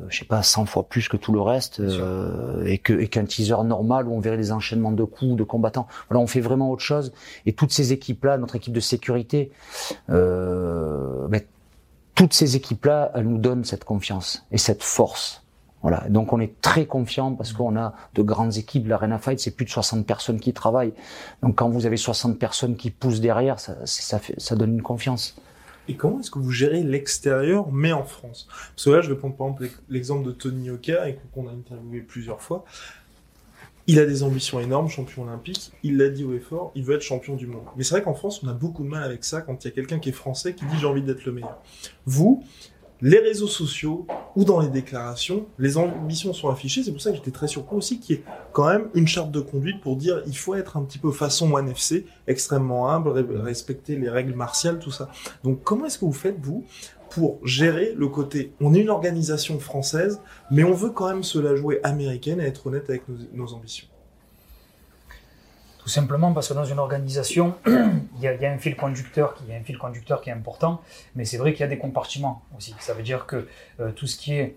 je 0.08 0.18
sais 0.18 0.24
pas, 0.24 0.42
100 0.42 0.66
fois 0.66 0.88
plus 0.88 1.08
que 1.08 1.16
tout 1.16 1.32
le 1.32 1.40
reste, 1.40 1.80
euh, 1.80 2.64
et 2.66 2.78
que 2.78 2.92
et 2.92 3.08
qu'un 3.08 3.24
teaser 3.24 3.64
normal 3.64 4.06
où 4.06 4.14
on 4.14 4.20
verrait 4.20 4.36
des 4.36 4.52
enchaînements 4.52 4.92
de 4.92 5.04
coups, 5.04 5.36
de 5.36 5.44
combattants. 5.44 5.86
Voilà, 6.08 6.22
on 6.22 6.26
fait 6.26 6.40
vraiment 6.40 6.70
autre 6.70 6.82
chose. 6.82 7.12
Et 7.46 7.52
toutes 7.52 7.72
ces 7.72 7.92
équipes-là, 7.92 8.38
notre 8.38 8.56
équipe 8.56 8.74
de 8.74 8.80
sécurité, 8.80 9.50
euh, 10.10 11.26
mais 11.30 11.46
toutes 12.14 12.34
ces 12.34 12.56
équipes-là, 12.56 13.12
elles 13.14 13.26
nous 13.26 13.38
donnent 13.38 13.64
cette 13.64 13.84
confiance 13.84 14.46
et 14.52 14.58
cette 14.58 14.82
force. 14.82 15.42
Donc 16.08 16.32
on 16.32 16.40
est 16.40 16.60
très 16.60 16.86
confiant 16.86 17.34
parce 17.34 17.52
qu'on 17.52 17.76
a 17.76 17.94
de 18.14 18.22
grandes 18.22 18.56
équipes. 18.56 18.88
L'Arena 18.88 19.18
Fight, 19.18 19.38
c'est 19.38 19.52
plus 19.52 19.64
de 19.64 19.70
60 19.70 20.06
personnes 20.06 20.40
qui 20.40 20.52
travaillent. 20.52 20.92
Donc 21.42 21.56
quand 21.56 21.68
vous 21.68 21.86
avez 21.86 21.96
60 21.96 22.38
personnes 22.38 22.76
qui 22.76 22.90
poussent 22.90 23.20
derrière, 23.20 23.58
ça 23.58 24.56
donne 24.56 24.74
une 24.74 24.82
confiance. 24.82 25.36
Et 25.88 25.94
comment 25.94 26.20
est-ce 26.20 26.30
que 26.30 26.38
vous 26.38 26.50
gérez 26.50 26.82
l'extérieur, 26.82 27.72
mais 27.72 27.92
en 27.92 28.04
France? 28.04 28.46
Parce 28.74 28.84
que 28.84 28.90
là, 28.90 29.00
je 29.00 29.08
vais 29.08 29.16
prendre 29.16 29.36
par 29.36 29.46
exemple 29.46 29.70
l'exemple 29.88 30.26
de 30.26 30.32
Tony 30.32 30.68
Oka, 30.68 31.06
qu'on 31.32 31.48
a 31.48 31.52
interviewé 31.52 32.00
plusieurs 32.00 32.42
fois. 32.42 32.64
Il 33.86 33.98
a 33.98 34.04
des 34.04 34.22
ambitions 34.22 34.60
énormes, 34.60 34.90
champion 34.90 35.22
olympique. 35.22 35.72
Il 35.82 35.96
l'a 35.96 36.10
dit 36.10 36.24
au 36.24 36.34
effort, 36.34 36.72
il 36.74 36.84
veut 36.84 36.96
être 36.96 37.02
champion 37.02 37.36
du 37.36 37.46
monde. 37.46 37.64
Mais 37.74 37.84
c'est 37.84 37.94
vrai 37.94 38.02
qu'en 38.02 38.12
France, 38.12 38.42
on 38.44 38.48
a 38.48 38.52
beaucoup 38.52 38.82
de 38.82 38.88
mal 38.88 39.02
avec 39.02 39.24
ça 39.24 39.40
quand 39.40 39.64
il 39.64 39.68
y 39.68 39.70
a 39.70 39.74
quelqu'un 39.74 39.98
qui 39.98 40.10
est 40.10 40.12
français 40.12 40.52
qui 40.52 40.66
dit 40.66 40.76
j'ai 40.78 40.86
envie 40.86 41.00
d'être 41.00 41.24
le 41.24 41.32
meilleur. 41.32 41.58
Vous, 42.04 42.44
les 43.00 43.18
réseaux 43.18 43.46
sociaux 43.46 44.06
ou 44.36 44.44
dans 44.44 44.60
les 44.60 44.68
déclarations, 44.68 45.46
les 45.58 45.76
ambitions 45.76 46.32
sont 46.32 46.48
affichées. 46.48 46.82
C'est 46.82 46.92
pour 46.92 47.00
ça 47.00 47.10
que 47.10 47.16
j'étais 47.16 47.30
très 47.30 47.48
surpris 47.48 47.76
aussi 47.76 48.00
qu'il 48.00 48.16
y 48.16 48.18
ait 48.18 48.24
quand 48.52 48.68
même 48.68 48.88
une 48.94 49.06
charte 49.06 49.30
de 49.30 49.40
conduite 49.40 49.80
pour 49.80 49.96
dire 49.96 50.22
il 50.26 50.36
faut 50.36 50.54
être 50.54 50.76
un 50.76 50.82
petit 50.82 50.98
peu 50.98 51.10
façon 51.10 51.52
One 51.52 51.68
FC, 51.68 52.06
extrêmement 52.26 52.90
humble, 52.90 53.10
respecter 53.40 53.96
les 53.96 54.08
règles 54.08 54.34
martiales, 54.34 54.78
tout 54.78 54.90
ça. 54.90 55.08
Donc 55.44 55.62
comment 55.62 55.86
est-ce 55.86 55.98
que 55.98 56.04
vous 56.04 56.12
faites 56.12 56.38
vous 56.40 56.64
pour 57.10 57.38
gérer 57.44 57.94
le 57.96 58.08
côté 58.08 58.52
on 58.60 58.74
est 58.74 58.80
une 58.80 58.90
organisation 58.90 59.58
française, 59.58 60.20
mais 60.50 60.64
on 60.64 60.74
veut 60.74 60.90
quand 60.90 61.08
même 61.08 61.24
se 61.24 61.38
la 61.38 61.54
jouer 61.54 61.80
américaine 61.82 62.40
et 62.40 62.44
être 62.44 62.66
honnête 62.66 62.88
avec 62.90 63.02
nos 63.32 63.54
ambitions? 63.54 63.86
Tout 65.88 65.94
simplement 65.94 66.34
parce 66.34 66.48
que 66.48 66.52
dans 66.52 66.66
une 66.66 66.80
organisation, 66.80 67.54
il 67.66 68.20
y, 68.20 68.26
a, 68.28 68.50
un 68.52 68.58
fil 68.58 68.76
conducteur, 68.76 69.32
qui, 69.32 69.44
un 69.54 69.62
fil 69.62 69.78
conducteur 69.78 70.20
qui 70.20 70.28
est 70.28 70.34
important, 70.34 70.82
mais 71.14 71.24
c'est 71.24 71.38
vrai 71.38 71.52
qu'il 71.52 71.60
y 71.60 71.64
a 71.64 71.66
des 71.66 71.78
compartiments 71.78 72.42
aussi. 72.58 72.74
Ça 72.78 72.92
veut 72.92 73.02
dire 73.02 73.24
que 73.24 73.48
euh, 73.80 73.90
tout 73.92 74.06
ce 74.06 74.18
qui 74.18 74.34
est 74.34 74.54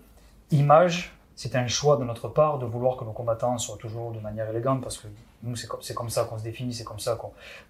image, 0.50 1.14
c'est 1.34 1.56
un 1.56 1.66
choix 1.68 1.96
de 1.96 2.04
notre 2.04 2.28
part 2.28 2.58
de 2.58 2.66
vouloir 2.66 2.98
que 2.98 3.06
nos 3.06 3.12
combattants 3.12 3.56
soient 3.56 3.78
toujours 3.78 4.12
de 4.12 4.20
manière 4.20 4.46
élégante 4.50 4.82
parce 4.82 4.98
que 4.98 5.06
nous, 5.42 5.56
c'est 5.56 5.66
comme, 5.66 5.80
comme, 5.96 6.10
ça 6.10 6.24
qu'on 6.24 6.36
se 6.36 6.44
définit, 6.44 6.74
c'est 6.74 6.84
comme 6.84 7.00
ça 7.00 7.18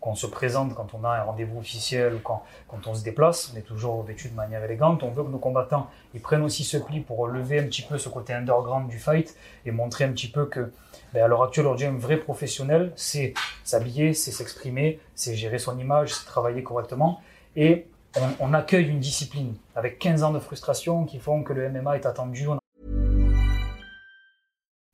qu'on 0.01 0.15
se 0.17 0.27
présente 0.27 0.75
quand 0.75 0.93
on 0.95 1.05
a 1.05 1.11
un 1.11 1.23
rendez-vous 1.23 1.61
officiel 1.61 2.15
ou 2.15 2.19
quand, 2.19 2.43
quand, 2.67 2.89
on 2.89 2.97
se 2.97 3.05
déplace. 3.05 3.53
On 3.55 3.59
est 3.59 3.63
toujours 3.63 4.03
vêtu 4.03 4.29
de 4.29 4.35
manière 4.35 4.65
élégante. 4.65 5.05
On 5.05 5.11
veut 5.11 5.23
que 5.23 5.31
nos 5.31 5.39
combattants 5.39 5.89
ils 6.15 6.21
prennent 6.21 6.43
aussi 6.43 6.65
ce 6.65 6.79
pli 6.79 6.99
pour 6.99 7.19
relever 7.19 7.61
un 7.61 7.67
petit 7.67 7.83
peu 7.83 7.97
ce 7.97 8.09
côté 8.09 8.35
underground 8.35 8.89
du 8.89 8.99
fight 8.99 9.37
et 9.65 9.71
montrer 9.71 10.03
un 10.03 10.11
petit 10.11 10.29
peu 10.29 10.47
que 10.47 10.73
ben, 11.13 11.25
à 11.25 11.29
l'heure 11.29 11.43
actuelle, 11.43 11.67
aujourd'hui, 11.67 11.87
un 11.87 11.99
vrai 11.99 12.17
professionnel, 12.17 12.93
c'est 12.97 13.35
s'habiller, 13.65 14.15
c'est 14.15 14.31
s'exprimer, 14.31 15.01
c'est 15.15 15.35
gérer 15.35 15.59
son 15.59 15.79
image, 15.79 16.15
c'est 16.15 16.27
travailler 16.27 16.63
correctement. 16.63 17.21
Et 17.57 17.87
on, 18.17 18.49
on, 18.49 18.55
accueille 18.55 18.89
une 18.89 19.01
discipline 19.01 19.55
avec 19.75 19.99
15 19.99 20.23
ans 20.23 20.33
de 20.33 20.39
frustration 20.39 21.05
qui 21.05 21.19
font 21.19 21.43
que 21.43 21.53
le 21.53 21.69
MMA 21.69 21.97
est 21.97 22.07
attendu. 22.07 22.47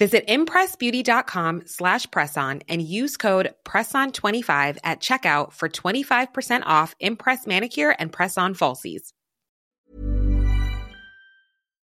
Visit 0.00 0.26
impressbeauty.com 0.26 1.62
slash 1.66 2.08
presson 2.08 2.62
and 2.68 2.82
use 2.82 3.16
code 3.16 3.54
PRESSON25 3.64 4.78
at 4.82 5.00
checkout 5.00 5.52
for 5.52 5.68
25% 5.68 6.62
off 6.66 6.96
Impress 6.98 7.46
Manicure 7.46 7.94
and 8.00 8.10
Press-On 8.10 8.54
Falsies. 8.54 9.12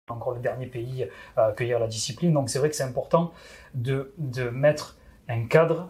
Encore 0.08 0.36
le 0.36 0.40
dernier 0.40 0.68
pays 0.68 1.08
à 1.36 1.48
accueillir 1.48 1.80
la 1.80 1.88
discipline, 1.88 2.32
donc 2.32 2.52
c'est 2.52 2.60
vrai 2.60 2.70
que 2.70 2.76
c'est 2.76 2.84
important 2.84 3.34
de, 3.74 4.14
de 4.20 4.50
mettre 4.50 4.98
un 5.28 5.48
cadre, 5.48 5.90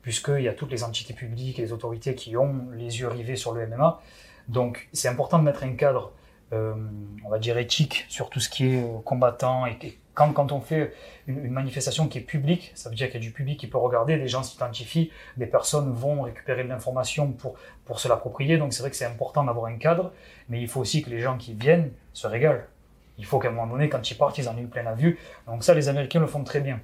puisqu'il 0.00 0.40
y 0.40 0.48
a 0.48 0.54
toutes 0.54 0.70
les 0.70 0.82
entités 0.82 1.12
publiques 1.12 1.58
et 1.58 1.62
les 1.62 1.72
autorités 1.74 2.14
qui 2.14 2.38
ont 2.38 2.70
les 2.72 3.00
yeux 3.00 3.08
rivés 3.08 3.36
sur 3.36 3.52
le 3.52 3.66
MMA. 3.66 4.00
Donc 4.48 4.88
c'est 4.94 5.08
important 5.08 5.38
de 5.38 5.44
mettre 5.44 5.62
un 5.62 5.74
cadre, 5.74 6.14
euh, 6.54 6.74
on 7.22 7.28
va 7.28 7.38
dire 7.38 7.58
éthique, 7.58 8.06
sur 8.08 8.30
tout 8.30 8.40
ce 8.40 8.48
qui 8.48 8.64
est 8.64 9.04
combattant 9.04 9.66
et 9.66 9.76
quand, 10.20 10.32
quand 10.32 10.52
on 10.52 10.60
fait 10.60 10.92
une, 11.26 11.46
une, 11.46 11.52
manifestation 11.52 12.06
qui 12.06 12.18
est 12.18 12.22
publique, 12.22 12.72
ça 12.74 12.90
veut 12.90 12.94
dire 12.94 13.06
qu'il 13.06 13.22
y 13.22 13.24
a 13.24 13.26
du 13.26 13.32
public 13.32 13.58
qui 13.58 13.66
peut 13.66 13.78
regarder, 13.78 14.18
des 14.18 14.28
gens 14.28 14.42
s'identifient, 14.42 15.10
des 15.38 15.46
personnes 15.46 15.90
vont 15.92 16.20
récupérer 16.20 16.62
de 16.62 16.68
l'information 16.68 17.32
pour, 17.32 17.54
pour 17.86 18.00
se 18.00 18.06
l'approprier. 18.06 18.58
Donc 18.58 18.74
c'est 18.74 18.82
vrai 18.82 18.90
que 18.90 18.96
c'est 18.96 19.06
important 19.06 19.44
d'avoir 19.44 19.66
un 19.66 19.78
cadre, 19.78 20.12
mais 20.50 20.60
il 20.60 20.68
faut 20.68 20.80
aussi 20.80 21.02
que 21.02 21.08
les 21.08 21.20
gens 21.20 21.38
qui 21.38 21.54
viennent 21.54 21.90
se 22.12 22.26
régalent. 22.26 22.64
Il 23.16 23.24
faut 23.24 23.38
qu'à 23.38 23.48
un 23.48 23.52
moment 23.52 23.66
donné, 23.66 23.88
quand 23.88 24.10
ils 24.10 24.14
partent, 24.14 24.36
ils 24.36 24.48
en 24.48 24.58
aient 24.58 24.62
eu 24.62 24.66
plein 24.66 24.82
la 24.82 24.94
vue. 24.94 25.18
Donc 25.46 25.64
ça, 25.64 25.72
les 25.72 25.88
Américains 25.88 26.20
le 26.20 26.26
font 26.26 26.44
très 26.44 26.60
bien. 26.60 26.80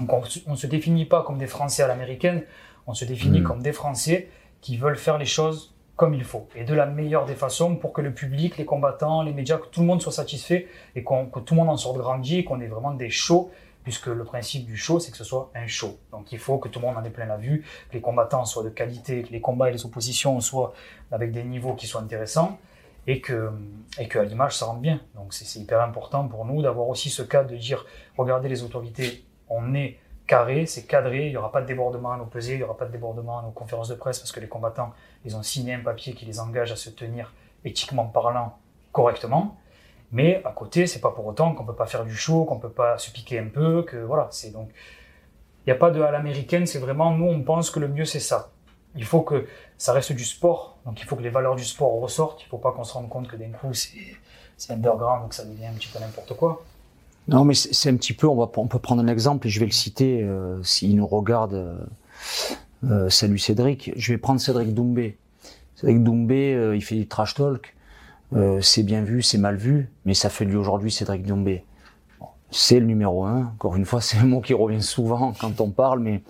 Donc 0.00 0.10
on 0.46 0.52
ne 0.52 0.56
se 0.56 0.66
définit 0.66 1.04
pas 1.04 1.22
comme 1.22 1.36
des 1.36 1.46
Français 1.46 1.82
à 1.82 1.88
l'américaine, 1.88 2.42
on 2.86 2.94
se 2.94 3.04
définit 3.04 3.40
mmh. 3.40 3.44
comme 3.44 3.62
des 3.62 3.72
Français 3.72 4.30
qui 4.62 4.78
veulent 4.78 4.96
faire 4.96 5.18
les 5.18 5.26
choses 5.26 5.71
comme 6.02 6.14
il 6.14 6.24
faut 6.24 6.48
et 6.56 6.64
de 6.64 6.74
la 6.74 6.86
meilleure 6.86 7.26
des 7.26 7.36
façons 7.36 7.76
pour 7.76 7.92
que 7.92 8.00
le 8.00 8.12
public, 8.12 8.56
les 8.56 8.64
combattants, 8.64 9.22
les 9.22 9.32
médias, 9.32 9.58
que 9.58 9.68
tout 9.68 9.82
le 9.82 9.86
monde 9.86 10.02
soit 10.02 10.10
satisfait 10.10 10.66
et 10.96 11.04
qu'on, 11.04 11.26
que 11.26 11.38
tout 11.38 11.54
le 11.54 11.60
monde 11.60 11.70
en 11.70 11.76
sorte 11.76 11.96
grandi 11.96 12.38
et 12.38 12.44
qu'on 12.44 12.60
ait 12.60 12.66
vraiment 12.66 12.90
des 12.90 13.08
shows 13.08 13.52
puisque 13.84 14.08
le 14.08 14.24
principe 14.24 14.66
du 14.66 14.76
show, 14.76 14.98
c'est 14.98 15.12
que 15.12 15.16
ce 15.16 15.22
soit 15.22 15.52
un 15.54 15.68
show. 15.68 15.96
Donc 16.10 16.32
il 16.32 16.40
faut 16.40 16.58
que 16.58 16.66
tout 16.66 16.80
le 16.80 16.86
monde 16.86 16.96
en 16.96 17.04
ait 17.04 17.10
plein 17.10 17.26
la 17.26 17.36
vue, 17.36 17.64
que 17.88 17.94
les 17.94 18.00
combattants 18.00 18.44
soient 18.44 18.64
de 18.64 18.70
qualité, 18.70 19.22
que 19.22 19.30
les 19.30 19.40
combats 19.40 19.68
et 19.68 19.72
les 19.72 19.86
oppositions 19.86 20.40
soient 20.40 20.72
avec 21.12 21.30
des 21.30 21.44
niveaux 21.44 21.74
qui 21.74 21.86
soient 21.86 22.00
intéressants 22.00 22.58
et 23.06 23.20
que, 23.20 23.52
et 24.00 24.08
que 24.08 24.18
à 24.18 24.24
l'image, 24.24 24.56
ça 24.56 24.66
rentre 24.66 24.80
bien. 24.80 25.00
Donc 25.14 25.32
c'est 25.32 25.60
hyper 25.60 25.80
important 25.82 26.26
pour 26.26 26.44
nous 26.44 26.62
d'avoir 26.62 26.88
aussi 26.88 27.10
ce 27.10 27.22
cas 27.22 27.44
de 27.44 27.54
dire, 27.54 27.86
regardez 28.18 28.48
les 28.48 28.64
autorités, 28.64 29.24
on 29.48 29.72
est 29.76 30.00
carré, 30.26 30.66
c'est 30.66 30.82
cadré, 30.82 31.26
il 31.26 31.30
n'y 31.30 31.36
aura 31.36 31.52
pas 31.52 31.62
de 31.62 31.66
débordement 31.66 32.12
à 32.12 32.16
nos 32.16 32.24
pesées, 32.24 32.54
il 32.54 32.58
n'y 32.58 32.64
aura 32.64 32.76
pas 32.76 32.86
de 32.86 32.92
débordement 32.92 33.38
à 33.38 33.42
nos 33.42 33.50
conférences 33.50 33.88
de 33.88 33.94
presse 33.94 34.18
parce 34.18 34.32
que 34.32 34.40
les 34.40 34.48
combattants 34.48 34.92
ils 35.24 35.36
ont 35.36 35.42
signé 35.42 35.74
un 35.74 35.80
papier 35.80 36.14
qui 36.14 36.24
les 36.24 36.40
engage 36.40 36.72
à 36.72 36.76
se 36.76 36.90
tenir 36.90 37.32
éthiquement 37.64 38.06
parlant 38.06 38.58
correctement. 38.92 39.56
Mais 40.10 40.42
à 40.44 40.52
côté, 40.52 40.86
c'est 40.86 41.00
pas 41.00 41.10
pour 41.10 41.26
autant 41.26 41.54
qu'on 41.54 41.64
peut 41.64 41.74
pas 41.74 41.86
faire 41.86 42.04
du 42.04 42.14
show, 42.14 42.44
qu'on 42.44 42.58
peut 42.58 42.68
pas 42.68 42.98
se 42.98 43.10
piquer 43.10 43.38
un 43.38 43.48
peu, 43.48 43.82
que 43.82 43.96
voilà, 43.96 44.28
c'est 44.30 44.50
donc 44.50 44.68
il 45.64 45.70
n'y 45.70 45.72
a 45.72 45.76
pas 45.76 45.90
de 45.90 46.02
à 46.02 46.10
l'américaine, 46.10 46.66
c'est 46.66 46.80
vraiment 46.80 47.12
nous 47.12 47.26
on 47.26 47.42
pense 47.42 47.70
que 47.70 47.80
le 47.80 47.88
mieux 47.88 48.04
c'est 48.04 48.20
ça. 48.20 48.50
Il 48.94 49.04
faut 49.04 49.22
que 49.22 49.46
ça 49.78 49.92
reste 49.92 50.12
du 50.12 50.24
sport, 50.24 50.76
donc 50.84 51.00
il 51.00 51.06
faut 51.06 51.16
que 51.16 51.22
les 51.22 51.30
valeurs 51.30 51.56
du 51.56 51.64
sport 51.64 51.98
ressortent. 52.00 52.42
Il 52.42 52.48
faut 52.48 52.58
pas 52.58 52.72
qu'on 52.72 52.84
se 52.84 52.92
rende 52.92 53.08
compte 53.08 53.28
que 53.28 53.36
d'un 53.36 53.50
coup 53.52 53.72
c'est 53.72 54.70
underground, 54.70 55.22
donc 55.22 55.34
ça 55.34 55.44
devient 55.44 55.66
un 55.66 55.72
petit 55.72 55.88
peu 55.88 55.98
n'importe 55.98 56.34
quoi. 56.34 56.62
Non, 57.28 57.44
mais 57.44 57.54
c'est 57.54 57.88
un 57.88 57.96
petit 57.96 58.12
peu. 58.12 58.26
On 58.26 58.34
va 58.34 58.50
on 58.56 58.66
peut 58.66 58.80
prendre 58.80 59.02
un 59.02 59.08
exemple 59.08 59.46
et 59.46 59.50
je 59.50 59.60
vais 59.60 59.66
le 59.66 59.72
citer 59.72 60.22
euh, 60.22 60.62
s'il 60.62 60.96
nous 60.96 61.06
regarde. 61.06 61.54
Euh, 61.54 61.78
euh, 62.84 63.08
salut 63.10 63.38
Cédric. 63.38 63.92
Je 63.96 64.12
vais 64.12 64.18
prendre 64.18 64.40
Cédric 64.40 64.74
Doumbé. 64.74 65.16
Cédric 65.76 66.02
Doumbé, 66.02 66.54
euh, 66.54 66.76
il 66.76 66.82
fait 66.82 66.96
du 66.96 67.06
trash 67.06 67.34
talk. 67.34 67.74
Euh, 68.34 68.60
c'est 68.60 68.82
bien 68.82 69.02
vu, 69.02 69.22
c'est 69.22 69.38
mal 69.38 69.56
vu, 69.56 69.90
mais 70.04 70.14
ça 70.14 70.30
fait 70.30 70.44
de 70.44 70.50
lui 70.50 70.56
aujourd'hui 70.56 70.90
Cédric 70.90 71.24
Doumbé. 71.24 71.64
c'est 72.50 72.80
le 72.80 72.86
numéro 72.86 73.24
un. 73.24 73.52
Encore 73.54 73.76
une 73.76 73.84
fois, 73.84 74.00
c'est 74.02 74.18
un 74.18 74.24
mot 74.24 74.40
qui 74.40 74.54
revient 74.54 74.82
souvent 74.82 75.32
quand 75.38 75.60
on 75.60 75.70
parle, 75.70 76.00
mais 76.00 76.22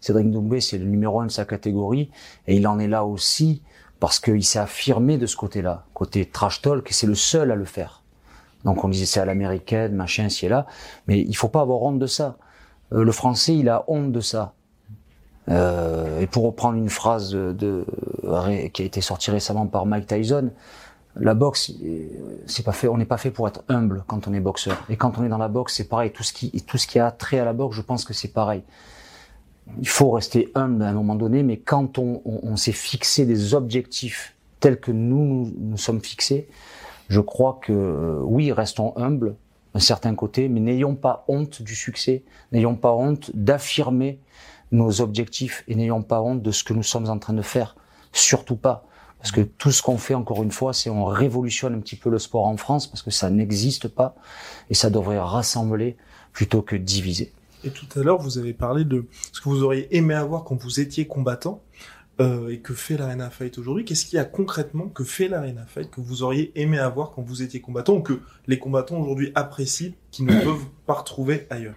Cédric 0.00 0.30
Doumbé, 0.30 0.60
c'est 0.60 0.78
le 0.78 0.86
numéro 0.86 1.20
un 1.20 1.26
de 1.26 1.30
sa 1.30 1.44
catégorie, 1.44 2.10
et 2.46 2.56
il 2.56 2.66
en 2.66 2.78
est 2.78 2.88
là 2.88 3.04
aussi 3.04 3.62
parce 4.00 4.18
qu'il 4.18 4.42
s'est 4.42 4.58
affirmé 4.58 5.18
de 5.18 5.26
ce 5.26 5.36
côté-là, 5.36 5.84
côté 5.92 6.24
trash 6.24 6.62
talk, 6.62 6.90
et 6.90 6.94
c'est 6.94 7.06
le 7.06 7.14
seul 7.14 7.50
à 7.50 7.54
le 7.54 7.66
faire. 7.66 8.02
Donc 8.64 8.82
on 8.82 8.88
disait 8.88 9.06
c'est 9.06 9.20
à 9.20 9.24
l'américaine, 9.24 9.94
machin, 9.94 10.28
ci 10.28 10.46
et 10.46 10.48
là, 10.48 10.66
mais 11.06 11.20
il 11.20 11.36
faut 11.36 11.48
pas 11.48 11.60
avoir 11.60 11.82
honte 11.82 11.98
de 11.98 12.06
ça. 12.06 12.36
Euh, 12.92 13.04
le 13.04 13.12
français, 13.12 13.56
il 13.56 13.68
a 13.68 13.84
honte 13.88 14.12
de 14.12 14.20
ça. 14.20 14.54
Euh, 15.48 16.20
et 16.20 16.26
pour 16.26 16.44
reprendre 16.44 16.76
une 16.76 16.90
phrase 16.90 17.36
qui 18.72 18.82
a 18.82 18.84
été 18.84 19.00
sortie 19.00 19.30
récemment 19.30 19.66
par 19.66 19.86
Mike 19.86 20.06
Tyson, 20.06 20.50
la 21.16 21.34
boxe, 21.34 21.72
fait, 22.72 22.88
on 22.88 22.96
n'est 22.96 23.04
pas 23.04 23.16
fait 23.16 23.30
pour 23.30 23.48
être 23.48 23.64
humble 23.68 24.04
quand 24.06 24.28
on 24.28 24.32
est 24.32 24.40
boxeur. 24.40 24.84
Et 24.88 24.96
quand 24.96 25.18
on 25.18 25.24
est 25.24 25.28
dans 25.28 25.38
la 25.38 25.48
boxe, 25.48 25.74
c'est 25.74 25.88
pareil. 25.88 26.12
Tout 26.12 26.22
ce 26.22 26.32
qui, 26.32 26.50
tout 26.62 26.78
a 26.98 27.10
trait 27.10 27.38
à 27.38 27.44
la 27.44 27.52
boxe, 27.52 27.76
je 27.76 27.82
pense 27.82 28.04
que 28.04 28.14
c'est 28.14 28.32
pareil. 28.32 28.62
Il 29.80 29.88
faut 29.88 30.10
rester 30.10 30.50
humble 30.54 30.82
à 30.82 30.88
un 30.88 30.92
moment 30.92 31.14
donné, 31.14 31.42
mais 31.42 31.56
quand 31.56 31.98
on, 31.98 32.56
s'est 32.56 32.72
fixé 32.72 33.26
des 33.26 33.54
objectifs 33.54 34.36
tels 34.60 34.78
que 34.78 34.92
nous, 34.92 35.24
nous, 35.24 35.54
nous 35.58 35.76
sommes 35.76 36.00
fixés, 36.00 36.48
je 37.08 37.20
crois 37.20 37.58
que 37.60 37.72
euh, 37.72 38.20
oui, 38.22 38.52
restons 38.52 38.92
humbles 38.96 39.34
d'un 39.74 39.80
certain 39.80 40.14
côté, 40.14 40.48
mais 40.48 40.60
n'ayons 40.60 40.94
pas 40.94 41.24
honte 41.28 41.62
du 41.62 41.74
succès, 41.74 42.24
n'ayons 42.52 42.74
pas 42.74 42.92
honte 42.92 43.30
d'affirmer 43.34 44.20
nos 44.72 45.00
objectifs 45.00 45.64
et 45.68 45.74
n'ayons 45.74 46.02
pas 46.02 46.20
honte 46.20 46.42
de 46.42 46.50
ce 46.50 46.64
que 46.64 46.72
nous 46.72 46.82
sommes 46.82 47.08
en 47.08 47.18
train 47.18 47.32
de 47.32 47.42
faire. 47.42 47.76
Surtout 48.12 48.56
pas. 48.56 48.86
Parce 49.18 49.32
que 49.32 49.42
tout 49.42 49.70
ce 49.70 49.82
qu'on 49.82 49.98
fait, 49.98 50.14
encore 50.14 50.42
une 50.42 50.50
fois, 50.50 50.72
c'est 50.72 50.88
on 50.88 51.04
révolutionne 51.04 51.74
un 51.74 51.80
petit 51.80 51.96
peu 51.96 52.08
le 52.08 52.18
sport 52.18 52.46
en 52.46 52.56
France 52.56 52.86
parce 52.86 53.02
que 53.02 53.10
ça 53.10 53.28
n'existe 53.28 53.88
pas 53.88 54.14
et 54.70 54.74
ça 54.74 54.88
devrait 54.88 55.18
rassembler 55.18 55.96
plutôt 56.32 56.62
que 56.62 56.74
diviser. 56.74 57.32
Et 57.62 57.70
tout 57.70 57.86
à 57.98 58.02
l'heure, 58.02 58.18
vous 58.18 58.38
avez 58.38 58.54
parlé 58.54 58.84
de 58.84 59.06
ce 59.32 59.40
que 59.40 59.50
vous 59.50 59.62
auriez 59.62 59.94
aimé 59.94 60.14
avoir 60.14 60.44
quand 60.44 60.56
vous 60.56 60.80
étiez 60.80 61.06
combattant. 61.06 61.62
Euh, 62.20 62.48
et 62.48 62.58
que 62.58 62.74
fait 62.74 62.98
l'Arena 62.98 63.30
Fight 63.30 63.56
aujourd'hui 63.56 63.86
Qu'est-ce 63.86 64.04
qu'il 64.04 64.16
y 64.16 64.20
a 64.20 64.26
concrètement 64.26 64.88
que 64.88 65.04
fait 65.04 65.26
l'Arena 65.26 65.64
Fight 65.64 65.90
que 65.90 66.02
vous 66.02 66.22
auriez 66.22 66.52
aimé 66.60 66.78
avoir 66.78 67.12
quand 67.12 67.22
vous 67.22 67.40
étiez 67.40 67.62
combattant 67.62 67.94
ou 67.94 68.02
que 68.02 68.20
les 68.46 68.58
combattants 68.58 69.00
aujourd'hui 69.00 69.32
apprécient, 69.34 69.92
qui 70.10 70.24
ne 70.24 70.38
peuvent 70.44 70.66
pas 70.86 70.94
retrouver 70.94 71.46
ailleurs? 71.48 71.76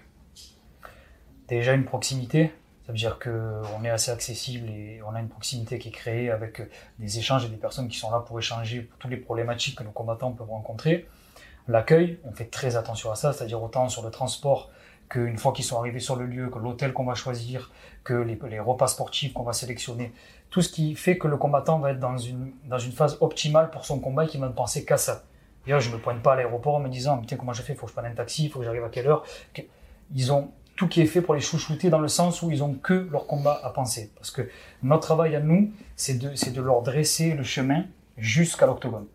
Déjà 1.48 1.74
une 1.74 1.86
proximité, 1.86 2.52
ça 2.86 2.92
veut 2.92 2.98
dire 2.98 3.18
qu'on 3.18 3.84
est 3.86 3.90
assez 3.90 4.12
accessible 4.12 4.70
et 4.70 5.02
on 5.08 5.16
a 5.16 5.22
une 5.22 5.30
proximité 5.30 5.80
qui 5.80 5.88
est 5.88 5.94
créée 5.94 6.30
avec 6.30 6.62
des 7.00 7.18
échanges 7.18 7.46
et 7.46 7.50
des 7.50 7.56
personnes 7.56 7.88
qui 7.88 7.98
sont 7.98 8.12
là 8.12 8.20
pour 8.20 8.38
échanger 8.38 8.82
pour 8.82 9.00
toutes 9.00 9.12
les 9.12 9.18
problématiques 9.18 9.78
que 9.78 9.84
nos 9.84 9.92
combattants 9.92 10.32
peuvent 10.34 10.50
rencontrer. 10.50 11.08
L'accueil, 11.70 12.20
on 12.26 12.34
fait 12.34 12.46
très 12.46 12.76
attention 12.76 13.10
à 13.10 13.16
ça, 13.16 13.32
c'est-à-dire 13.32 13.64
autant 13.64 13.88
sur 13.88 14.04
le 14.04 14.12
transport 14.12 14.70
qu'une 15.08 15.38
fois 15.38 15.54
qu'ils 15.54 15.64
sont 15.64 15.78
arrivés 15.78 16.00
sur 16.00 16.18
le 16.18 16.26
lieu, 16.26 16.50
que 16.50 16.60
l'hôtel 16.60 16.92
qu'on 16.92 17.06
va 17.06 17.16
choisir, 17.16 17.72
que 18.04 18.14
les, 18.14 18.60
repas 18.60 18.88
sportifs 18.88 19.32
qu'on 19.32 19.44
va 19.44 19.54
sélectionner, 19.54 20.12
tout 20.50 20.62
ce 20.62 20.70
qui 20.70 20.96
fait 20.96 21.18
que 21.18 21.28
le 21.28 21.38
combattant 21.38 21.80
va 21.80 21.92
être 21.92 22.00
dans 22.00 22.18
une, 22.18 22.52
dans 22.66 22.80
une 22.80 22.92
phase 22.92 23.18
optimale 23.22 23.70
pour 23.70 23.86
son 23.86 24.00
combat 24.00 24.26
et 24.26 24.28
qu'il 24.28 24.42
va 24.42 24.48
ne 24.48 24.54
penser 24.54 24.84
qu'à 24.84 24.98
ça. 24.98 25.24
D'ailleurs, 25.66 25.80
je 25.80 25.90
me 25.90 25.98
pointe 26.00 26.22
pas 26.22 26.34
à 26.34 26.36
l'aéroport 26.36 26.76
en 26.76 26.80
me 26.80 26.90
disant, 26.90 27.18
putain, 27.20 27.38
comment 27.38 27.54
je 27.54 27.62
fais, 27.62 27.74
il 27.74 27.76
faut 27.78 27.86
que 27.86 27.92
je 27.92 27.96
prenne 27.96 28.12
un 28.12 28.16
taxi, 28.16 28.46
il 28.46 28.50
faut 28.50 28.60
que 28.60 28.66
j'arrive 28.66 28.84
à 28.84 28.90
quelle 28.90 29.08
heure? 29.08 29.24
Ils 30.14 30.34
ont 30.34 30.52
tout 30.76 30.88
qui 30.88 31.02
est 31.02 31.06
fait 31.06 31.22
pour 31.22 31.36
les 31.36 31.42
chouchouter 31.42 31.90
dans 31.90 32.00
le 32.00 32.08
sens 32.08 32.42
où 32.42 32.52
ils 32.52 32.64
ont 32.64 32.74
que 32.74 33.08
leur 33.12 33.28
combat 33.28 33.60
à 33.64 33.70
penser. 33.70 34.12
Parce 34.16 34.32
que 34.32 34.50
notre 34.82 35.04
travail 35.04 35.36
à 35.36 35.40
nous, 35.40 35.72
c'est 35.96 36.16
de, 36.16 36.36
c'est 36.36 36.52
de 36.52 36.62
leur 36.62 36.82
dresser 36.82 37.34
le 37.34 37.44
chemin 37.44 37.86
jusqu'à 38.18 38.66
l'octogone. 38.66 39.06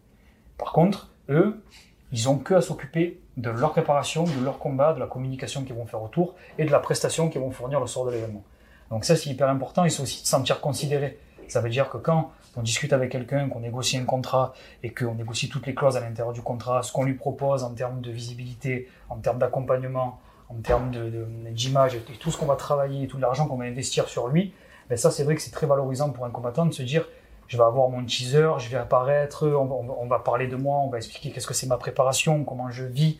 Par 0.56 0.72
contre, 0.72 1.10
eux, 1.28 1.62
ils 2.12 2.28
ont 2.28 2.38
que 2.38 2.54
à 2.54 2.60
s'occuper 2.60 3.20
de 3.36 3.50
leur 3.50 3.72
préparation, 3.72 4.24
de 4.24 4.44
leur 4.44 4.58
combat, 4.58 4.92
de 4.94 5.00
la 5.00 5.06
communication 5.06 5.64
qu'ils 5.64 5.74
vont 5.74 5.86
faire 5.86 6.02
autour 6.02 6.34
et 6.58 6.64
de 6.64 6.70
la 6.70 6.80
prestation 6.80 7.28
qu'ils 7.28 7.40
vont 7.40 7.50
fournir 7.50 7.80
le 7.80 7.86
soir 7.86 8.06
de 8.06 8.12
l'événement. 8.12 8.42
Donc 8.90 9.04
ça, 9.04 9.16
c'est 9.16 9.30
hyper 9.30 9.48
important 9.48 9.84
et 9.84 9.90
c'est 9.90 10.02
aussi 10.02 10.20
se 10.20 10.26
sentir 10.26 10.60
considéré. 10.60 11.18
Ça 11.48 11.60
veut 11.60 11.70
dire 11.70 11.88
que 11.88 11.98
quand 11.98 12.32
on 12.56 12.62
discute 12.62 12.92
avec 12.92 13.12
quelqu'un, 13.12 13.48
qu'on 13.48 13.60
négocie 13.60 13.96
un 13.96 14.04
contrat 14.04 14.54
et 14.82 14.92
qu'on 14.92 15.14
négocie 15.14 15.48
toutes 15.48 15.66
les 15.66 15.74
clauses 15.74 15.96
à 15.96 16.00
l'intérieur 16.00 16.32
du 16.32 16.42
contrat, 16.42 16.82
ce 16.82 16.92
qu'on 16.92 17.04
lui 17.04 17.14
propose 17.14 17.62
en 17.62 17.70
termes 17.70 18.00
de 18.00 18.10
visibilité, 18.10 18.88
en 19.08 19.16
termes 19.16 19.38
d'accompagnement, 19.38 20.20
en 20.48 20.60
termes 20.62 20.90
d'image 21.52 21.94
de, 21.94 21.98
et 21.98 22.16
tout 22.18 22.30
ce 22.30 22.38
qu'on 22.38 22.46
va 22.46 22.56
travailler, 22.56 23.06
tout 23.06 23.18
l'argent 23.18 23.46
qu'on 23.46 23.56
va 23.56 23.64
investir 23.64 24.08
sur 24.08 24.28
lui, 24.28 24.54
ben 24.88 24.96
ça 24.96 25.10
c'est 25.10 25.24
vrai 25.24 25.34
que 25.34 25.42
c'est 25.42 25.50
très 25.50 25.66
valorisant 25.66 26.10
pour 26.10 26.24
un 26.24 26.30
combattant 26.30 26.66
de 26.66 26.72
se 26.72 26.82
dire 26.82 27.06
je 27.46 27.56
vais 27.56 27.62
avoir 27.62 27.88
mon 27.88 28.04
teaser, 28.04 28.50
je 28.58 28.68
vais 28.68 28.76
apparaître, 28.76 29.46
on, 29.46 30.06
va 30.06 30.18
parler 30.18 30.48
de 30.48 30.56
moi, 30.56 30.78
on 30.78 30.90
va 30.90 30.98
expliquer 30.98 31.30
qu'est-ce 31.30 31.46
que 31.46 31.54
c'est 31.54 31.66
ma 31.66 31.78
préparation, 31.78 32.44
comment 32.44 32.70
je 32.70 32.84
vis, 32.84 33.18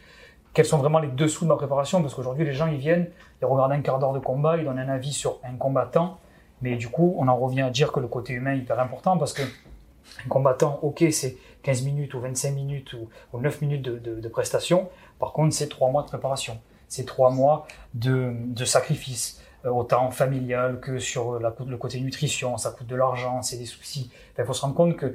quels 0.52 0.66
sont 0.66 0.76
vraiment 0.76 0.98
les 0.98 1.08
dessous 1.08 1.44
de 1.44 1.48
ma 1.48 1.56
préparation, 1.56 2.02
parce 2.02 2.14
qu'aujourd'hui 2.14 2.44
les 2.44 2.52
gens 2.52 2.66
ils 2.66 2.78
viennent, 2.78 3.08
ils 3.40 3.46
regardent 3.46 3.72
un 3.72 3.80
quart 3.80 3.98
d'heure 3.98 4.12
de 4.12 4.18
combat, 4.18 4.56
ils 4.58 4.64
donnent 4.64 4.78
un 4.78 4.88
avis 4.88 5.12
sur 5.12 5.38
un 5.44 5.56
combattant, 5.56 6.18
mais 6.60 6.76
du 6.76 6.88
coup 6.88 7.14
on 7.18 7.28
en 7.28 7.36
revient 7.36 7.62
à 7.62 7.70
dire 7.70 7.90
que 7.92 8.00
le 8.00 8.08
côté 8.08 8.34
humain 8.34 8.54
est 8.54 8.58
hyper 8.58 8.78
important 8.80 9.16
parce 9.16 9.32
que 9.32 9.42
un 9.42 10.28
combattant, 10.28 10.78
ok, 10.82 11.04
c'est 11.10 11.36
15 11.62 11.82
minutes 11.82 12.14
ou 12.14 12.20
25 12.20 12.50
minutes 12.52 12.94
ou, 12.94 13.08
9 13.38 13.60
minutes 13.62 13.82
de, 13.82 13.98
de, 13.98 14.20
de 14.20 14.28
prestation, 14.28 14.88
par 15.18 15.32
contre 15.32 15.54
c'est 15.54 15.68
3 15.68 15.90
mois 15.90 16.02
de 16.02 16.08
préparation 16.08 16.58
ces 16.88 17.04
trois 17.04 17.30
mois 17.30 17.66
de, 17.94 18.34
sacrifice, 18.64 19.40
euh, 19.64 19.70
autant 19.70 20.10
familial 20.10 20.80
que 20.80 20.98
sur 20.98 21.38
le 21.38 21.76
côté 21.76 22.00
nutrition, 22.00 22.56
ça 22.56 22.70
coûte 22.70 22.86
de 22.86 22.96
l'argent, 22.96 23.42
c'est 23.42 23.58
des 23.58 23.66
soucis. 23.66 24.10
Il 24.38 24.44
faut 24.44 24.52
se 24.52 24.62
rendre 24.62 24.74
compte 24.74 24.96
que 24.96 25.14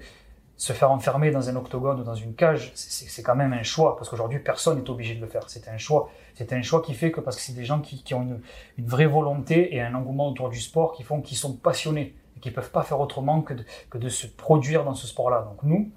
se 0.55 0.71
faire 0.71 0.91
enfermer 0.91 1.31
dans 1.31 1.49
un 1.49 1.55
octogone 1.55 1.99
ou 1.99 2.03
dans 2.03 2.15
une 2.15 2.35
cage, 2.35 2.71
c'est 2.75 3.23
quand 3.23 3.35
même 3.35 3.53
un 3.53 3.63
choix, 3.63 3.97
parce 3.97 4.09
qu'aujourd'hui, 4.09 4.39
personne 4.39 4.79
n'est 4.79 4.89
obligé 4.89 5.15
de 5.15 5.21
le 5.21 5.27
faire. 5.27 5.49
C'est 5.49 5.67
un 5.67 5.77
choix. 5.77 6.09
C'est 6.35 6.53
un 6.53 6.61
choix 6.61 6.81
qui 6.81 6.93
fait 6.93 7.11
que, 7.11 7.19
parce 7.19 7.35
que 7.35 7.41
c'est 7.41 7.53
des 7.53 7.65
gens 7.65 7.81
qui, 7.81 8.13
ont 8.13 8.39
une, 8.77 8.85
vraie 8.85 9.07
volonté 9.07 9.75
et 9.75 9.81
un 9.81 9.93
engouement 9.95 10.29
autour 10.29 10.49
du 10.49 10.61
sport 10.61 10.93
qui 10.93 11.03
font 11.03 11.21
qu'ils 11.21 11.37
sont 11.37 11.53
passionnés 11.53 12.15
et 12.37 12.39
qui 12.39 12.51
peuvent 12.51 12.71
pas 12.71 12.83
faire 12.83 12.99
autrement 12.99 13.41
que 13.41 13.97
de 13.97 14.09
se 14.09 14.27
produire 14.27 14.83
dans 14.83 14.93
ce 14.93 15.07
sport-là. 15.07 15.41
Donc 15.41 15.63
nous, 15.63 15.91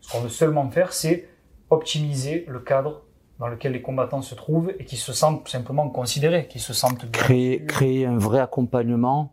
ce 0.00 0.10
qu'on 0.12 0.20
veut 0.20 0.28
seulement 0.28 0.68
faire, 0.70 0.92
c'est 0.92 1.28
optimiser 1.70 2.44
le 2.48 2.60
cadre 2.60 3.02
dans 3.42 3.48
lequel 3.48 3.72
les 3.72 3.82
combattants 3.82 4.22
se 4.22 4.36
trouvent 4.36 4.72
et 4.78 4.84
qui 4.84 4.96
se 4.96 5.12
sentent 5.12 5.48
simplement 5.48 5.88
considérés, 5.88 6.46
qui 6.46 6.60
se 6.60 6.72
sentent 6.72 7.10
créer 7.10 7.64
créer 7.64 8.06
un 8.06 8.16
vrai 8.16 8.38
accompagnement, 8.38 9.32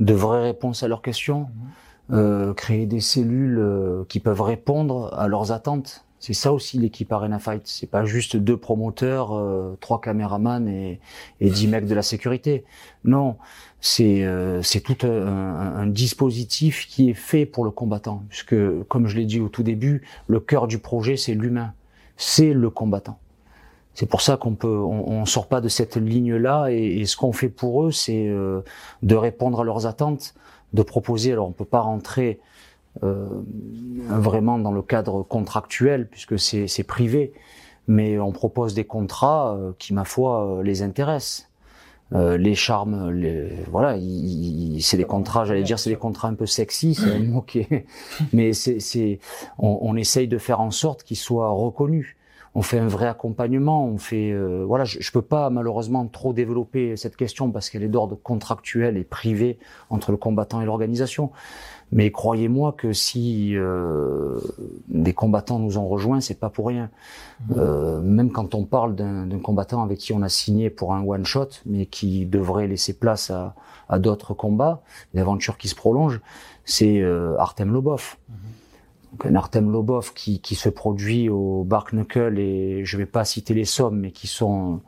de 0.00 0.12
vraies 0.12 0.42
réponses 0.42 0.82
à 0.82 0.88
leurs 0.88 1.02
questions, 1.02 1.46
mhm. 2.08 2.18
euh, 2.18 2.52
créer 2.52 2.86
des 2.86 2.98
cellules 2.98 3.60
euh, 3.60 4.02
qui 4.08 4.18
peuvent 4.18 4.40
répondre 4.40 5.16
à 5.16 5.28
leurs 5.28 5.52
attentes. 5.52 6.04
C'est 6.18 6.32
ça 6.32 6.52
aussi 6.52 6.78
l'équipe 6.78 7.12
Arena 7.12 7.38
Fight. 7.38 7.62
C'est 7.66 7.86
pas 7.86 8.04
juste 8.04 8.34
deux 8.34 8.56
promoteurs, 8.56 9.32
euh, 9.36 9.78
trois 9.80 10.00
caméramans 10.00 10.66
et, 10.66 10.98
et 11.40 11.48
dix 11.48 11.68
mecs 11.68 11.86
de 11.86 11.94
la 11.94 12.02
sécurité. 12.02 12.64
Non, 13.04 13.36
c'est 13.80 14.24
euh, 14.24 14.62
c'est 14.62 14.80
tout 14.80 15.06
un, 15.06 15.76
un, 15.76 15.86
dispositif 15.86 16.88
qui 16.88 17.08
est 17.08 17.14
fait 17.14 17.46
pour 17.46 17.64
le 17.64 17.70
combattant. 17.70 18.24
Puisque, 18.30 18.56
comme 18.88 19.06
je 19.06 19.14
l'ai 19.14 19.26
dit 19.26 19.38
au 19.38 19.48
tout 19.48 19.62
début, 19.62 20.02
le 20.26 20.40
cœur 20.40 20.66
du 20.66 20.80
projet 20.80 21.16
c'est 21.16 21.34
l'humain, 21.34 21.72
c'est 22.16 22.52
le 22.52 22.68
combattant. 22.68 23.20
C'est 23.94 24.06
pour 24.06 24.20
ça 24.20 24.36
qu'on 24.36 24.54
peut, 24.54 24.76
on, 24.78 25.08
on, 25.08 25.24
sort 25.24 25.46
pas 25.46 25.60
de 25.60 25.68
cette 25.68 25.96
ligne-là 25.96 26.68
et, 26.70 27.00
et 27.00 27.06
ce 27.06 27.16
qu'on 27.16 27.32
fait 27.32 27.48
pour 27.48 27.84
eux, 27.84 27.92
c'est 27.92 28.26
euh, 28.28 28.60
de 29.02 29.14
répondre 29.14 29.60
à 29.60 29.64
leurs 29.64 29.86
attentes, 29.86 30.34
de 30.72 30.82
proposer. 30.82 31.32
Alors 31.32 31.48
on 31.48 31.52
peut 31.52 31.64
pas 31.64 31.80
rentrer 31.80 32.40
euh, 33.02 33.26
vraiment 34.08 34.58
dans 34.58 34.72
le 34.72 34.82
cadre 34.82 35.22
contractuel 35.22 36.08
puisque 36.08 36.38
c'est 36.38 36.84
privé, 36.84 37.32
mais 37.88 38.18
on 38.18 38.32
propose 38.32 38.74
des 38.74 38.84
contrats 38.84 39.54
euh, 39.54 39.72
qui, 39.78 39.94
ma 39.94 40.04
foi, 40.04 40.46
euh, 40.46 40.62
les 40.62 40.82
intéressent. 40.82 41.48
Euh, 42.12 42.36
les 42.36 42.54
charmes, 42.54 43.10
les, 43.10 43.50
voilà, 43.70 43.98
c'est 44.78 44.96
des 44.98 45.04
contrats, 45.04 45.46
j'allais 45.46 45.62
dire, 45.62 45.78
c'est 45.78 45.90
des 45.90 45.96
contrats 45.96 46.28
un 46.28 46.34
peu 46.34 46.46
sexy, 46.46 46.94
c'est 46.94 47.10
un 47.10 47.18
mot 47.18 47.40
qui 47.40 47.60
est, 47.60 47.86
mais 48.32 48.52
c'est, 48.52 49.18
on, 49.58 49.78
on 49.80 49.96
essaye 49.96 50.28
de 50.28 50.38
faire 50.38 50.60
en 50.60 50.70
sorte 50.70 51.02
qu'ils 51.02 51.16
soient 51.16 51.50
reconnus 51.50 52.14
on 52.54 52.62
fait 52.62 52.78
un 52.78 52.86
vrai 52.86 53.06
accompagnement, 53.06 53.84
on 53.84 53.98
fait 53.98 54.30
euh, 54.30 54.64
voilà, 54.66 54.84
je, 54.84 54.98
je 55.00 55.10
peux 55.10 55.22
pas 55.22 55.50
malheureusement 55.50 56.06
trop 56.06 56.32
développer 56.32 56.96
cette 56.96 57.16
question 57.16 57.50
parce 57.50 57.68
qu'elle 57.68 57.82
est 57.82 57.88
d'ordre 57.88 58.16
contractuel 58.16 58.96
et 58.96 59.04
privé 59.04 59.58
entre 59.90 60.12
le 60.12 60.16
combattant 60.16 60.60
et 60.60 60.64
l'organisation. 60.64 61.30
Mais 61.92 62.10
croyez-moi 62.10 62.72
que 62.72 62.92
si 62.92 63.56
euh, 63.56 64.40
des 64.88 65.12
combattants 65.12 65.58
nous 65.58 65.78
ont 65.78 65.86
rejoints, 65.86 66.20
c'est 66.20 66.38
pas 66.38 66.48
pour 66.48 66.66
rien. 66.66 66.90
Mmh. 67.48 67.54
Euh, 67.56 68.00
même 68.00 68.32
quand 68.32 68.54
on 68.54 68.64
parle 68.64 68.94
d'un 68.94 69.38
combattant 69.40 69.82
avec 69.82 69.98
qui 69.98 70.12
on 70.12 70.22
a 70.22 70.28
signé 70.28 70.70
pour 70.70 70.94
un 70.94 71.04
one 71.04 71.24
shot, 71.24 71.50
mais 71.66 71.86
qui 71.86 72.26
devrait 72.26 72.66
laisser 72.66 72.94
place 72.94 73.30
à, 73.30 73.54
à 73.88 73.98
d'autres 73.98 74.34
combats, 74.34 74.82
une 75.12 75.20
aventure 75.20 75.56
qui 75.58 75.68
se 75.68 75.74
prolonge, 75.74 76.20
c'est 76.64 77.00
euh, 77.00 77.36
Artem 77.38 77.72
Lobov. 77.72 78.16
Mmh 78.28 78.32
un 79.24 79.34
Artem 79.34 79.70
Lobov 79.70 80.12
qui, 80.14 80.40
qui 80.40 80.54
se 80.54 80.68
produit 80.68 81.28
au 81.28 81.64
Bark 81.64 81.92
Knuckle 81.92 82.38
et 82.38 82.84
je 82.84 82.96
vais 82.96 83.06
pas 83.06 83.24
citer 83.24 83.54
les 83.54 83.64
sommes 83.64 84.00
mais 84.00 84.10
qui 84.10 84.26
sont 84.26 84.80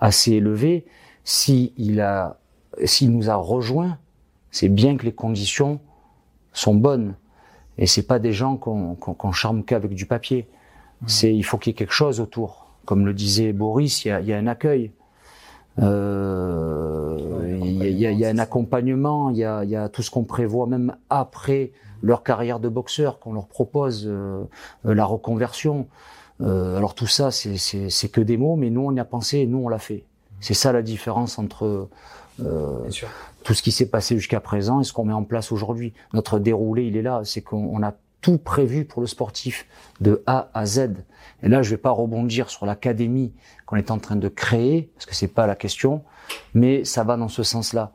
assez 0.00 0.32
élevées, 0.32 0.84
si 1.24 1.72
s'il 2.84 3.10
nous 3.12 3.30
a 3.30 3.34
rejoint, 3.36 3.98
c'est 4.50 4.68
bien 4.68 4.96
que 4.96 5.04
les 5.04 5.12
conditions 5.12 5.80
sont 6.52 6.74
bonnes 6.74 7.14
et 7.78 7.86
c'est 7.86 8.06
pas 8.06 8.18
des 8.18 8.32
gens 8.32 8.56
qu'on 8.56 8.94
qu'on 8.94 9.32
charme 9.32 9.64
qu'avec 9.64 9.94
du 9.94 10.06
papier. 10.06 10.46
Mmh. 11.02 11.08
C'est 11.08 11.34
il 11.34 11.42
faut 11.42 11.58
qu'il 11.58 11.70
y 11.70 11.72
ait 11.72 11.76
quelque 11.76 11.92
chose 11.92 12.20
autour. 12.20 12.66
Comme 12.84 13.04
le 13.04 13.14
disait 13.14 13.52
Boris, 13.52 14.04
il 14.04 14.08
y 14.08 14.10
a, 14.12 14.20
il 14.20 14.26
y 14.28 14.32
a 14.32 14.38
un 14.38 14.46
accueil. 14.46 14.92
Euh, 15.78 17.18
il, 17.62 17.98
y 17.98 18.06
a, 18.06 18.10
il 18.10 18.18
y 18.18 18.24
a 18.24 18.28
un 18.28 18.38
accompagnement, 18.38 19.28
il 19.30 19.36
y 19.36 19.44
a, 19.44 19.62
il 19.64 19.70
y 19.70 19.76
a 19.76 19.88
tout 19.88 20.02
ce 20.02 20.10
qu'on 20.10 20.24
prévoit 20.24 20.66
même 20.66 20.96
après 21.10 21.72
leur 22.02 22.22
carrière 22.22 22.60
de 22.60 22.68
boxeur, 22.68 23.18
qu'on 23.18 23.32
leur 23.32 23.46
propose 23.46 24.06
euh, 24.06 24.44
euh, 24.86 24.94
la 24.94 25.04
reconversion. 25.04 25.86
Euh, 26.40 26.76
alors 26.76 26.94
tout 26.94 27.06
ça, 27.06 27.30
c'est 27.30 28.08
que 28.08 28.20
des 28.20 28.36
mots, 28.36 28.56
mais 28.56 28.70
nous 28.70 28.82
on 28.82 28.92
y 28.92 29.00
a 29.00 29.04
pensé 29.04 29.38
et 29.38 29.46
nous 29.46 29.58
on 29.58 29.68
l'a 29.68 29.78
fait. 29.78 30.04
C'est 30.40 30.54
ça 30.54 30.72
la 30.72 30.82
différence 30.82 31.38
entre 31.38 31.88
euh, 32.42 32.90
tout 33.42 33.54
ce 33.54 33.62
qui 33.62 33.72
s'est 33.72 33.88
passé 33.88 34.16
jusqu'à 34.16 34.40
présent 34.40 34.80
et 34.80 34.84
ce 34.84 34.92
qu'on 34.92 35.04
met 35.04 35.12
en 35.12 35.24
place 35.24 35.52
aujourd'hui. 35.52 35.94
Notre 36.12 36.38
déroulé, 36.38 36.86
il 36.86 36.96
est 36.96 37.02
là. 37.02 37.22
C'est 37.24 37.40
qu'on 37.40 37.70
on 37.72 37.82
a 37.82 37.94
tout 38.20 38.38
prévu 38.38 38.84
pour 38.84 39.00
le 39.00 39.06
sportif 39.06 39.66
de 40.00 40.22
A 40.26 40.50
à 40.52 40.66
Z. 40.66 40.90
Et 41.42 41.48
là, 41.48 41.62
je 41.62 41.70
vais 41.70 41.76
pas 41.76 41.90
rebondir 41.90 42.50
sur 42.50 42.66
l'académie 42.66 43.32
qu'on 43.66 43.76
est 43.76 43.90
en 43.90 43.98
train 43.98 44.16
de 44.16 44.28
créer 44.28 44.90
parce 44.94 45.06
que 45.06 45.14
c'est 45.14 45.28
pas 45.28 45.46
la 45.46 45.54
question, 45.54 46.02
mais 46.54 46.84
ça 46.84 47.04
va 47.04 47.16
dans 47.16 47.28
ce 47.28 47.42
sens-là. 47.42 47.92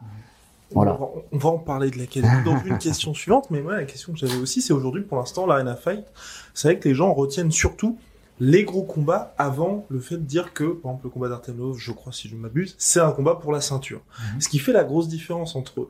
Voilà. 0.74 0.98
On 1.00 1.06
va, 1.06 1.12
on 1.32 1.38
va 1.38 1.50
en 1.50 1.58
parler 1.58 1.92
de 1.92 1.98
l'académie 1.98 2.44
dans 2.46 2.64
une 2.64 2.78
question 2.78 3.14
suivante, 3.14 3.50
mais 3.52 3.62
moi 3.62 3.76
la 3.76 3.86
question 3.86 4.14
que 4.14 4.20
j'avais 4.20 4.38
aussi, 4.38 4.62
c'est 4.62 4.74
aujourd'hui 4.74 5.04
pour 5.04 5.18
l'instant 5.18 5.46
l'Arena 5.46 5.76
Fight, 5.76 6.06
c'est 6.54 6.70
vrai 6.70 6.80
que 6.80 6.88
les 6.88 6.96
gens 6.96 7.14
retiennent 7.14 7.52
surtout 7.52 7.98
les 8.42 8.64
gros 8.64 8.82
combats 8.82 9.36
avant 9.38 9.86
le 9.90 10.00
fait 10.00 10.18
de 10.18 10.24
dire 10.24 10.52
que, 10.52 10.64
par 10.64 10.92
exemple, 10.92 11.04
le 11.04 11.10
combat 11.12 11.30
d'Artemov, 11.30 11.78
je 11.78 11.92
crois 11.92 12.12
si 12.12 12.28
je 12.28 12.36
ne 12.36 12.40
m'abuse, 12.40 12.76
c'est 12.80 13.00
un 13.00 13.12
combat 13.12 13.36
pour 13.36 13.52
la 13.52 13.62
ceinture. 13.62 14.02
Ce 14.40 14.50
qui 14.50 14.58
fait 14.58 14.74
la 14.74 14.84
grosse 14.84 15.08
différence 15.08 15.56
entre 15.56 15.90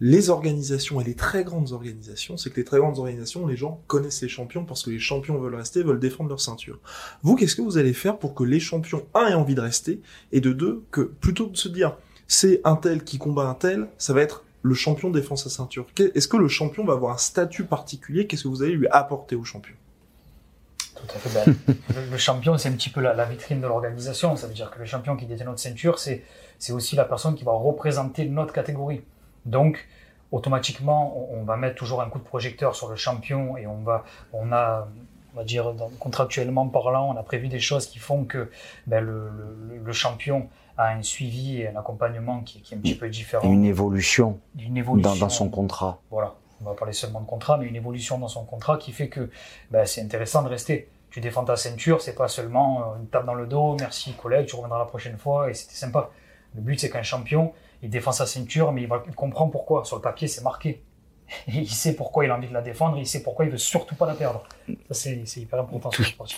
les 0.00 0.30
organisations 0.30 1.00
et 1.00 1.04
les 1.04 1.14
très 1.14 1.42
grandes 1.42 1.72
organisations, 1.72 2.36
c'est 2.36 2.50
que 2.50 2.56
les 2.56 2.64
très 2.64 2.78
grandes 2.78 3.00
organisations, 3.00 3.48
les 3.48 3.56
gens 3.56 3.80
connaissent 3.88 4.22
les 4.22 4.28
champions 4.28 4.64
parce 4.64 4.84
que 4.84 4.90
les 4.90 5.00
champions 5.00 5.38
veulent 5.38 5.56
rester, 5.56 5.82
veulent 5.82 5.98
défendre 5.98 6.28
leur 6.28 6.40
ceinture. 6.40 6.78
Vous, 7.24 7.34
qu'est-ce 7.34 7.56
que 7.56 7.62
vous 7.62 7.78
allez 7.78 7.92
faire 7.92 8.16
pour 8.16 8.34
que 8.34 8.44
les 8.44 8.60
champions, 8.60 9.04
un, 9.14 9.26
aient 9.26 9.34
envie 9.34 9.56
de 9.56 9.60
rester, 9.60 10.00
et 10.30 10.40
de 10.40 10.52
deux, 10.52 10.84
que 10.92 11.00
plutôt 11.00 11.46
que 11.46 11.52
de 11.52 11.56
se 11.56 11.68
dire, 11.68 11.96
c'est 12.28 12.60
un 12.64 12.76
tel 12.76 13.02
qui 13.02 13.18
combat 13.18 13.44
un 13.44 13.54
tel, 13.54 13.88
ça 13.98 14.12
va 14.12 14.20
être 14.20 14.44
le 14.62 14.74
champion 14.74 15.10
défend 15.10 15.36
sa 15.36 15.50
ceinture. 15.50 15.86
Est-ce 15.98 16.28
que 16.28 16.36
le 16.36 16.48
champion 16.48 16.84
va 16.84 16.92
avoir 16.92 17.14
un 17.14 17.18
statut 17.18 17.64
particulier? 17.64 18.26
Qu'est-ce 18.26 18.44
que 18.44 18.48
vous 18.48 18.62
allez 18.62 18.72
lui 18.72 18.86
apporter 18.88 19.34
au 19.34 19.44
champion? 19.44 19.74
Tout 20.94 21.06
à 21.14 21.18
fait. 21.18 21.54
Ben, 21.66 21.76
le, 22.10 22.16
champion, 22.18 22.58
c'est 22.58 22.68
un 22.68 22.72
petit 22.72 22.90
peu 22.90 23.00
la, 23.00 23.14
la 23.14 23.24
vitrine 23.24 23.60
de 23.60 23.66
l'organisation. 23.66 24.36
Ça 24.36 24.46
veut 24.46 24.54
dire 24.54 24.70
que 24.70 24.78
le 24.78 24.84
champion 24.84 25.16
qui 25.16 25.26
détient 25.26 25.46
notre 25.46 25.60
ceinture, 25.60 25.98
c'est 25.98 26.24
c'est 26.58 26.72
aussi 26.72 26.96
la 26.96 27.04
personne 27.04 27.36
qui 27.36 27.44
va 27.44 27.52
représenter 27.52 28.26
notre 28.26 28.52
catégorie. 28.52 29.02
Donc, 29.46 29.86
automatiquement, 30.32 31.32
on, 31.32 31.40
on 31.40 31.44
va 31.44 31.56
mettre 31.56 31.76
toujours 31.76 32.02
un 32.02 32.10
coup 32.10 32.18
de 32.18 32.24
projecteur 32.24 32.74
sur 32.74 32.88
le 32.88 32.96
champion 32.96 33.56
et 33.56 33.66
on 33.66 33.82
va, 33.82 34.04
on 34.32 34.52
a, 34.52 34.88
on 35.34 35.38
va 35.38 35.44
dire, 35.44 35.72
contractuellement 36.00 36.66
parlant, 36.68 37.10
on 37.14 37.16
a 37.16 37.22
prévu 37.22 37.48
des 37.48 37.60
choses 37.60 37.86
qui 37.86 37.98
font 37.98 38.24
que 38.24 38.50
ben, 38.86 39.04
le, 39.04 39.28
le- 39.30 39.78
le 39.84 39.92
champion 39.92 40.48
a 40.76 40.88
un 40.88 41.02
suivi 41.02 41.60
et 41.60 41.68
un 41.68 41.76
accompagnement 41.76 42.40
qui, 42.40 42.60
qui 42.62 42.74
est 42.74 42.76
un 42.76 42.80
petit 42.80 42.94
peu 42.94 43.08
différent. 43.08 43.48
une 43.50 43.64
évolution 43.64 44.38
Une 44.58 44.74
dans, 44.74 44.80
évolution. 44.80 45.16
dans 45.18 45.28
son 45.28 45.48
contrat. 45.50 46.00
Voilà, 46.10 46.34
on 46.60 46.64
va 46.64 46.74
parler 46.74 46.92
seulement 46.92 47.20
de 47.20 47.26
contrat, 47.26 47.56
mais 47.58 47.66
une 47.66 47.76
évolution 47.76 48.18
dans 48.18 48.28
son 48.28 48.44
contrat 48.44 48.78
qui 48.78 48.92
fait 48.92 49.08
que 49.08 49.28
ben, 49.70 49.84
c'est 49.86 50.02
intéressant 50.02 50.42
de 50.42 50.48
rester. 50.48 50.88
Tu 51.10 51.20
défends 51.20 51.44
ta 51.44 51.56
ceinture, 51.56 52.00
c'est 52.02 52.14
pas 52.14 52.28
seulement 52.28 52.80
euh, 52.82 52.98
une 53.00 53.06
tape 53.06 53.24
dans 53.26 53.34
le 53.34 53.46
dos, 53.46 53.76
merci 53.80 54.12
collègue, 54.12 54.46
tu 54.46 54.54
reviendras 54.56 54.78
la 54.78 54.84
prochaine 54.84 55.16
fois 55.18 55.50
et 55.50 55.54
c'était 55.54 55.74
sympa. 55.74 56.10
Le 56.54 56.60
but 56.60 56.78
c'est 56.78 56.90
qu'un 56.90 57.02
champion, 57.02 57.52
il 57.82 57.90
défend 57.90 58.12
sa 58.12 58.26
ceinture, 58.26 58.72
mais 58.72 58.82
il, 58.82 58.88
va, 58.88 59.02
il 59.06 59.14
comprend 59.14 59.48
pourquoi. 59.48 59.84
Sur 59.84 59.96
le 59.96 60.02
papier, 60.02 60.28
c'est 60.28 60.42
marqué. 60.42 60.82
Et 61.46 61.52
il 61.58 61.68
sait 61.68 61.94
pourquoi 61.94 62.24
il 62.24 62.30
a 62.30 62.36
envie 62.36 62.48
de 62.48 62.54
la 62.54 62.62
défendre, 62.62 62.96
et 62.96 63.00
il 63.00 63.06
sait 63.06 63.22
pourquoi 63.22 63.44
il 63.44 63.50
veut 63.50 63.58
surtout 63.58 63.94
pas 63.94 64.06
la 64.06 64.14
perdre. 64.14 64.44
Ça 64.66 64.74
c'est 64.90 65.22
c'est 65.24 65.40
hyper 65.40 65.60
important. 65.60 65.90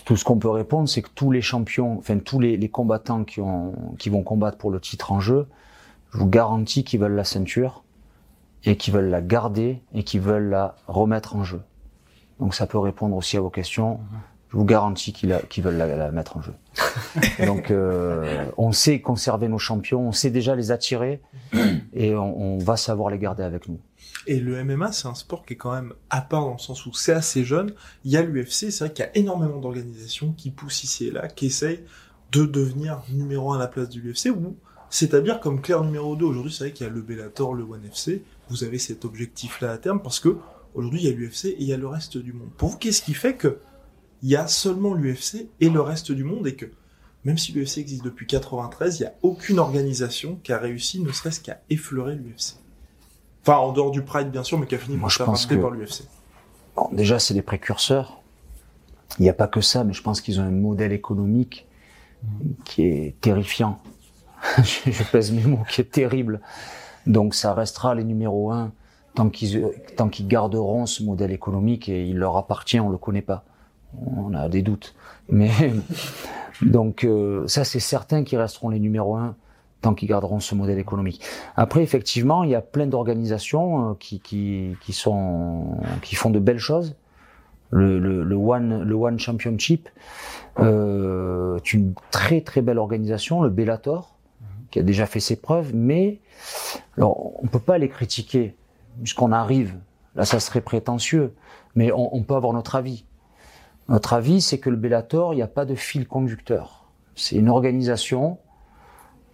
Tout 0.05 0.17
ce 0.17 0.25
qu'on 0.25 0.39
peut 0.39 0.51
répondre, 0.51 0.89
c'est 0.89 1.03
que 1.03 1.11
tous 1.15 1.31
les 1.31 1.43
champions, 1.43 1.99
enfin 1.99 2.19
tous 2.19 2.41
les, 2.41 2.57
les 2.57 2.69
combattants 2.69 3.25
qui, 3.25 3.41
ont, 3.41 3.75
qui 3.99 4.11
vont 4.11 4.23
combattre 4.23 4.59
pour 4.59 4.71
le 4.71 4.81
titre 4.81 5.13
en 5.13 5.21
jeu, 5.21 5.47
je 6.13 6.19
vous 6.19 6.29
garantis 6.29 6.85
qu'ils 6.85 7.01
veulent 7.01 7.15
la 7.15 7.25
ceinture 7.25 7.85
et 8.65 8.77
qu'ils 8.77 8.95
veulent 8.95 9.11
la 9.11 9.21
garder 9.21 9.81
et 9.95 10.03
qu'ils 10.03 10.21
veulent 10.21 10.51
la 10.51 10.77
remettre 10.87 11.37
en 11.37 11.45
jeu. 11.45 11.63
Donc 12.41 12.55
ça 12.55 12.67
peut 12.67 12.79
répondre 12.79 13.17
aussi 13.17 13.37
à 13.37 13.41
vos 13.41 13.51
questions. 13.51 14.01
Je 14.51 14.57
vous 14.57 14.65
garantis 14.65 15.13
qu'ils 15.13 15.63
veulent 15.63 15.77
la, 15.77 15.87
la 15.87 16.11
mettre 16.11 16.37
en 16.37 16.43
jeu. 16.43 16.55
Donc 17.47 17.71
euh, 17.71 18.47
on 18.57 18.73
sait 18.73 19.01
conserver 19.01 19.47
nos 19.49 19.59
champions, 19.59 20.09
on 20.09 20.13
sait 20.13 20.31
déjà 20.31 20.57
les 20.57 20.73
attirer 20.73 21.21
et 21.93 22.15
on, 22.17 22.57
on 22.57 22.59
va 22.59 22.77
savoir 22.77 23.11
les 23.11 23.19
garder 23.19 23.45
avec 23.45 23.69
nous. 23.69 23.79
Et 24.27 24.39
le 24.39 24.63
MMA, 24.65 24.93
c'est 24.93 25.09
un 25.09 25.15
sport 25.15 25.45
qui 25.45 25.55
est 25.55 25.57
quand 25.57 25.73
même 25.73 25.95
à 26.11 26.21
part 26.21 26.43
dans 26.43 26.53
le 26.53 26.59
sens 26.59 26.85
où 26.87 26.93
c'est 26.93 27.13
assez 27.13 27.45
jeune. 27.45 27.73
Il 28.05 28.11
y 28.11 28.17
a 28.17 28.23
l'UFC, 28.23 28.71
c'est 28.71 28.79
vrai 28.81 28.93
qu'il 28.93 29.05
y 29.05 29.09
a 29.09 29.17
énormément 29.17 29.59
d'organisations 29.59 30.33
qui 30.33 30.51
poussent 30.51 30.85
ici 30.85 31.07
et 31.07 31.11
là, 31.11 31.29
qui 31.29 31.47
essayent 31.47 31.85
de 32.33 32.45
devenir 32.45 33.03
numéro 33.09 33.53
un 33.53 33.57
à 33.57 33.59
la 33.59 33.67
place 33.67 33.89
de 33.89 33.99
l'UFC, 33.99 34.31
ou 34.31 34.57
c'est-à-dire 34.89 35.41
comme 35.41 35.61
clair 35.61 35.83
numéro 35.83 36.17
2. 36.17 36.25
Aujourd'hui, 36.25 36.53
c'est 36.53 36.65
vrai 36.65 36.73
qu'il 36.73 36.87
y 36.87 36.91
a 36.91 36.93
le 36.93 37.01
Bellator, 37.01 37.55
le 37.55 37.65
ONE 37.65 37.85
FC. 37.87 38.23
Vous 38.49 38.65
avez 38.65 38.79
cet 38.79 39.05
objectif-là 39.05 39.73
à 39.73 39.79
terme 39.79 40.03
parce 40.03 40.21
que 40.21 40.37
aujourd'hui, 40.75 41.01
il 41.03 41.07
y 41.07 41.13
a 41.13 41.17
l'UFC 41.17 41.47
et 41.47 41.57
il 41.61 41.67
y 41.67 41.73
a 41.73 41.77
le 41.77 41.87
reste 41.87 42.19
du 42.19 42.33
monde. 42.33 42.51
Pour 42.57 42.71
vous, 42.71 42.79
qu'est-ce 42.79 43.03
qui 43.03 43.15
fait 43.15 43.37
que 43.37 43.59
il 44.23 44.29
y 44.29 44.37
a 44.37 44.47
seulement 44.47 44.95
l'UFC 44.95 45.49
et 45.61 45.71
le 45.71 45.81
reste 45.81 46.13
du 46.13 46.25
monde 46.25 46.47
et 46.47 46.55
que 46.55 46.67
même 47.25 47.39
si 47.39 47.53
l'UFC 47.53 47.79
existe 47.79 48.05
depuis 48.05 48.27
93, 48.27 48.99
il 48.99 49.03
n'y 49.03 49.09
a 49.09 49.15
aucune 49.23 49.59
organisation 49.59 50.39
qui 50.43 50.53
a 50.53 50.59
réussi, 50.59 51.01
ne 51.01 51.13
serait-ce 51.13 51.41
qu'à 51.41 51.61
effleurer 51.71 52.17
l'UFC. 52.17 52.60
Enfin, 53.43 53.59
en 53.59 53.73
dehors 53.73 53.91
du 53.91 54.03
Pride, 54.03 54.31
bien 54.31 54.43
sûr, 54.43 54.59
mais 54.59 54.67
qui 54.67 54.75
a 54.75 54.79
fini 54.79 54.97
Moi, 54.97 55.05
par 55.05 55.11
je 55.11 55.23
pense 55.25 55.47
que- 55.47 55.55
par 55.55 55.71
l'UFC. 55.71 56.05
Bon, 56.77 56.89
déjà, 56.93 57.19
c'est 57.19 57.35
des 57.35 57.43
précurseurs. 57.43 58.21
Il 59.19 59.23
n'y 59.23 59.29
a 59.29 59.35
pas 59.35 59.49
que 59.49 59.61
ça, 59.61 59.83
mais 59.85 59.93
je 59.93 60.03
pense 60.03 60.21
qu'ils 60.21 60.41
ont 60.41 60.45
un 60.45 60.51
modèle 60.51 60.93
économique 60.93 61.67
qui 62.65 62.85
est 62.85 63.21
terrifiant. 63.21 63.81
je 64.63 64.91
je 64.91 65.03
pèse 65.05 65.33
mes 65.33 65.43
mots, 65.45 65.65
qui 65.69 65.81
est 65.81 65.91
terrible. 65.91 66.41
Donc, 67.07 67.35
ça 67.35 67.55
restera 67.55 67.95
les 67.95 68.05
numéros 68.05 68.51
un 68.53 68.73
tant 69.15 69.29
qu'ils 69.29 69.67
tant 69.97 70.09
qu'ils 70.09 70.29
garderont 70.29 70.87
ce 70.87 71.03
modèle 71.03 71.33
économique 71.33 71.89
et 71.89 72.05
il 72.07 72.17
leur 72.17 72.37
appartient, 72.37 72.79
on 72.79 72.91
le 72.91 72.99
connaît 72.99 73.23
pas. 73.23 73.45
On 74.07 74.33
a 74.35 74.49
des 74.49 74.63
doutes, 74.63 74.95
mais 75.29 75.51
donc 76.63 77.03
euh, 77.03 77.45
ça, 77.49 77.65
c'est 77.65 77.81
certain 77.81 78.23
qu'ils 78.23 78.39
resteront 78.39 78.69
les 78.69 78.79
numéros 78.79 79.17
un 79.17 79.35
tant 79.81 79.95
qu'ils 79.95 80.09
garderont 80.09 80.41
ce 80.41 80.55
modèle 80.55 80.79
économique. 80.79 81.23
Après, 81.57 81.83
effectivement, 81.83 82.45
il 82.45 82.51
y 82.51 82.55
a 82.55 82.61
plein 82.61 82.87
d'organisations 82.87 83.91
euh, 83.91 83.95
qui, 83.99 84.21
qui, 84.21 84.77
qui 84.83 84.93
sont 84.93 85.79
qui 86.03 86.15
font 86.15 86.31
de 86.31 86.39
belles 86.39 86.59
choses. 86.59 86.97
Le, 87.71 87.99
le, 87.99 88.25
le 88.25 88.37
One 88.37 88.83
le 88.83 88.95
One 88.95 89.19
Championship 89.19 89.89
euh, 90.59 91.57
est 91.57 91.73
une 91.73 91.95
très 92.11 92.41
très 92.41 92.63
belle 92.63 92.79
organisation, 92.79 93.43
le 93.43 93.49
Bellator, 93.49 94.17
qui 94.71 94.81
a 94.81 94.83
déjà 94.83 95.07
fait 95.07 95.21
ses 95.21 95.37
preuves, 95.37 95.75
mais 95.75 96.21
alors 96.97 97.33
on 97.43 97.47
peut 97.47 97.61
pas 97.61 97.79
les 97.79 97.89
critiquer 97.89 98.57
puisqu'on 99.01 99.33
arrive. 99.33 99.77
Là, 100.17 100.25
ça 100.25 100.41
serait 100.41 100.61
prétentieux, 100.61 101.33
mais 101.77 101.93
on, 101.93 102.15
on 102.15 102.23
peut 102.25 102.35
avoir 102.35 102.53
notre 102.53 102.75
avis. 102.75 103.05
Notre 103.89 104.13
avis, 104.13 104.41
c'est 104.41 104.59
que 104.59 104.69
le 104.69 104.77
Bellator, 104.77 105.33
il 105.33 105.37
n'y 105.37 105.43
a 105.43 105.49
pas 105.49 105.65
de 105.65 105.77
fil 105.77 106.07
conducteur. 106.07 106.91
C'est 107.15 107.37
une 107.37 107.49
organisation 107.49 108.39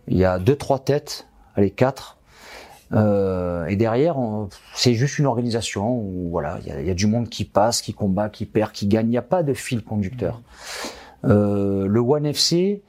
il 0.09 0.17
y 0.17 0.25
a 0.25 0.39
deux, 0.39 0.57
trois 0.57 0.79
têtes, 0.79 1.27
allez, 1.55 1.71
quatre. 1.71 2.17
Euh, 2.93 3.67
et 3.67 3.77
derrière, 3.77 4.17
c'est 4.75 4.95
juste 4.95 5.19
une 5.19 5.27
organisation 5.27 5.99
où 5.99 6.29
voilà, 6.31 6.59
il 6.63 6.69
y 6.69 6.71
a, 6.71 6.81
il 6.81 6.87
y 6.87 6.91
a 6.91 6.95
du 6.95 7.07
monde 7.07 7.29
qui 7.29 7.45
passe, 7.45 7.83
qui 7.83 7.93
combat, 7.93 8.29
qui 8.29 8.47
perd, 8.47 8.73
qui 8.73 8.87
gagne. 8.87 9.07
Il 9.07 9.11
n'y 9.11 9.19
a 9.19 9.23
pas 9.23 9.43
de 9.43 9.55
fil 9.55 9.83
conducteur. 9.83 10.41
Euh, 11.25 11.87
le 11.87 12.01
One 12.01 12.27
FC, 12.27 12.83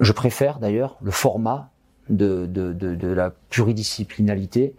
je 0.00 0.12
préfère 0.12 0.58
d'ailleurs 0.58 0.96
le 1.00 1.10
format 1.10 1.70
de, 2.08 2.46
de, 2.46 2.72
de, 2.72 2.94
de 2.94 3.08
la 3.08 3.30
pluridisciplinalité. 3.50 4.74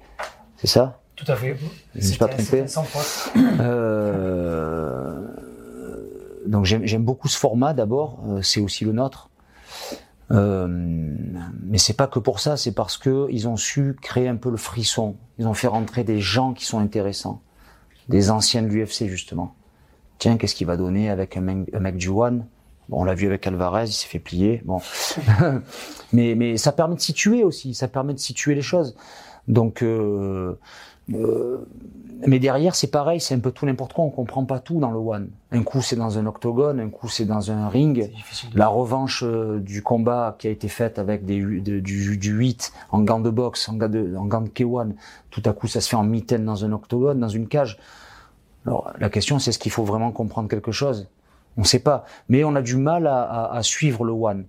C'est 0.57 0.67
ça? 0.67 0.99
Tout 1.15 1.29
à 1.31 1.35
fait. 1.35 1.57
Je 1.95 1.99
me 1.99 2.03
suis 2.03 2.17
pas 2.17 2.27
trompé. 2.27 2.43
c'était 2.43 2.67
sans 2.67 2.83
faute. 2.83 3.33
Euh, 3.61 5.27
donc 6.45 6.65
j'aime 6.65 7.03
beaucoup 7.03 7.27
ce 7.27 7.37
format 7.37 7.73
d'abord, 7.73 8.19
c'est 8.41 8.59
aussi 8.59 8.85
le 8.85 8.93
nôtre. 8.93 9.28
Euh, 10.31 10.67
mais 10.69 11.77
c'est 11.77 11.93
pas 11.93 12.07
que 12.07 12.19
pour 12.19 12.39
ça, 12.39 12.57
c'est 12.57 12.71
parce 12.71 12.97
que 12.97 13.27
ils 13.31 13.47
ont 13.47 13.57
su 13.57 13.95
créer 14.01 14.27
un 14.27 14.35
peu 14.35 14.49
le 14.51 14.57
frisson. 14.57 15.15
Ils 15.37 15.47
ont 15.47 15.53
fait 15.53 15.67
rentrer 15.67 16.03
des 16.03 16.19
gens 16.19 16.53
qui 16.53 16.65
sont 16.65 16.79
intéressants, 16.79 17.41
des 18.09 18.29
anciens 18.29 18.61
de 18.61 18.67
l'UFC 18.67 19.07
justement. 19.07 19.55
Tiens, 20.19 20.37
qu'est-ce 20.37 20.55
qu'il 20.55 20.67
va 20.67 20.77
donner 20.77 21.09
avec 21.09 21.37
un 21.37 21.41
mec, 21.41 21.97
du 21.97 22.09
One? 22.09 22.45
Bon, 22.89 23.01
on 23.01 23.03
l'a 23.03 23.13
vu 23.13 23.27
avec 23.27 23.45
Alvarez, 23.47 23.85
il 23.85 23.93
s'est 23.93 24.07
fait 24.07 24.19
plier. 24.19 24.61
Bon, 24.65 24.81
mais 26.13 26.35
mais 26.35 26.57
ça 26.57 26.71
permet 26.71 26.95
de 26.95 27.01
situer 27.01 27.43
aussi, 27.43 27.73
ça 27.73 27.87
permet 27.87 28.13
de 28.13 28.19
situer 28.19 28.55
les 28.55 28.61
choses. 28.61 28.95
Donc 29.47 29.81
euh, 29.81 30.59
euh, 31.13 31.65
mais 32.27 32.39
derrière, 32.39 32.75
c'est 32.75 32.91
pareil, 32.91 33.21
c'est 33.21 33.33
un 33.33 33.39
peu 33.39 33.51
tout 33.51 33.65
n'importe 33.65 33.93
quoi. 33.93 34.03
On 34.03 34.09
comprend 34.09 34.43
pas 34.43 34.59
tout 34.59 34.77
dans 34.79 34.91
le 34.91 34.97
one. 34.97 35.29
Un 35.51 35.63
coup, 35.63 35.81
c'est 35.81 35.95
dans 35.95 36.17
un 36.19 36.25
octogone, 36.25 36.79
un 36.81 36.89
coup, 36.89 37.07
c'est 37.07 37.23
dans 37.25 37.49
un 37.49 37.69
ring. 37.69 38.11
La 38.55 38.67
revanche 38.67 39.23
euh, 39.25 39.59
du 39.59 39.81
combat 39.81 40.35
qui 40.37 40.47
a 40.47 40.49
été 40.49 40.67
faite 40.67 40.99
avec 40.99 41.23
des, 41.25 41.35
hu- 41.35 41.61
de- 41.61 41.79
du, 41.79 42.17
du 42.17 42.31
8 42.31 42.73
en 42.91 42.99
gants 43.03 43.21
de 43.21 43.29
boxe, 43.29 43.69
en 43.69 43.75
gants 43.75 43.87
de, 43.87 44.15
en 44.17 44.25
gants 44.25 44.41
de 44.41 44.49
K1, 44.49 44.91
tout 45.29 45.41
à 45.45 45.53
coup, 45.53 45.67
ça 45.67 45.79
se 45.79 45.87
fait 45.87 45.95
en 45.95 46.03
mitaine 46.03 46.43
dans 46.43 46.65
un 46.65 46.73
octogone, 46.73 47.19
dans 47.21 47.29
une 47.29 47.47
cage. 47.47 47.79
Alors, 48.65 48.91
la 48.99 49.09
question, 49.09 49.39
c'est 49.39 49.51
est-ce 49.51 49.59
qu'il 49.59 49.71
faut 49.71 49.85
vraiment 49.85 50.11
comprendre 50.11 50.49
quelque 50.49 50.73
chose? 50.73 51.07
On 51.55 51.61
ne 51.61 51.65
sait 51.65 51.79
pas. 51.79 52.03
Mais 52.27 52.43
on 52.43 52.53
a 52.55 52.61
du 52.61 52.75
mal 52.75 53.07
à, 53.07 53.21
à- 53.23 53.55
à 53.55 53.63
suivre 53.63 54.03
le 54.03 54.11
one. 54.11 54.43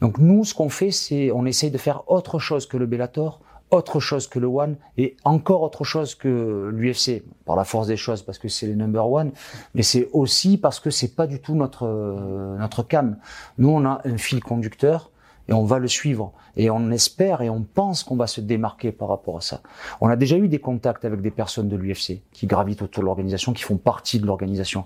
Donc, 0.00 0.18
nous, 0.18 0.44
ce 0.44 0.54
qu'on 0.54 0.68
fait, 0.68 0.90
c'est 0.90 1.30
on 1.30 1.46
essaye 1.46 1.70
de 1.70 1.78
faire 1.78 2.02
autre 2.10 2.40
chose 2.40 2.66
que 2.66 2.76
le 2.76 2.86
Bellator, 2.86 3.40
autre 3.72 4.00
chose 4.00 4.26
que 4.28 4.38
le 4.38 4.46
One 4.46 4.76
et 4.96 5.16
encore 5.24 5.62
autre 5.62 5.84
chose 5.84 6.14
que 6.14 6.70
l'UFC 6.72 7.22
par 7.44 7.56
la 7.56 7.64
force 7.64 7.86
des 7.86 7.96
choses 7.96 8.22
parce 8.22 8.38
que 8.38 8.48
c'est 8.48 8.66
les 8.66 8.76
number 8.76 9.08
one 9.10 9.32
mais 9.74 9.82
c'est 9.82 10.08
aussi 10.12 10.58
parce 10.58 10.78
que 10.80 10.90
c'est 10.90 11.16
pas 11.16 11.26
du 11.26 11.40
tout 11.40 11.54
notre 11.54 11.86
euh, 11.86 12.56
notre 12.58 12.82
cam 12.82 13.16
nous 13.58 13.70
on 13.70 13.84
a 13.84 14.00
un 14.04 14.18
fil 14.18 14.42
conducteur 14.42 15.10
et 15.48 15.52
on 15.52 15.64
va 15.64 15.78
le 15.78 15.88
suivre. 15.88 16.32
Et 16.56 16.70
on 16.70 16.90
espère 16.90 17.42
et 17.42 17.50
on 17.50 17.62
pense 17.62 18.04
qu'on 18.04 18.16
va 18.16 18.26
se 18.26 18.40
démarquer 18.40 18.92
par 18.92 19.08
rapport 19.08 19.38
à 19.38 19.40
ça. 19.40 19.60
On 20.00 20.08
a 20.08 20.16
déjà 20.16 20.36
eu 20.36 20.48
des 20.48 20.60
contacts 20.60 21.04
avec 21.04 21.20
des 21.20 21.30
personnes 21.30 21.68
de 21.68 21.76
l'UFC 21.76 22.22
qui 22.32 22.46
gravitent 22.46 22.82
autour 22.82 23.02
de 23.02 23.06
l'organisation, 23.06 23.52
qui 23.52 23.62
font 23.62 23.76
partie 23.76 24.20
de 24.20 24.26
l'organisation. 24.26 24.84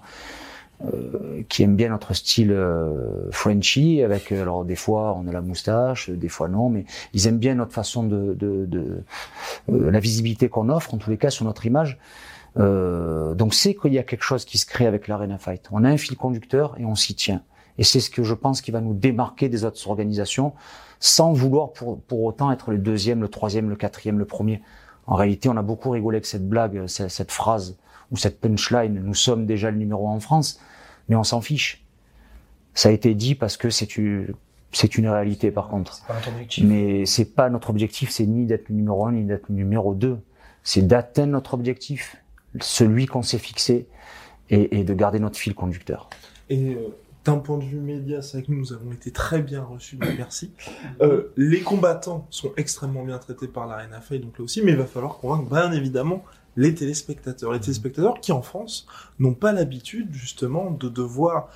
Euh, 0.84 1.42
qui 1.48 1.62
aiment 1.62 1.74
bien 1.74 1.88
notre 1.88 2.12
style 2.12 2.52
euh, 2.52 3.30
Frenchy, 3.30 4.02
avec 4.02 4.30
euh, 4.30 4.42
alors 4.42 4.62
des 4.66 4.76
fois 4.76 5.16
on 5.18 5.26
a 5.26 5.32
la 5.32 5.40
moustache, 5.40 6.10
des 6.10 6.28
fois 6.28 6.48
non, 6.48 6.68
mais 6.68 6.84
ils 7.14 7.26
aiment 7.26 7.38
bien 7.38 7.54
notre 7.54 7.72
façon 7.72 8.04
de, 8.04 8.34
de, 8.34 8.66
de 8.66 9.02
la 9.68 9.98
visibilité 10.00 10.50
qu'on 10.50 10.68
offre 10.68 10.92
en 10.92 10.98
tous 10.98 11.08
les 11.08 11.16
cas 11.16 11.30
sur 11.30 11.46
notre 11.46 11.64
image. 11.64 11.98
donc 12.56 13.54
c'est 13.54 13.74
qu'il 13.74 13.94
y 13.94 13.98
a 13.98 14.02
quelque 14.02 14.22
chose 14.22 14.44
qui 14.44 14.58
se 14.58 14.66
crée 14.66 14.86
avec 14.86 15.08
l'Arena 15.08 15.38
Fight. 15.38 15.66
On 15.72 15.82
a 15.82 15.88
un 15.88 15.96
fil 15.96 16.14
conducteur 16.14 16.74
et 16.78 16.84
on 16.84 16.94
s'y 16.94 17.14
tient. 17.14 17.40
Et 17.78 17.82
c'est 17.82 18.00
ce 18.00 18.10
que 18.10 18.22
je 18.22 18.34
pense 18.34 18.60
qui 18.60 18.70
va 18.70 18.82
nous 18.82 18.94
démarquer 18.94 19.48
des 19.48 19.64
autres 19.64 19.88
organisations, 19.88 20.52
sans 21.00 21.32
vouloir 21.32 21.72
pour, 21.72 22.02
pour 22.02 22.22
autant 22.24 22.52
être 22.52 22.70
le 22.70 22.78
deuxième, 22.78 23.22
le 23.22 23.28
troisième, 23.28 23.70
le 23.70 23.76
quatrième, 23.76 24.18
le 24.18 24.26
premier. 24.26 24.60
En 25.06 25.14
réalité, 25.14 25.48
on 25.48 25.56
a 25.56 25.62
beaucoup 25.62 25.88
rigolé 25.88 26.16
avec 26.16 26.26
cette 26.26 26.46
blague, 26.46 26.86
cette 26.86 27.32
phrase 27.32 27.78
ou 28.10 28.16
cette 28.16 28.40
punchline. 28.40 29.00
Nous 29.02 29.14
sommes 29.14 29.46
déjà 29.46 29.70
le 29.70 29.76
numéro 29.76 30.08
un 30.08 30.12
en 30.12 30.20
France, 30.20 30.60
mais 31.08 31.16
on 31.16 31.24
s'en 31.24 31.40
fiche. 31.40 31.84
Ça 32.74 32.90
a 32.90 32.92
été 32.92 33.14
dit 33.14 33.34
parce 33.34 33.56
que 33.56 33.70
c'est 33.70 33.96
une, 33.96 34.34
c'est 34.72 34.98
une 34.98 35.08
réalité 35.08 35.50
par 35.50 35.68
contre. 35.68 36.04
Pas 36.06 36.14
notre 36.14 36.28
objectif. 36.28 36.64
Mais 36.64 37.06
c'est 37.06 37.34
pas 37.34 37.48
notre 37.50 37.70
objectif, 37.70 38.10
c'est 38.10 38.26
ni 38.26 38.46
d'être 38.46 38.68
le 38.68 38.76
numéro 38.76 39.06
un, 39.06 39.12
ni 39.12 39.24
d'être 39.24 39.48
le 39.48 39.54
numéro 39.54 39.94
deux. 39.94 40.18
C'est 40.62 40.86
d'atteindre 40.86 41.32
notre 41.32 41.54
objectif, 41.54 42.16
celui 42.60 43.06
qu'on 43.06 43.22
s'est 43.22 43.38
fixé, 43.38 43.86
et, 44.50 44.78
et, 44.78 44.84
de 44.84 44.94
garder 44.94 45.18
notre 45.18 45.36
fil 45.36 45.54
conducteur. 45.54 46.08
Et 46.50 46.74
euh, 46.74 46.88
d'un 47.24 47.38
point 47.38 47.58
de 47.58 47.64
vue 47.64 47.80
média, 47.80 48.22
c'est 48.22 48.38
vrai 48.38 48.46
que 48.46 48.52
nous 48.52 48.72
avons 48.72 48.92
été 48.92 49.10
très 49.10 49.42
bien 49.42 49.62
reçus, 49.62 49.98
merci. 50.16 50.52
Euh, 51.02 51.32
les 51.36 51.60
combattants 51.60 52.26
sont 52.30 52.52
extrêmement 52.56 53.04
bien 53.04 53.18
traités 53.18 53.48
par 53.48 53.66
l'Arena 53.66 54.00
Fight, 54.00 54.22
donc 54.22 54.38
là 54.38 54.44
aussi, 54.44 54.62
mais 54.62 54.70
il 54.70 54.78
va 54.78 54.86
falloir 54.86 55.18
convaincre 55.18 55.50
bien 55.50 55.72
évidemment 55.72 56.24
les 56.56 56.74
téléspectateurs. 56.74 57.52
Les 57.52 57.60
téléspectateurs 57.60 58.20
qui, 58.20 58.32
en 58.32 58.42
France, 58.42 58.86
n'ont 59.18 59.34
pas 59.34 59.52
l'habitude, 59.52 60.12
justement, 60.12 60.70
de 60.70 60.88
devoir 60.88 61.48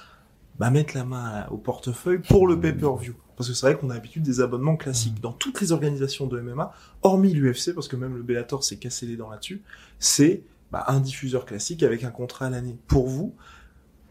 bah, 0.58 0.70
mettre 0.70 0.96
la 0.96 1.04
main 1.04 1.46
au 1.50 1.56
portefeuille 1.56 2.18
pour 2.18 2.46
le 2.46 2.60
pay-per-view. 2.60 3.14
Parce 3.36 3.48
que 3.48 3.54
c'est 3.54 3.66
vrai 3.66 3.78
qu'on 3.78 3.88
a 3.88 3.94
l'habitude 3.94 4.22
des 4.22 4.40
abonnements 4.40 4.76
classiques. 4.76 5.20
Dans 5.20 5.32
toutes 5.32 5.60
les 5.62 5.72
organisations 5.72 6.26
de 6.26 6.38
MMA, 6.40 6.72
hormis 7.02 7.32
l'UFC, 7.32 7.72
parce 7.74 7.88
que 7.88 7.96
même 7.96 8.14
le 8.14 8.22
Bellator 8.22 8.62
s'est 8.62 8.76
cassé 8.76 9.06
les 9.06 9.16
dents 9.16 9.30
là-dessus, 9.30 9.62
c'est 9.98 10.42
bah, 10.70 10.84
un 10.88 11.00
diffuseur 11.00 11.46
classique 11.46 11.82
avec 11.82 12.04
un 12.04 12.10
contrat 12.10 12.46
à 12.46 12.50
l'année. 12.50 12.76
Pour 12.86 13.08
vous, 13.08 13.34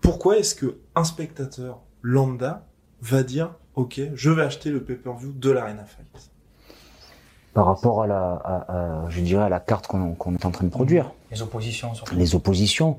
pourquoi 0.02 0.38
est-ce 0.38 0.56
que 0.56 0.78
un 0.96 1.04
spectateur 1.04 1.82
lambda 2.02 2.66
va 3.02 3.24
dire 3.24 3.54
ok 3.76 4.02
je 4.14 4.30
vais 4.30 4.42
acheter 4.42 4.72
le 4.72 4.84
pay-per-view 4.84 5.34
de 5.34 5.52
l'Arena 5.52 5.86
Fight? 5.86 6.32
Par 7.54 7.66
rapport 7.66 8.04
à 8.04 8.08
la 8.08 8.42
à, 8.44 9.06
je 9.10 9.22
dirais 9.22 9.44
à 9.44 9.50
la 9.50 9.60
carte 9.60 9.88
qu'on 9.88 10.16
est 10.36 10.46
en 10.46 10.52
train 10.52 10.66
de 10.66 10.70
produire. 10.70 11.12
Les 11.32 11.42
oppositions 11.42 11.94
surtout. 11.94 12.16
les 12.16 12.36
oppositions 12.36 12.98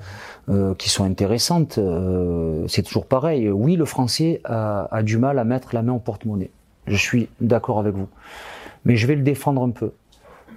euh, 0.48 0.74
qui 0.74 0.88
sont 0.88 1.04
intéressantes 1.04 1.78
euh, 1.78 2.66
c'est 2.68 2.82
toujours 2.82 3.06
pareil. 3.06 3.48
Oui 3.48 3.76
le 3.76 3.84
français 3.84 4.40
a, 4.44 4.88
a 4.90 5.02
du 5.02 5.18
mal 5.18 5.38
à 5.38 5.44
mettre 5.44 5.74
la 5.74 5.82
main 5.82 5.92
au 5.92 5.98
porte-monnaie. 5.98 6.50
Je 6.86 6.96
suis 6.96 7.28
d'accord 7.40 7.78
avec 7.78 7.94
vous. 7.94 8.08
Mais 8.84 8.96
je 8.96 9.06
vais 9.06 9.14
le 9.14 9.22
défendre 9.22 9.62
un 9.62 9.70
peu. 9.70 9.92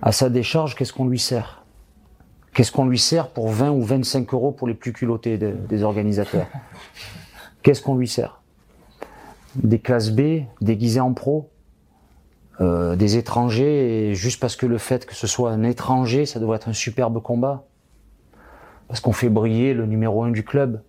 À 0.01 0.11
sa 0.11 0.29
décharge 0.29 0.75
qu'est-ce 0.75 0.93
qu'on 0.93 1.07
lui 1.07 1.19
sert? 1.19 1.63
Qu'est-ce 2.53 2.71
qu'on 2.71 2.85
lui 2.85 2.99
sert 2.99 3.29
pour 3.29 3.49
20 3.49 3.71
ou 3.71 3.81
25 3.81 4.31
euros 4.33 4.51
pour 4.51 4.67
les 4.67 4.75
plus 4.75 4.93
culottés 4.93 5.37
des 5.37 5.83
organisateurs? 5.83 6.45
Qu'est-ce 7.63 7.81
qu'on 7.81 7.95
lui 7.95 8.07
sert? 8.07 8.41
Des 9.55 9.79
classes 9.79 10.11
B 10.11 10.43
déguisées 10.61 10.99
en 10.99 11.13
pro? 11.13 11.49
Euh, 12.61 12.95
Des 12.95 13.17
étrangers, 13.17 14.09
et 14.09 14.15
juste 14.15 14.39
parce 14.39 14.55
que 14.55 14.65
le 14.65 14.77
fait 14.77 15.05
que 15.05 15.15
ce 15.15 15.27
soit 15.27 15.51
un 15.51 15.63
étranger, 15.63 16.25
ça 16.25 16.39
devrait 16.39 16.57
être 16.57 16.69
un 16.69 16.73
superbe 16.73 17.21
combat 17.21 17.65
Parce 18.87 18.99
qu'on 18.99 19.13
fait 19.13 19.29
briller 19.29 19.73
le 19.73 19.85
numéro 19.85 20.23
1 20.23 20.31
du 20.31 20.43
club 20.43 20.81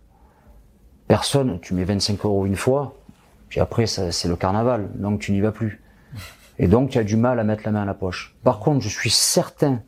Personne, 1.08 1.60
tu 1.60 1.74
mets 1.74 1.84
25 1.84 2.24
euros 2.24 2.46
une 2.46 2.56
fois, 2.56 2.94
puis 3.48 3.60
après 3.60 3.86
c'est 3.86 4.26
le 4.26 4.36
carnaval, 4.36 4.90
donc 4.94 5.20
tu 5.20 5.32
n'y 5.32 5.40
vas 5.40 5.52
plus. 5.52 5.82
Et 6.58 6.66
donc 6.66 6.90
tu 6.90 6.98
as 6.98 7.04
du 7.04 7.16
mal 7.16 7.38
à 7.38 7.44
mettre 7.44 7.62
la 7.64 7.72
main 7.72 7.82
à 7.82 7.84
la 7.84 7.94
poche. 7.94 8.34
Par 8.42 8.58
contre, 8.58 8.80
je 8.80 8.88
suis 8.88 9.10
certain 9.10 9.82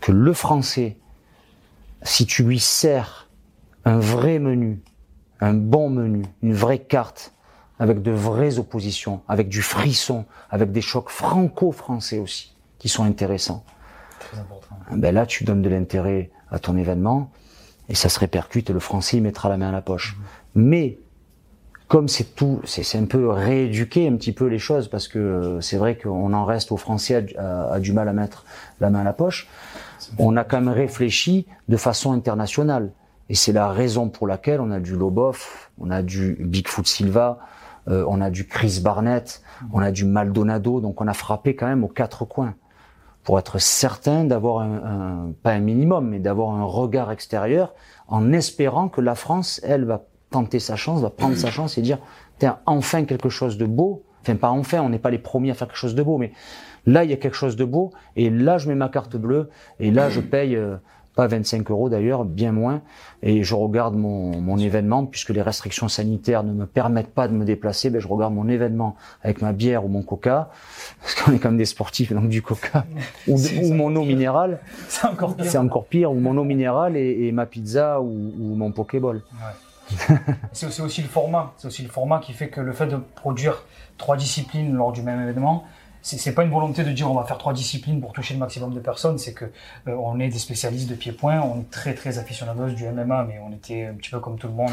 que 0.00 0.12
le 0.12 0.32
français, 0.32 0.98
si 2.02 2.26
tu 2.26 2.42
lui 2.42 2.58
sers 2.58 3.28
un 3.84 3.98
vrai 3.98 4.38
menu, 4.38 4.82
un 5.40 5.54
bon 5.54 5.88
menu, 5.88 6.24
une 6.42 6.52
vraie 6.52 6.78
carte, 6.78 7.34
avec 7.78 8.02
de 8.02 8.10
vraies 8.10 8.58
oppositions, 8.58 9.20
avec 9.28 9.48
du 9.48 9.62
frisson, 9.62 10.24
avec 10.50 10.72
des 10.72 10.80
chocs 10.80 11.10
franco-français 11.10 12.18
aussi, 12.18 12.54
qui 12.78 12.88
sont 12.88 13.04
intéressants. 13.04 13.64
Très 14.18 14.38
important. 14.38 14.76
Ben 14.92 15.14
là, 15.14 15.26
tu 15.26 15.44
donnes 15.44 15.62
de 15.62 15.68
l'intérêt 15.68 16.30
à 16.50 16.58
ton 16.58 16.76
événement, 16.76 17.30
et 17.88 17.94
ça 17.94 18.08
se 18.08 18.18
répercute, 18.18 18.70
et 18.70 18.72
le 18.72 18.80
français, 18.80 19.18
il 19.18 19.22
mettra 19.22 19.48
la 19.48 19.56
main 19.56 19.68
à 19.68 19.72
la 19.72 19.82
poche. 19.82 20.16
Mais, 20.54 20.98
comme 21.86 22.08
c'est 22.08 22.34
tout, 22.34 22.60
c'est 22.64 22.98
un 22.98 23.04
peu 23.04 23.28
rééduquer 23.28 24.08
un 24.08 24.16
petit 24.16 24.32
peu 24.32 24.46
les 24.46 24.58
choses, 24.58 24.88
parce 24.88 25.08
que 25.08 25.18
euh, 25.18 25.60
c'est 25.60 25.76
vrai 25.76 25.96
qu'on 25.96 26.32
en 26.32 26.44
reste 26.44 26.72
aux 26.72 26.76
Français 26.76 27.34
à, 27.38 27.78
du 27.80 27.92
mal 27.92 28.08
à 28.08 28.12
mettre 28.12 28.44
la 28.80 28.90
main 28.90 29.00
à 29.00 29.04
la 29.04 29.12
poche 29.12 29.48
on 30.18 30.36
a 30.36 30.44
quand 30.44 30.60
même 30.60 30.74
réfléchi 30.74 31.46
de 31.68 31.76
façon 31.76 32.12
internationale. 32.12 32.92
Et 33.28 33.34
c'est 33.34 33.52
la 33.52 33.70
raison 33.70 34.08
pour 34.08 34.26
laquelle 34.26 34.60
on 34.60 34.70
a 34.70 34.80
du 34.80 34.94
Lobov, 34.96 35.68
on 35.78 35.90
a 35.90 36.02
du 36.02 36.36
Bigfoot 36.40 36.86
Silva, 36.86 37.38
euh, 37.88 38.04
on 38.08 38.20
a 38.20 38.30
du 38.30 38.46
Chris 38.46 38.80
Barnett, 38.82 39.42
on 39.72 39.80
a 39.80 39.90
du 39.90 40.04
Maldonado. 40.04 40.80
Donc 40.80 41.00
on 41.00 41.08
a 41.08 41.14
frappé 41.14 41.54
quand 41.54 41.66
même 41.66 41.84
aux 41.84 41.88
quatre 41.88 42.24
coins 42.24 42.54
pour 43.24 43.38
être 43.38 43.58
certain 43.58 44.24
d'avoir 44.24 44.62
un, 44.62 45.32
pas 45.42 45.52
un 45.52 45.60
minimum, 45.60 46.08
mais 46.08 46.18
d'avoir 46.18 46.50
un 46.50 46.64
regard 46.64 47.12
extérieur 47.12 47.74
en 48.06 48.32
espérant 48.32 48.88
que 48.88 49.00
la 49.00 49.14
France, 49.14 49.60
elle, 49.64 49.84
va 49.84 50.04
tenter 50.30 50.60
sa 50.60 50.76
chance, 50.76 51.00
va 51.00 51.10
prendre 51.10 51.36
sa 51.36 51.50
chance 51.50 51.76
et 51.78 51.82
dire, 51.82 51.98
tiens, 52.38 52.58
enfin 52.66 53.04
quelque 53.04 53.28
chose 53.28 53.58
de 53.58 53.66
beau. 53.66 54.04
Enfin, 54.22 54.36
pas 54.36 54.50
enfin, 54.50 54.80
on 54.80 54.88
n'est 54.88 54.98
pas 54.98 55.10
les 55.10 55.18
premiers 55.18 55.50
à 55.50 55.54
faire 55.54 55.68
quelque 55.68 55.76
chose 55.76 55.94
de 55.94 56.02
beau, 56.02 56.18
mais 56.18 56.32
Là, 56.88 57.04
il 57.04 57.10
y 57.10 57.12
a 57.12 57.16
quelque 57.16 57.36
chose 57.36 57.56
de 57.56 57.66
beau, 57.66 57.92
et 58.16 58.30
là, 58.30 58.56
je 58.56 58.66
mets 58.66 58.74
ma 58.74 58.88
carte 58.88 59.14
bleue, 59.14 59.50
et 59.78 59.90
là, 59.90 60.08
je 60.08 60.20
paye 60.20 60.56
euh, 60.56 60.76
pas 61.18 61.26
25 61.26 61.68
euros 61.72 61.88
d'ailleurs, 61.88 62.24
bien 62.24 62.52
moins, 62.52 62.80
et 63.24 63.42
je 63.42 63.56
regarde 63.56 63.96
mon, 63.96 64.40
mon, 64.40 64.56
événement, 64.56 65.04
puisque 65.04 65.30
les 65.30 65.42
restrictions 65.42 65.88
sanitaires 65.88 66.44
ne 66.44 66.52
me 66.52 66.64
permettent 66.64 67.12
pas 67.12 67.26
de 67.26 67.32
me 67.32 67.44
déplacer, 67.44 67.90
ben, 67.90 68.00
je 68.00 68.06
regarde 68.06 68.32
mon 68.32 68.48
événement 68.48 68.94
avec 69.24 69.42
ma 69.42 69.52
bière 69.52 69.84
ou 69.84 69.88
mon 69.88 70.02
coca, 70.02 70.50
parce 71.02 71.16
qu'on 71.16 71.32
est 71.32 71.40
comme 71.40 71.56
des 71.56 71.64
sportifs, 71.64 72.12
donc 72.12 72.28
du 72.28 72.40
coca, 72.40 72.86
ou, 73.26 73.36
mon 73.74 73.96
eau 73.96 74.04
minérale, 74.04 74.60
c'est 74.88 75.08
encore 75.08 75.34
pire, 75.34 75.50
c'est 75.50 75.58
encore 75.58 75.86
pire, 75.86 76.12
ou 76.12 76.20
mon 76.20 76.38
eau 76.38 76.44
minérale 76.44 76.96
et, 76.96 77.32
ma 77.32 77.46
pizza 77.46 78.00
ou, 78.00 78.32
ou 78.38 78.54
mon 78.54 78.70
pokéball. 78.70 79.16
Ouais. 79.16 80.16
c'est 80.52 80.80
aussi 80.80 81.02
le 81.02 81.08
format, 81.08 81.52
c'est 81.56 81.66
aussi 81.66 81.82
le 81.82 81.88
format 81.88 82.20
qui 82.20 82.32
fait 82.32 82.48
que 82.48 82.60
le 82.60 82.72
fait 82.72 82.86
de 82.86 82.98
produire 83.16 83.64
trois 83.96 84.16
disciplines 84.16 84.72
lors 84.72 84.92
du 84.92 85.02
même 85.02 85.20
événement, 85.20 85.64
c'est 86.16 86.32
pas 86.32 86.42
une 86.42 86.50
volonté 86.50 86.84
de 86.84 86.92
dire 86.92 87.10
on 87.10 87.14
va 87.14 87.24
faire 87.24 87.38
trois 87.38 87.52
disciplines 87.52 88.00
pour 88.00 88.12
toucher 88.12 88.34
le 88.34 88.40
maximum 88.40 88.72
de 88.72 88.80
personnes, 88.80 89.18
c'est 89.18 89.34
que 89.34 89.44
euh, 89.86 89.94
on 89.94 90.18
est 90.20 90.28
des 90.28 90.38
spécialistes 90.38 90.88
de 90.88 90.94
pied-point, 90.94 91.40
on 91.40 91.60
est 91.60 91.70
très 91.70 91.94
très 91.94 92.18
aficionados 92.18 92.70
du 92.70 92.88
MMA, 92.88 93.24
mais 93.24 93.38
on 93.46 93.52
était 93.52 93.86
un 93.86 93.94
petit 93.94 94.10
peu 94.10 94.18
comme 94.18 94.38
tout 94.38 94.48
le 94.48 94.54
monde, 94.54 94.70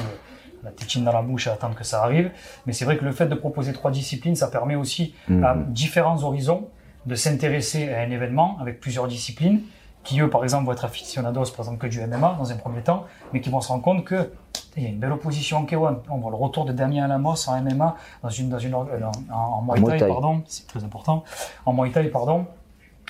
la 0.64 0.72
tétine 0.72 1.04
dans 1.04 1.12
la 1.12 1.22
bouche 1.22 1.48
à 1.48 1.54
attendre 1.54 1.76
que 1.76 1.84
ça 1.84 2.02
arrive. 2.02 2.32
Mais 2.66 2.74
c'est 2.74 2.86
vrai 2.86 2.98
que 2.98 3.04
le 3.04 3.12
fait 3.12 3.28
de 3.28 3.36
proposer 3.36 3.74
trois 3.74 3.92
disciplines, 3.92 4.36
ça 4.36 4.48
permet 4.48 4.76
aussi 4.76 5.14
à 5.30 5.56
mhm. 5.56 5.74
différents 5.74 6.24
horizons 6.24 6.70
de 7.06 7.16
s'intéresser 7.16 7.90
à 7.94 8.00
un 8.00 8.10
événement 8.10 8.58
avec 8.62 8.80
plusieurs 8.80 9.08
disciplines 9.08 9.62
qui 10.06 10.22
eux, 10.22 10.30
par 10.30 10.44
exemple, 10.44 10.66
vont 10.66 10.72
être 10.72 10.86
aficionados, 10.86 11.52
par 11.52 11.62
exemple, 11.62 11.80
que 11.80 11.88
du 11.88 12.00
MMA 12.00 12.38
dans 12.40 12.52
un 12.52 12.56
premier 12.56 12.82
temps, 12.82 13.06
mais 13.34 13.42
qui 13.42 13.50
vont 13.50 13.60
se 13.60 13.68
rendre 13.68 13.84
compte 13.84 14.06
que 14.06 14.32
il 14.78 14.84
y 14.84 14.86
a 14.86 14.90
une 14.90 15.00
belle 15.00 15.12
opposition 15.12 15.58
en 15.58 15.66
K1. 15.66 16.00
On 16.10 16.18
voit 16.18 16.32
le 16.32 16.38
retour 16.38 16.66
de 16.66 16.74
Damien 16.74 17.08
Lamos 17.08 17.50
en 17.50 17.62
MMA, 17.62 17.96
dans 18.24 18.30
une, 18.30 18.50
dans 18.50 18.60
une, 18.60 18.74
euh, 18.74 19.10
en, 19.32 19.36
en 19.36 19.62
Muay 19.62 19.98
Thai, 19.98 20.08
pardon, 20.08 20.44
c'est 20.48 20.68
très 20.68 20.84
important, 20.84 21.24
en 21.66 21.74
Muay 21.74 21.92
Thai, 21.92 22.10
pardon, 22.10 22.46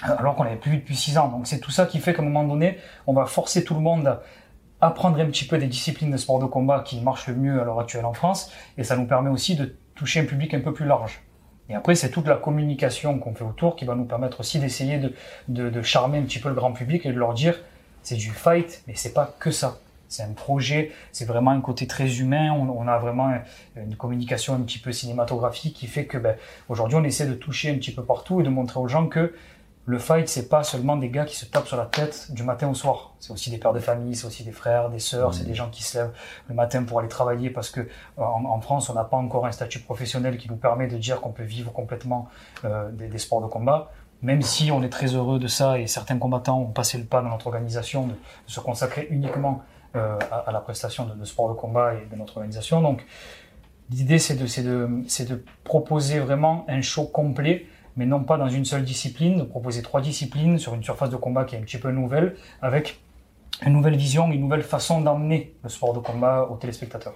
alors 0.01 0.35
qu'on 0.35 0.43
l'avait 0.43 0.55
plus 0.57 0.71
vu 0.71 0.77
depuis 0.77 0.95
6 0.95 1.17
ans. 1.17 1.27
Donc 1.27 1.47
c'est 1.47 1.59
tout 1.59 1.71
ça 1.71 1.85
qui 1.85 1.99
fait 1.99 2.13
qu'à 2.13 2.21
un 2.21 2.25
moment 2.25 2.43
donné, 2.43 2.77
on 3.07 3.13
va 3.13 3.25
forcer 3.25 3.63
tout 3.63 3.73
le 3.73 3.81
monde 3.81 4.07
à 4.07 4.87
apprendre 4.87 5.19
un 5.19 5.25
petit 5.25 5.45
peu 5.45 5.57
des 5.57 5.67
disciplines 5.67 6.11
de 6.11 6.17
sport 6.17 6.39
de 6.39 6.45
combat 6.45 6.81
qui 6.81 7.01
marchent 7.01 7.27
le 7.27 7.35
mieux 7.35 7.59
à 7.59 7.63
l'heure 7.63 7.79
actuelle 7.79 8.05
en 8.05 8.13
France, 8.13 8.51
et 8.77 8.83
ça 8.83 8.95
nous 8.95 9.05
permet 9.05 9.29
aussi 9.29 9.55
de 9.55 9.75
toucher 9.95 10.19
un 10.19 10.25
public 10.25 10.53
un 10.53 10.61
peu 10.61 10.73
plus 10.73 10.85
large. 10.85 11.24
Et 11.69 11.75
après, 11.75 11.95
c'est 11.95 12.09
toute 12.09 12.27
la 12.27 12.35
communication 12.35 13.17
qu'on 13.17 13.33
fait 13.33 13.43
autour 13.43 13.75
qui 13.75 13.85
va 13.85 13.95
nous 13.95 14.05
permettre 14.05 14.39
aussi 14.39 14.59
d'essayer 14.59 14.99
de, 14.99 15.13
de, 15.47 15.81
charmer 15.81 16.19
un 16.19 16.23
petit 16.23 16.39
peu 16.39 16.49
le 16.49 16.55
grand 16.55 16.71
public 16.73 17.05
et 17.05 17.11
de 17.11 17.17
leur 17.17 17.33
dire, 17.33 17.59
c'est 18.03 18.15
du 18.15 18.29
fight, 18.29 18.83
mais 18.87 18.93
c'est 18.95 19.13
pas 19.13 19.35
que 19.39 19.49
ça. 19.49 19.79
C'est 20.07 20.21
un 20.21 20.33
projet, 20.33 20.91
c'est 21.11 21.25
vraiment 21.25 21.49
un 21.49 21.61
côté 21.61 21.87
très 21.87 22.19
humain. 22.19 22.51
On, 22.51 22.69
on, 22.69 22.87
a 22.87 22.99
vraiment 22.99 23.33
une 23.75 23.95
communication 23.95 24.53
un 24.53 24.61
petit 24.61 24.77
peu 24.77 24.91
cinématographique 24.91 25.75
qui 25.75 25.87
fait 25.87 26.05
que 26.05 26.19
ben, 26.19 26.35
aujourd'hui 26.69 26.97
on 26.97 27.03
essaie 27.03 27.25
de 27.25 27.33
toucher 27.33 27.71
un 27.71 27.75
petit 27.75 27.91
peu 27.91 28.03
partout 28.03 28.39
et 28.39 28.43
de 28.43 28.49
montrer 28.49 28.79
aux 28.79 28.87
gens 28.87 29.07
que 29.07 29.33
le 29.87 29.99
fight, 29.99 30.27
c'est 30.27 30.49
pas 30.49 30.63
seulement 30.63 30.97
des 30.97 31.09
gars 31.09 31.25
qui 31.25 31.35
se 31.35 31.45
tapent 31.45 31.67
sur 31.67 31.77
la 31.77 31.85
tête 31.85 32.31
du 32.31 32.41
matin 32.41 32.67
au 32.67 32.73
soir. 32.73 33.13
C'est 33.19 33.31
aussi 33.31 33.51
des 33.51 33.59
pères 33.59 33.73
de 33.73 33.79
famille, 33.79 34.15
c'est 34.15 34.25
aussi 34.25 34.43
des 34.43 34.51
frères, 34.51 34.89
des 34.89 34.99
sœurs, 34.99 35.35
c'est 35.35 35.43
des 35.43 35.53
gens 35.53 35.69
qui 35.69 35.83
se 35.83 35.97
lèvent 35.97 36.11
le 36.49 36.55
matin 36.55 36.83
pour 36.83 36.99
aller 36.99 37.07
travailler 37.07 37.51
parce 37.51 37.69
que 37.69 37.87
en, 38.17 38.59
France, 38.61 38.89
on 38.89 38.95
n'a 38.95 39.03
pas 39.03 39.17
encore 39.17 39.45
un 39.45 39.51
statut 39.51 39.79
professionnel 39.79 40.37
qui 40.37 40.49
nous 40.49 40.55
permet 40.55 40.87
de 40.87 40.97
dire 40.97 41.21
qu'on 41.21 41.31
peut 41.31 41.43
vivre 41.43 41.71
complètement 41.71 42.29
euh, 42.63 42.89
des, 42.91 43.07
des, 43.07 43.17
sports 43.19 43.41
de 43.41 43.47
combat. 43.47 43.91
Même 44.23 44.41
si 44.41 44.71
on 44.71 44.81
est 44.81 44.89
très 44.89 45.13
heureux 45.13 45.37
de 45.37 45.47
ça 45.47 45.77
et 45.77 45.85
certains 45.85 46.17
combattants 46.17 46.59
ont 46.59 46.71
passé 46.71 46.97
le 46.97 47.03
pas 47.03 47.21
dans 47.21 47.29
notre 47.29 47.45
organisation 47.45 48.07
de, 48.07 48.13
de 48.13 48.51
se 48.51 48.59
consacrer 48.59 49.07
uniquement 49.11 49.61
euh, 49.95 50.17
à, 50.31 50.37
à, 50.37 50.51
la 50.51 50.61
prestation 50.61 51.05
de, 51.05 51.13
de 51.13 51.25
sport 51.25 51.47
de 51.49 51.53
combat 51.53 51.93
et 51.93 52.07
de 52.09 52.15
notre 52.15 52.37
organisation. 52.37 52.81
Donc, 52.81 53.05
l'idée, 53.91 54.17
c'est 54.17 54.35
de, 54.35 54.45
de, 54.45 55.25
de 55.25 55.45
proposer 55.63 56.19
vraiment 56.19 56.65
un 56.67 56.81
show 56.81 57.05
complet 57.05 57.67
mais 57.95 58.05
non 58.05 58.23
pas 58.23 58.37
dans 58.37 58.49
une 58.49 58.65
seule 58.65 58.83
discipline, 58.83 59.37
de 59.37 59.43
proposer 59.43 59.81
trois 59.81 60.01
disciplines 60.01 60.57
sur 60.59 60.73
une 60.73 60.83
surface 60.83 61.09
de 61.09 61.15
combat 61.15 61.45
qui 61.45 61.55
est 61.55 61.59
un 61.59 61.61
petit 61.61 61.77
peu 61.77 61.91
nouvelle, 61.91 62.35
avec 62.61 62.99
une 63.65 63.73
nouvelle 63.73 63.95
vision, 63.95 64.31
une 64.31 64.41
nouvelle 64.41 64.63
façon 64.63 65.01
d'emmener 65.01 65.53
le 65.63 65.69
sport 65.69 65.93
de 65.93 65.99
combat 65.99 66.47
aux 66.51 66.55
téléspectateurs. 66.55 67.15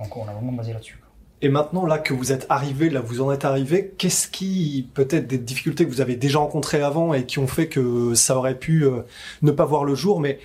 Donc 0.00 0.16
on 0.16 0.28
a 0.28 0.32
vraiment 0.32 0.52
basé 0.52 0.72
là-dessus. 0.72 1.00
Et 1.42 1.48
maintenant, 1.48 1.84
là 1.84 1.98
que 1.98 2.14
vous 2.14 2.32
êtes 2.32 2.46
arrivé, 2.48 2.88
là 2.88 3.00
vous 3.00 3.20
en 3.20 3.30
êtes 3.30 3.44
arrivé, 3.44 3.92
qu'est-ce 3.98 4.28
qui, 4.28 4.88
peut-être 4.94 5.26
des 5.26 5.36
difficultés 5.36 5.84
que 5.84 5.90
vous 5.90 6.00
avez 6.00 6.16
déjà 6.16 6.38
rencontrées 6.38 6.80
avant 6.80 7.12
et 7.12 7.26
qui 7.26 7.38
ont 7.38 7.46
fait 7.46 7.68
que 7.68 8.14
ça 8.14 8.36
aurait 8.36 8.58
pu 8.58 8.84
euh, 8.84 9.02
ne 9.42 9.50
pas 9.50 9.64
voir 9.64 9.84
le 9.84 9.94
jour, 9.94 10.20
mais 10.20 10.38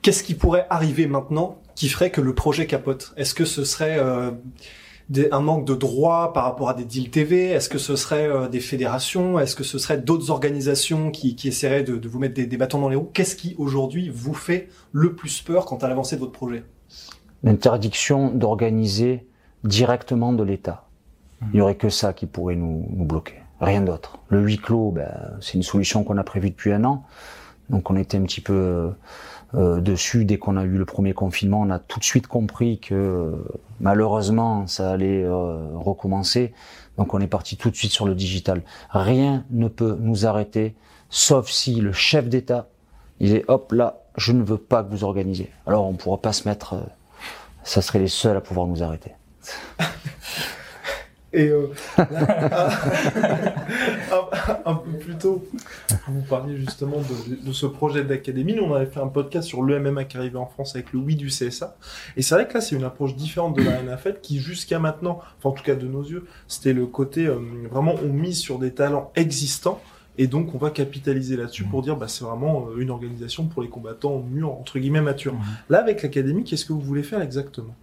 qu'est-ce 0.00 0.22
qui 0.22 0.34
pourrait 0.34 0.66
arriver 0.70 1.06
maintenant 1.06 1.58
qui 1.74 1.88
ferait 1.88 2.10
que 2.10 2.20
le 2.20 2.34
projet 2.34 2.66
capote? 2.66 3.12
Est-ce 3.16 3.34
que 3.34 3.44
ce 3.44 3.64
serait 3.64 3.98
euh, 3.98 4.30
un 5.30 5.40
manque 5.40 5.66
de 5.66 5.74
droits 5.74 6.32
par 6.32 6.44
rapport 6.44 6.68
à 6.68 6.74
des 6.74 6.84
deals 6.84 7.10
TV 7.10 7.46
Est-ce 7.46 7.68
que 7.68 7.78
ce 7.78 7.96
serait 7.96 8.28
euh, 8.28 8.48
des 8.48 8.60
fédérations? 8.60 9.38
Est-ce 9.38 9.56
que 9.56 9.64
ce 9.64 9.78
serait 9.78 9.98
d'autres 9.98 10.30
organisations 10.30 11.10
qui, 11.10 11.36
qui 11.36 11.48
essaieraient 11.48 11.82
de, 11.82 11.96
de, 11.96 12.08
vous 12.08 12.18
mettre 12.18 12.34
des, 12.34 12.46
des, 12.46 12.56
bâtons 12.56 12.80
dans 12.80 12.88
les 12.88 12.96
roues? 12.96 13.10
Qu'est-ce 13.12 13.36
qui 13.36 13.54
aujourd'hui 13.58 14.08
vous 14.08 14.34
fait 14.34 14.68
le 14.92 15.14
plus 15.14 15.42
peur 15.42 15.66
quant 15.66 15.76
à 15.76 15.88
l'avancée 15.88 16.16
de 16.16 16.20
votre 16.20 16.32
projet? 16.32 16.64
L'interdiction 17.42 18.30
d'organiser 18.30 19.26
directement 19.64 20.32
de 20.32 20.42
l'État. 20.42 20.88
Il 21.52 21.56
n'y 21.56 21.60
aurait 21.60 21.74
que 21.74 21.88
ça 21.88 22.12
qui 22.12 22.26
pourrait 22.26 22.54
nous, 22.54 22.86
nous 22.90 23.04
bloquer, 23.04 23.42
rien 23.60 23.80
d'autre. 23.80 24.18
Le 24.28 24.40
huis 24.40 24.58
clos, 24.58 24.92
ben, 24.92 25.10
c'est 25.40 25.54
une 25.54 25.64
solution 25.64 26.04
qu'on 26.04 26.16
a 26.18 26.24
prévue 26.24 26.50
depuis 26.50 26.72
un 26.72 26.84
an, 26.84 27.04
donc 27.68 27.90
on 27.90 27.96
était 27.96 28.16
un 28.16 28.22
petit 28.22 28.40
peu 28.40 28.92
euh, 29.54 29.80
dessus 29.80 30.24
dès 30.24 30.38
qu'on 30.38 30.56
a 30.56 30.64
eu 30.64 30.78
le 30.78 30.84
premier 30.84 31.12
confinement. 31.12 31.60
On 31.60 31.70
a 31.70 31.78
tout 31.78 31.98
de 31.98 32.04
suite 32.04 32.26
compris 32.26 32.78
que 32.78 33.34
malheureusement 33.80 34.66
ça 34.66 34.90
allait 34.90 35.22
euh, 35.24 35.68
recommencer, 35.74 36.54
donc 36.96 37.12
on 37.12 37.20
est 37.20 37.26
parti 37.26 37.56
tout 37.56 37.70
de 37.70 37.76
suite 37.76 37.92
sur 37.92 38.06
le 38.06 38.14
digital. 38.14 38.62
Rien 38.90 39.44
ne 39.50 39.68
peut 39.68 39.98
nous 40.00 40.26
arrêter, 40.26 40.74
sauf 41.10 41.50
si 41.50 41.74
le 41.76 41.92
chef 41.92 42.28
d'État 42.28 42.68
disait 43.20 43.44
hop 43.48 43.72
là, 43.72 44.02
je 44.16 44.32
ne 44.32 44.42
veux 44.42 44.58
pas 44.58 44.82
que 44.82 44.90
vous 44.90 45.04
organisez. 45.04 45.50
Alors 45.66 45.86
on 45.86 45.94
pourra 45.94 46.18
pas 46.18 46.32
se 46.32 46.48
mettre, 46.48 46.74
euh, 46.74 46.82
ça 47.62 47.82
serait 47.82 47.98
les 47.98 48.08
seuls 48.08 48.36
à 48.36 48.40
pouvoir 48.40 48.66
nous 48.66 48.82
arrêter. 48.82 49.12
Et 51.34 51.48
euh, 51.48 51.68
un, 54.66 54.74
peu 54.74 54.92
plus 54.98 55.16
tôt, 55.16 55.44
vous 56.08 56.22
parliez 56.22 56.56
justement 56.56 56.96
de, 56.98 57.46
de 57.46 57.52
ce 57.52 57.66
projet 57.66 58.04
d'académie. 58.04 58.54
Nous, 58.54 58.62
on 58.62 58.74
avait 58.74 58.86
fait 58.86 59.00
un 59.00 59.08
podcast 59.08 59.46
sur 59.46 59.62
le 59.62 59.78
MMA 59.78 60.04
qui 60.04 60.16
arrivait 60.16 60.38
en 60.38 60.46
France 60.46 60.74
avec 60.74 60.92
le 60.92 60.98
oui 60.98 61.16
du 61.16 61.28
CSA. 61.28 61.76
Et 62.16 62.22
c'est 62.22 62.34
vrai 62.34 62.48
que 62.48 62.54
là, 62.54 62.60
c'est 62.60 62.76
une 62.76 62.84
approche 62.84 63.14
différente 63.14 63.56
de 63.56 63.62
la 63.62 63.82
NFL 63.82 64.18
qui, 64.22 64.38
jusqu'à 64.38 64.78
maintenant, 64.78 65.20
enfin 65.38 65.50
en 65.50 65.52
tout 65.52 65.64
cas 65.64 65.74
de 65.74 65.86
nos 65.86 66.02
yeux, 66.02 66.26
c'était 66.48 66.72
le 66.72 66.86
côté 66.86 67.26
euh, 67.26 67.38
vraiment 67.70 67.94
on 68.02 68.12
mise 68.12 68.38
sur 68.38 68.58
des 68.58 68.72
talents 68.72 69.12
existants. 69.16 69.80
Et 70.18 70.26
donc, 70.26 70.54
on 70.54 70.58
va 70.58 70.70
capitaliser 70.70 71.36
là-dessus 71.36 71.64
pour 71.64 71.80
dire, 71.80 71.96
bah, 71.96 72.06
c'est 72.06 72.24
vraiment 72.24 72.66
euh, 72.68 72.80
une 72.80 72.90
organisation 72.90 73.46
pour 73.46 73.62
les 73.62 73.68
combattants 73.68 74.18
mûrs, 74.18 74.52
entre 74.52 74.78
guillemets, 74.78 75.00
matures. 75.00 75.34
Là, 75.70 75.78
avec 75.78 76.02
l'académie, 76.02 76.44
qu'est-ce 76.44 76.66
que 76.66 76.72
vous 76.74 76.82
voulez 76.82 77.02
faire 77.02 77.22
exactement? 77.22 77.74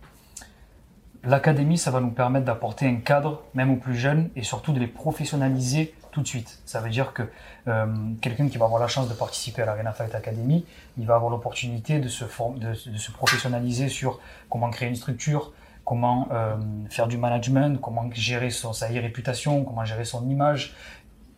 L'académie, 1.24 1.78
ça 1.78 1.92
va 1.92 2.00
nous 2.00 2.12
permettre 2.12 2.46
d'apporter 2.46 2.86
un 2.86 2.96
cadre, 2.98 3.44
même 3.56 3.72
aux 3.72 3.78
plus 3.78 3.96
jeunes, 3.96 4.30
et 4.36 4.44
surtout 4.44 4.72
de 4.74 4.80
les 4.80 4.88
professionnaliser 4.88 5.94
tout 6.12 6.22
de 6.22 6.28
suite. 6.28 6.60
Ça 6.66 6.80
veut 6.80 6.90
dire 6.90 7.14
que 7.14 7.24
euh, 7.68 7.86
quelqu'un 8.22 8.48
qui 8.48 8.58
va 8.58 8.66
avoir 8.66 8.82
la 8.82 8.88
chance 8.88 9.08
de 9.08 9.14
participer 9.14 9.62
à 9.62 9.66
l'Arena 9.66 9.92
Fight 9.92 10.14
Academy, 10.16 10.66
il 10.98 11.06
va 11.06 11.16
avoir 11.16 11.32
l'opportunité 11.32 12.00
de 12.00 12.08
se, 12.08 12.24
de, 12.24 12.92
de, 12.92 12.98
se 12.98 13.12
professionnaliser 13.12 13.90
sur 13.90 14.20
comment 14.50 14.70
créer 14.70 14.90
une 14.90 14.96
structure, 14.96 15.54
comment 15.86 16.28
euh, 16.32 16.56
faire 16.90 17.08
du 17.08 17.18
management, 17.18 17.80
comment 17.82 18.10
gérer 18.14 18.50
son, 18.50 18.74
sa 18.74 18.88
réputation, 18.88 19.64
comment 19.64 19.86
gérer 19.86 20.06
son 20.06 20.28
image. 20.30 20.76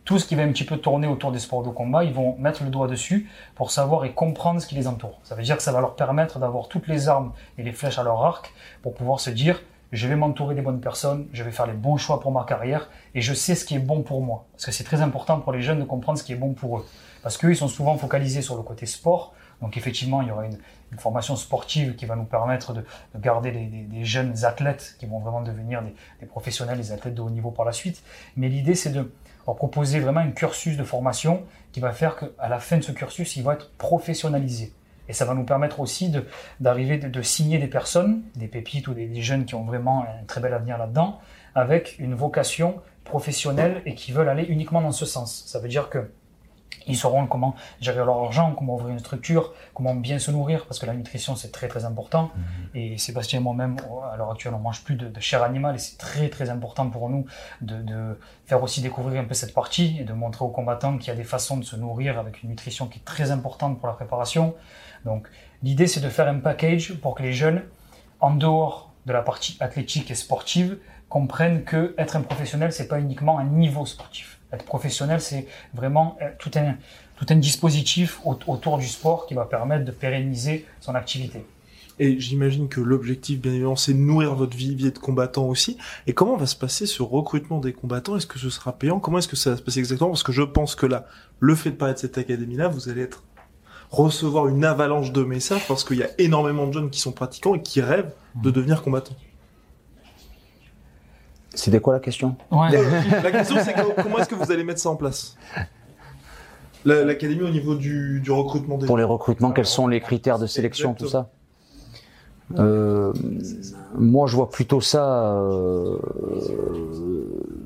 Tout 0.04 0.18
ce 0.18 0.26
qui 0.26 0.34
va 0.34 0.42
un 0.42 0.48
petit 0.48 0.64
peu 0.64 0.78
tourner 0.78 1.06
autour 1.06 1.30
des 1.30 1.38
sports 1.38 1.62
de 1.62 1.70
combat, 1.70 2.02
ils 2.02 2.12
vont 2.12 2.36
mettre 2.36 2.64
le 2.64 2.70
doigt 2.70 2.88
dessus 2.88 3.30
pour 3.54 3.70
savoir 3.70 4.04
et 4.04 4.12
comprendre 4.12 4.60
ce 4.60 4.66
qui 4.66 4.74
les 4.74 4.88
entoure. 4.88 5.20
Ça 5.22 5.36
veut 5.36 5.44
dire 5.44 5.56
que 5.56 5.62
ça 5.62 5.70
va 5.70 5.80
leur 5.80 5.94
permettre 5.94 6.40
d'avoir 6.40 6.66
toutes 6.66 6.88
les 6.88 7.08
armes 7.08 7.32
et 7.56 7.62
les 7.62 7.72
flèches 7.72 7.98
à 7.98 8.02
leur 8.02 8.24
arc 8.24 8.52
pour 8.82 8.94
pouvoir 8.94 9.20
se 9.20 9.30
dire 9.30 9.62
je 9.92 10.08
vais 10.08 10.16
m'entourer 10.16 10.54
des 10.54 10.62
bonnes 10.62 10.80
personnes, 10.80 11.28
je 11.32 11.42
vais 11.42 11.50
faire 11.50 11.66
les 11.66 11.74
bons 11.74 11.98
choix 11.98 12.18
pour 12.18 12.32
ma 12.32 12.44
carrière 12.44 12.88
et 13.14 13.20
je 13.20 13.34
sais 13.34 13.54
ce 13.54 13.64
qui 13.64 13.74
est 13.74 13.78
bon 13.78 14.02
pour 14.02 14.22
moi. 14.22 14.46
Parce 14.52 14.64
que 14.64 14.72
c'est 14.72 14.84
très 14.84 15.02
important 15.02 15.38
pour 15.40 15.52
les 15.52 15.60
jeunes 15.60 15.80
de 15.80 15.84
comprendre 15.84 16.18
ce 16.18 16.24
qui 16.24 16.32
est 16.32 16.36
bon 16.36 16.54
pour 16.54 16.78
eux. 16.78 16.86
Parce 17.22 17.36
qu'eux, 17.36 17.50
ils 17.50 17.56
sont 17.56 17.68
souvent 17.68 17.96
focalisés 17.98 18.42
sur 18.42 18.56
le 18.56 18.62
côté 18.62 18.86
sport. 18.86 19.34
Donc 19.60 19.76
effectivement, 19.76 20.22
il 20.22 20.28
y 20.28 20.30
aura 20.30 20.46
une, 20.46 20.58
formation 20.98 21.36
sportive 21.36 21.94
qui 21.94 22.04
va 22.04 22.16
nous 22.16 22.24
permettre 22.24 22.74
de, 22.74 22.84
de 23.14 23.18
garder 23.18 23.50
des, 23.50 24.04
jeunes 24.04 24.44
athlètes 24.44 24.96
qui 24.98 25.06
vont 25.06 25.20
vraiment 25.20 25.40
devenir 25.40 25.80
des, 25.80 25.94
des, 26.20 26.26
professionnels, 26.26 26.76
des 26.76 26.92
athlètes 26.92 27.14
de 27.14 27.22
haut 27.22 27.30
niveau 27.30 27.50
par 27.50 27.64
la 27.64 27.72
suite. 27.72 28.02
Mais 28.36 28.50
l'idée, 28.50 28.74
c'est 28.74 28.90
de 28.90 29.10
leur 29.46 29.56
proposer 29.56 30.00
vraiment 30.00 30.20
un 30.20 30.32
cursus 30.32 30.76
de 30.76 30.84
formation 30.84 31.44
qui 31.72 31.80
va 31.80 31.92
faire 31.92 32.16
qu'à 32.16 32.48
la 32.48 32.58
fin 32.58 32.76
de 32.76 32.82
ce 32.82 32.92
cursus, 32.92 33.36
il 33.36 33.42
va 33.42 33.54
être 33.54 33.70
professionnalisé. 33.78 34.74
Et 35.12 35.14
ça 35.14 35.26
va 35.26 35.34
nous 35.34 35.44
permettre 35.44 35.80
aussi 35.80 36.10
d'arriver 36.58 36.96
de, 36.96 37.20
signer 37.20 37.58
des 37.58 37.66
personnes, 37.66 38.22
des 38.34 38.48
pépites 38.48 38.88
ou 38.88 38.94
des, 38.94 39.04
des, 39.04 39.20
jeunes 39.20 39.44
qui 39.44 39.54
ont 39.54 39.62
vraiment 39.62 40.04
un 40.04 40.24
très 40.26 40.40
bel 40.40 40.54
avenir 40.54 40.78
là-dedans, 40.78 41.20
avec 41.54 41.98
une 41.98 42.14
vocation 42.14 42.80
professionnelle 43.04 43.82
et 43.84 43.94
qui 43.94 44.10
veulent 44.10 44.30
aller 44.30 44.44
uniquement 44.44 44.80
dans 44.80 44.90
ce 44.90 45.04
sens. 45.04 45.44
Ça 45.44 45.58
veut 45.58 45.68
dire 45.68 45.90
que 45.90 46.10
ils 46.86 46.96
sauront 46.96 47.26
comment 47.26 47.54
gérer 47.80 48.04
leur 48.04 48.18
argent, 48.24 48.54
comment 48.56 48.74
ouvrir 48.74 48.90
une 48.90 48.98
structure, 48.98 49.52
comment 49.74 49.94
bien 49.94 50.18
se 50.18 50.30
nourrir, 50.30 50.66
parce 50.66 50.78
que 50.78 50.86
la 50.86 50.94
nutrition 50.94 51.36
c'est 51.36 51.52
très 51.52 51.68
très 51.68 51.84
important. 51.84 52.24
Mmh. 52.34 52.76
Et 52.76 52.98
Sébastien 52.98 53.40
et 53.40 53.42
moi-même, 53.42 53.76
à 54.12 54.16
l'heure 54.16 54.30
actuelle, 54.30 54.54
on 54.54 54.58
mange 54.58 54.82
plus 54.82 54.96
de, 54.96 55.08
de 55.08 55.20
chair 55.20 55.42
animale 55.42 55.76
et 55.76 55.78
c'est 55.78 55.98
très 55.98 56.28
très 56.28 56.50
important 56.50 56.88
pour 56.90 57.08
nous 57.08 57.26
de, 57.60 57.76
de, 57.82 58.18
faire 58.46 58.62
aussi 58.62 58.80
découvrir 58.80 59.20
un 59.20 59.24
peu 59.24 59.34
cette 59.34 59.54
partie 59.54 59.98
et 60.00 60.04
de 60.04 60.12
montrer 60.12 60.44
aux 60.44 60.50
combattants 60.50 60.98
qu'il 60.98 61.08
y 61.08 61.10
a 61.10 61.14
des 61.14 61.24
façons 61.24 61.56
de 61.56 61.64
se 61.64 61.76
nourrir 61.76 62.18
avec 62.18 62.42
une 62.42 62.50
nutrition 62.50 62.86
qui 62.86 62.98
est 62.98 63.04
très 63.04 63.30
importante 63.30 63.78
pour 63.78 63.88
la 63.88 63.94
préparation. 63.94 64.54
Donc 65.04 65.28
l'idée 65.62 65.86
c'est 65.86 66.00
de 66.00 66.08
faire 66.08 66.28
un 66.28 66.38
package 66.38 66.94
pour 66.94 67.14
que 67.14 67.22
les 67.22 67.32
jeunes, 67.32 67.62
en 68.20 68.34
dehors 68.34 68.92
de 69.06 69.12
la 69.12 69.22
partie 69.22 69.56
athlétique 69.60 70.10
et 70.10 70.14
sportive, 70.14 70.78
comprennent 71.08 71.64
que 71.64 71.94
être 71.98 72.16
un 72.16 72.22
professionnel 72.22 72.72
c'est 72.72 72.88
pas 72.88 72.98
uniquement 72.98 73.38
un 73.38 73.44
niveau 73.44 73.86
sportif 73.86 74.41
être 74.52 74.64
professionnel, 74.64 75.20
c'est 75.20 75.46
vraiment 75.74 76.16
euh, 76.22 76.28
tout 76.38 76.50
un, 76.56 76.76
tout 77.16 77.26
un 77.28 77.36
dispositif 77.36 78.20
autour 78.24 78.78
du 78.78 78.86
sport 78.86 79.26
qui 79.26 79.34
va 79.34 79.44
permettre 79.44 79.84
de 79.84 79.92
pérenniser 79.92 80.66
son 80.80 80.94
activité. 80.94 81.44
Et 81.98 82.18
j'imagine 82.18 82.68
que 82.68 82.80
l'objectif, 82.80 83.40
bien 83.40 83.52
évidemment, 83.52 83.76
c'est 83.76 83.92
de 83.92 83.98
nourrir 83.98 84.34
votre 84.34 84.56
vivier 84.56 84.90
de 84.90 84.98
combattants 84.98 85.46
aussi. 85.46 85.76
Et 86.06 86.14
comment 86.14 86.36
va 86.36 86.46
se 86.46 86.56
passer 86.56 86.86
ce 86.86 87.02
recrutement 87.02 87.60
des 87.60 87.72
combattants? 87.72 88.16
Est-ce 88.16 88.26
que 88.26 88.38
ce 88.38 88.50
sera 88.50 88.72
payant? 88.72 88.98
Comment 88.98 89.18
est-ce 89.18 89.28
que 89.28 89.36
ça 89.36 89.50
va 89.50 89.56
se 89.56 89.62
passer 89.62 89.78
exactement? 89.78 90.10
Parce 90.10 90.22
que 90.22 90.32
je 90.32 90.42
pense 90.42 90.74
que 90.74 90.86
là, 90.86 91.06
le 91.38 91.54
fait 91.54 91.70
de 91.70 91.76
parler 91.76 91.94
de 91.94 91.98
cette 91.98 92.18
académie-là, 92.18 92.68
vous 92.68 92.88
allez 92.88 93.02
être 93.02 93.22
recevoir 93.90 94.48
une 94.48 94.64
avalanche 94.64 95.12
de 95.12 95.22
messages 95.22 95.68
parce 95.68 95.84
qu'il 95.84 95.98
y 95.98 96.02
a 96.02 96.08
énormément 96.18 96.66
de 96.66 96.72
jeunes 96.72 96.90
qui 96.90 96.98
sont 96.98 97.12
pratiquants 97.12 97.54
et 97.54 97.62
qui 97.62 97.82
rêvent 97.82 98.12
de 98.42 98.50
devenir 98.50 98.82
combattants. 98.82 99.16
C'était 101.54 101.80
quoi 101.80 101.94
la 101.94 102.00
question 102.00 102.36
ouais. 102.50 102.70
La 103.22 103.30
question, 103.30 103.56
c'est 103.62 103.74
comment 104.02 104.18
est-ce 104.18 104.28
que 104.28 104.34
vous 104.34 104.50
allez 104.50 104.64
mettre 104.64 104.80
ça 104.80 104.90
en 104.90 104.96
place? 104.96 105.36
L'académie 106.84 107.42
au 107.42 107.50
niveau 107.50 107.74
du, 107.74 108.20
du, 108.20 108.30
recrutement 108.30 108.76
des 108.78 108.86
Pour 108.86 108.96
les 108.96 109.04
recrutements, 109.04 109.52
quels 109.52 109.66
sont 109.66 109.86
les 109.86 110.00
critères 110.00 110.38
de 110.38 110.46
sélection, 110.46 110.92
Exactement. 110.92 111.22
tout 111.22 111.28
ça? 111.28 112.58
Euh, 112.58 113.12
moi, 113.94 114.26
je 114.26 114.36
vois 114.36 114.50
plutôt 114.50 114.80
ça 114.80 115.36
euh, 115.36 115.98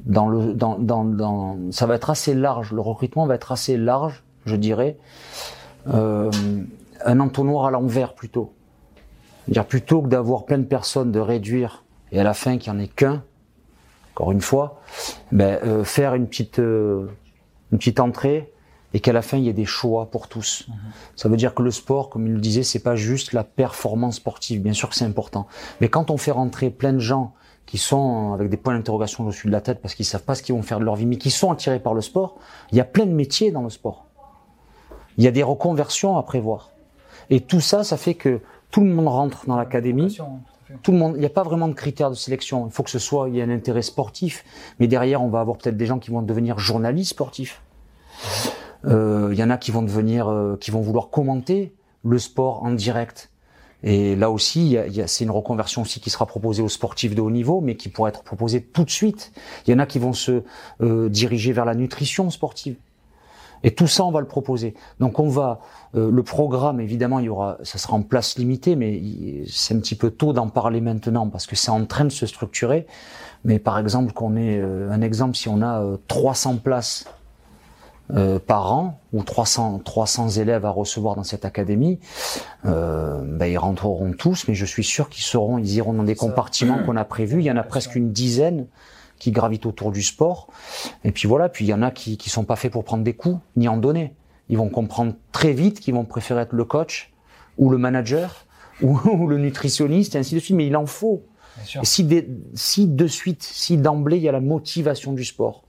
dans 0.05 0.29
le 0.29 0.55
dans, 0.55 0.79
dans, 0.79 1.05
dans 1.05 1.57
ça 1.71 1.87
va 1.87 1.95
être 1.95 2.11
assez 2.11 2.35
large. 2.35 2.73
Le 2.73 2.81
recrutement 2.81 3.27
va 3.27 3.35
être 3.35 3.53
assez 3.53 3.77
large, 3.77 4.23
je 4.45 4.55
dirais. 4.55 4.97
Euh, 5.93 6.31
un 7.05 7.21
entonnoir 7.21 7.67
à 7.67 7.71
l'envers 7.71 8.15
plutôt. 8.15 8.53
Dire 9.49 9.65
plutôt 9.65 10.03
que 10.03 10.09
d'avoir 10.09 10.45
plein 10.45 10.59
de 10.59 10.65
personnes, 10.65 11.13
de 11.13 11.21
réduire 11.21 11.85
et 12.13 12.21
à 12.21 12.25
la 12.25 12.35
fin 12.35 12.59
qu'il 12.59 12.73
n'y 12.73 12.79
en 12.79 12.83
ait 12.83 12.89
qu'un, 12.89 13.23
encore 14.17 14.33
une 14.33 14.41
fois, 14.41 14.81
ben, 15.31 15.59
euh, 15.63 15.85
faire 15.85 16.15
une 16.15 16.27
petite, 16.27 16.59
euh, 16.59 17.07
une 17.71 17.77
petite 17.77 18.01
entrée 18.01 18.51
et 18.95 19.01
qu'à 19.01 19.13
la 19.13 19.21
fin 19.21 19.37
il 19.37 19.45
y 19.45 19.51
ait 19.51 19.53
des 19.53 19.67
choix 19.67 20.07
pour 20.07 20.27
tous. 20.27 20.65
Mmh. 20.67 20.73
Ça 21.17 21.29
veut 21.29 21.37
dire 21.37 21.55
que 21.55 21.63
le 21.63 21.71
sport, 21.71 22.09
comme 22.09 22.27
il 22.27 22.33
le 22.33 22.41
disait, 22.41 22.63
c'est 22.63 22.83
pas 22.83 22.97
juste 22.97 23.35
la 23.35 23.45
performance 23.45 24.17
sportive. 24.17 24.63
Bien 24.63 24.73
sûr 24.73 24.89
que 24.89 24.95
c'est 24.95 25.05
important, 25.05 25.47
mais 25.83 25.91
quand 25.91 26.11
on 26.11 26.17
fait 26.17 26.31
rentrer 26.31 26.71
plein 26.71 26.95
de 26.95 26.99
gens 26.99 27.35
qui 27.67 27.77
sont 27.77 28.33
avec 28.33 28.49
des 28.49 28.57
points 28.57 28.75
d'interrogation 28.75 29.25
au-dessus 29.25 29.49
de 29.49 29.53
la 29.53 29.61
tête 29.61 29.83
parce 29.83 29.95
qu'ils 29.95 30.07
savent 30.07 30.23
pas 30.23 30.35
ce 30.35 30.43
qu'ils 30.43 30.55
vont 30.55 30.63
faire 30.63 30.79
de 30.79 30.85
leur 30.85 30.97
vie, 30.97 31.05
mais 31.05 31.19
qui 31.19 31.31
sont 31.31 31.53
attirés 31.53 31.81
par 31.81 31.93
le 31.93 32.01
sport. 32.01 32.39
Il 32.73 32.79
y 32.79 32.81
a 32.81 32.85
plein 32.85 33.05
de 33.05 33.13
métiers 33.13 33.51
dans 33.51 33.63
le 33.63 33.71
sport. 33.71 34.07
Il 35.19 35.25
y 35.25 35.27
a 35.27 35.31
des 35.31 35.43
reconversions 35.43 36.17
à 36.17 36.23
prévoir. 36.23 36.71
Et 37.29 37.41
tout 37.41 37.61
ça, 37.61 37.85
ça 37.85 37.99
fait 37.99 38.15
que 38.15 38.41
tout 38.71 38.81
le 38.81 38.87
monde 38.87 39.09
rentre 39.09 39.47
dans 39.47 39.57
l'académie. 39.57 40.17
Tout 40.83 40.93
le 40.93 40.99
monde, 40.99 41.13
il 41.17 41.21
n'y 41.21 41.27
a 41.27 41.31
pas 41.31 41.45
vraiment 41.45 41.69
de 41.69 41.75
critères 41.75 42.11
de 42.11 42.17
sélection. 42.17 42.67
Il 42.67 42.73
faut 42.73 42.83
que 42.83 42.91
ce 42.91 42.99
soit, 42.99 43.29
il 43.29 43.37
y 43.37 43.41
a 43.41 43.45
un 43.45 43.51
intérêt 43.51 43.83
sportif, 43.83 44.45
mais 44.81 44.89
derrière, 44.89 45.23
on 45.23 45.29
va 45.29 45.41
avoir 45.41 45.59
peut-être 45.59 45.77
des 45.77 45.87
gens 45.87 45.99
qui 45.99 46.11
vont 46.11 46.23
devenir 46.23 46.59
journalistes 46.59 47.11
sportifs. 47.11 47.63
Euh, 48.85 49.31
il 49.33 49.39
y 49.39 49.43
en 49.43 49.51
a 49.51 49.59
qui 49.59 49.71
vont 49.71 49.83
devenir, 49.83 50.29
euh, 50.29 50.57
qui 50.61 50.71
vont 50.71 50.81
vouloir 50.81 51.11
commenter 51.11 51.75
le 52.05 52.19
sport 52.19 52.63
en 52.63 52.73
direct. 52.73 53.31
Et 53.83 54.17
là 54.17 54.31
aussi, 54.31 54.77
c'est 55.07 55.25
une 55.25 55.31
reconversion 55.31 55.83
aussi 55.83 56.01
qui 56.01 56.11
sera 56.11 56.27
proposée 56.27 56.63
aux 56.63 56.69
sportifs 56.69 57.15
de 57.15 57.21
haut 57.21 57.31
niveau, 57.31 57.61
mais 57.61 57.77
qui 57.77 57.89
pourrait 57.89 58.09
être 58.09 58.23
proposée 58.23 58.63
tout 58.63 58.85
de 58.85 58.91
suite. 58.91 59.33
Il 59.67 59.71
y 59.71 59.75
en 59.75 59.79
a 59.79 59.87
qui 59.87 59.99
vont 59.99 60.13
se 60.13 60.43
euh, 60.81 61.09
diriger 61.09 61.53
vers 61.53 61.65
la 61.65 61.75
nutrition 61.75 62.31
sportive. 62.31 62.77
Et 63.67 63.75
tout 63.75 63.87
ça, 63.87 64.05
on 64.05 64.11
va 64.11 64.21
le 64.21 64.27
proposer. 64.27 64.73
Donc 64.99 65.19
on 65.19 65.29
va, 65.29 65.61
euh, 65.95 66.11
le 66.11 66.23
programme, 66.23 66.81
évidemment, 66.81 67.19
il 67.19 67.27
y 67.27 67.29
aura, 67.29 67.59
ça 67.63 67.77
sera 67.77 67.95
en 67.95 68.03
place 68.03 68.39
limitée, 68.39 68.77
mais 68.77 69.03
c'est 69.47 69.75
un 69.75 69.81
petit 69.81 69.97
peu 69.97 70.11
tôt 70.11 70.33
d'en 70.33 70.49
parler 70.49 70.81
maintenant 70.81 71.29
parce 71.29 71.47
que 71.47 71.57
c'est 71.57 71.71
en 71.71 71.85
train 71.85 72.05
de 72.05 72.11
se 72.11 72.27
structurer. 72.27 72.87
Mais 73.45 73.59
par 73.59 73.79
exemple, 73.79 74.15
qu'on 74.15 74.37
ait 74.37 74.59
euh, 74.59 74.91
un 74.91 75.03
exemple, 75.03 75.37
si 75.37 75.51
on 75.51 75.61
a 75.61 75.85
300 76.09 76.57
places 76.57 77.05
euh, 78.15 78.39
par 78.39 78.73
an 78.73 79.01
ou 79.13 79.25
300, 79.25 79.81
300 79.85 80.29
élèves 80.31 80.65
à 80.65 80.71
recevoir 80.71 81.17
dans 81.17 81.25
cette 81.25 81.45
académie, 81.45 81.99
euh, 82.65 83.21
ben 83.25 83.47
ils 83.47 83.59
rentreront 83.59 84.13
tous, 84.13 84.47
mais 84.47 84.55
je 84.55 84.65
suis 84.65 84.85
sûr 84.85 85.09
qu'ils 85.09 85.25
seront, 85.25 85.59
ils 85.59 85.75
iront 85.75 85.93
dans 85.93 86.05
des 86.05 86.15
compartiments 86.15 86.79
qu'on 86.85 86.97
a 86.97 87.05
prévus. 87.05 87.41
Il 87.41 87.45
y 87.45 87.51
en 87.51 87.57
a 87.57 87.65
presque 87.65 87.97
une 87.97 88.13
dizaine 88.13 88.67
qui 89.19 89.31
gravitent 89.31 89.67
autour 89.67 89.93
du 89.93 90.03
sport. 90.03 90.49
Et 91.05 91.13
puis 91.13 91.29
voilà, 91.29 91.49
puis 91.49 91.65
il 91.65 91.69
y 91.69 91.75
en 91.75 91.83
a 91.83 91.91
qui 91.91 92.17
qui 92.17 92.31
sont 92.31 92.45
pas 92.45 92.57
faits 92.57 92.73
pour 92.73 92.85
prendre 92.85 93.05
des 93.05 93.15
coups 93.15 93.41
ni 93.57 93.69
en 93.69 93.77
donner. 93.77 94.15
Ils 94.49 94.59
vont 94.59 94.69
comprendre 94.69 95.15
très 95.33 95.53
vite 95.53 95.81
qu'ils 95.81 95.95
vont 95.95 96.05
préférer 96.05 96.43
être 96.43 96.53
le 96.53 96.65
coach 96.65 97.13
ou 97.59 97.71
le 97.71 97.79
manager 97.79 98.47
ou, 98.83 99.27
le 99.27 99.39
nutritionniste 99.39 100.15
et 100.15 100.19
ainsi 100.19 100.35
de 100.35 100.41
suite. 100.41 100.57
Mais 100.57 100.67
il 100.67 100.77
en 100.77 100.87
faut. 100.87 101.25
Et 101.81 101.87
si, 101.87 102.07
si 102.55 102.87
de 102.87 103.07
suite, 103.07 103.43
si 103.43 103.79
d'emblée 103.79 104.19
il 104.19 104.23
y 104.23 104.29
a 104.29 104.33
la 104.33 104.41
motivation 104.41 105.15
du 105.15 105.25
sport, 105.25 105.63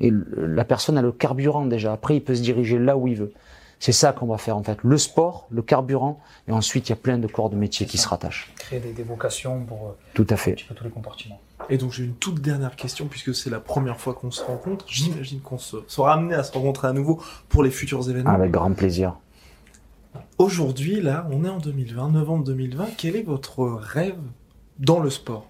et 0.00 0.12
la 0.36 0.64
personne 0.64 0.98
a 0.98 1.02
le 1.02 1.12
carburant 1.12 1.66
déjà. 1.66 1.92
Après, 1.92 2.16
il 2.16 2.22
peut 2.22 2.34
se 2.34 2.42
diriger 2.42 2.78
là 2.78 2.96
où 2.96 3.08
il 3.08 3.16
veut. 3.16 3.32
C'est 3.80 3.92
ça 3.92 4.12
qu'on 4.12 4.26
va 4.26 4.38
faire 4.38 4.56
en 4.56 4.62
fait. 4.62 4.78
Le 4.82 4.98
sport, 4.98 5.46
le 5.50 5.62
carburant, 5.62 6.20
et 6.48 6.52
ensuite 6.52 6.88
il 6.88 6.90
y 6.90 6.92
a 6.92 6.96
plein 6.96 7.18
de 7.18 7.26
corps 7.26 7.50
de 7.50 7.56
métier 7.56 7.86
qui 7.86 7.98
se 7.98 8.08
rattachent. 8.08 8.52
Créer 8.58 8.80
des, 8.80 9.02
vocations 9.02 9.64
pour 9.64 9.88
euh, 9.88 9.98
Tout 10.14 10.26
à 10.30 10.36
fait. 10.36 10.56
tous 10.74 10.84
les 10.84 10.90
compartiments. 10.90 11.40
Et 11.70 11.78
donc 11.78 11.92
j'ai 11.92 12.04
une 12.04 12.14
toute 12.14 12.40
dernière 12.40 12.76
question, 12.76 13.06
puisque 13.06 13.34
c'est 13.34 13.50
la 13.50 13.60
première 13.60 13.98
fois 13.98 14.14
qu'on 14.14 14.30
se 14.30 14.42
rencontre. 14.42 14.84
J'imagine 14.88 15.40
qu'on 15.40 15.58
se, 15.58 15.76
sera 15.86 16.14
amené 16.14 16.34
à 16.34 16.42
se 16.42 16.52
rencontrer 16.52 16.88
à 16.88 16.92
nouveau 16.92 17.20
pour 17.48 17.62
les 17.62 17.70
futurs 17.70 18.08
événements. 18.08 18.30
Avec 18.30 18.50
grand 18.50 18.72
plaisir. 18.72 19.16
Aujourd'hui, 20.38 21.00
là, 21.00 21.26
on 21.30 21.44
est 21.44 21.48
en 21.48 21.58
2020, 21.58 22.10
novembre 22.10 22.44
2020. 22.44 22.86
Quel 22.96 23.16
est 23.16 23.22
votre 23.22 23.64
rêve 23.64 24.18
dans 24.78 25.00
le 25.00 25.10
sport? 25.10 25.46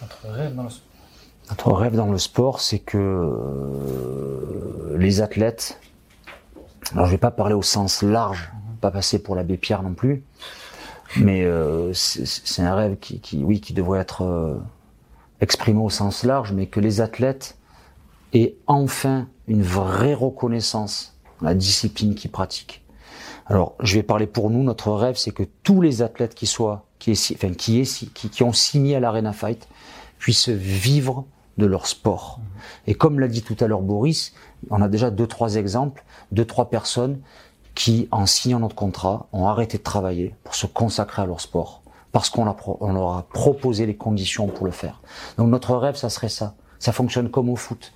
Notre 0.00 0.28
rêve 0.28 0.54
dans 0.54 0.64
le 0.64 0.70
sport 0.70 0.86
notre 1.48 1.72
rêve 1.72 1.94
dans 1.94 2.10
le 2.10 2.18
sport, 2.18 2.60
c'est 2.60 2.80
que 2.80 2.98
euh, 2.98 4.96
les 4.98 5.20
athlètes, 5.20 5.80
alors 6.92 7.06
je 7.06 7.12
vais 7.12 7.18
pas 7.18 7.30
parler 7.30 7.54
au 7.54 7.62
sens 7.62 8.02
large, 8.02 8.50
pas 8.80 8.90
passer 8.90 9.22
pour 9.22 9.36
l'abbé 9.36 9.56
Pierre 9.56 9.82
non 9.82 9.94
plus, 9.94 10.24
mais 11.16 11.44
euh, 11.44 11.92
c'est 11.92 12.62
un 12.62 12.74
rêve 12.74 12.96
qui, 12.98 13.42
oui, 13.44 13.60
qui 13.60 13.72
devrait 13.72 14.00
être 14.00 14.22
euh, 14.22 14.56
exprimé 15.40 15.80
au 15.80 15.90
sens 15.90 16.24
large, 16.24 16.52
mais 16.52 16.66
que 16.66 16.80
les 16.80 17.00
athlètes 17.00 17.56
aient 18.32 18.56
enfin 18.66 19.28
une 19.46 19.62
vraie 19.62 20.14
reconnaissance 20.14 21.16
dans 21.40 21.48
la 21.48 21.54
discipline 21.54 22.14
qu'ils 22.14 22.30
pratiquent. 22.30 22.82
Alors, 23.46 23.74
je 23.80 23.94
vais 23.94 24.02
parler 24.02 24.26
pour 24.26 24.50
nous. 24.50 24.62
Notre 24.64 24.90
rêve, 24.92 25.16
c'est 25.16 25.30
que 25.30 25.44
tous 25.62 25.80
les 25.80 26.02
athlètes 26.02 26.34
qui 26.34 26.46
soient, 26.46 26.86
qui, 26.98 27.12
enfin, 27.12 27.52
qui, 27.52 27.82
qui, 28.14 28.28
qui 28.28 28.42
ont 28.42 28.52
signé 28.52 28.96
à 28.96 29.00
l'Arena 29.00 29.32
Fight, 29.32 29.68
puissent 30.18 30.48
vivre 30.48 31.24
de 31.56 31.66
leur 31.66 31.86
sport. 31.86 32.40
Et 32.86 32.94
comme 32.94 33.20
l'a 33.20 33.28
dit 33.28 33.42
tout 33.42 33.56
à 33.60 33.66
l'heure 33.66 33.82
Boris, 33.82 34.34
on 34.70 34.82
a 34.82 34.88
déjà 34.88 35.10
deux, 35.10 35.26
trois 35.26 35.54
exemples, 35.54 36.04
deux, 36.32 36.44
trois 36.44 36.68
personnes 36.70 37.20
qui, 37.76 38.08
en 38.10 38.26
signant 38.26 38.58
notre 38.58 38.74
contrat, 38.74 39.28
ont 39.32 39.46
arrêté 39.46 39.78
de 39.78 39.82
travailler 39.84 40.34
pour 40.42 40.56
se 40.56 40.66
consacrer 40.66 41.22
à 41.22 41.26
leur 41.26 41.40
sport, 41.40 41.82
parce 42.10 42.30
qu'on 42.30 42.44
leur 42.44 43.10
a 43.10 43.22
proposé 43.32 43.86
les 43.86 43.94
conditions 43.94 44.48
pour 44.48 44.66
le 44.66 44.72
faire. 44.72 45.00
Donc 45.38 45.50
notre 45.50 45.76
rêve, 45.76 45.94
ça 45.94 46.08
serait 46.08 46.30
ça. 46.30 46.54
Ça 46.80 46.92
fonctionne 46.92 47.30
comme 47.30 47.48
au 47.48 47.56
foot 47.56 47.92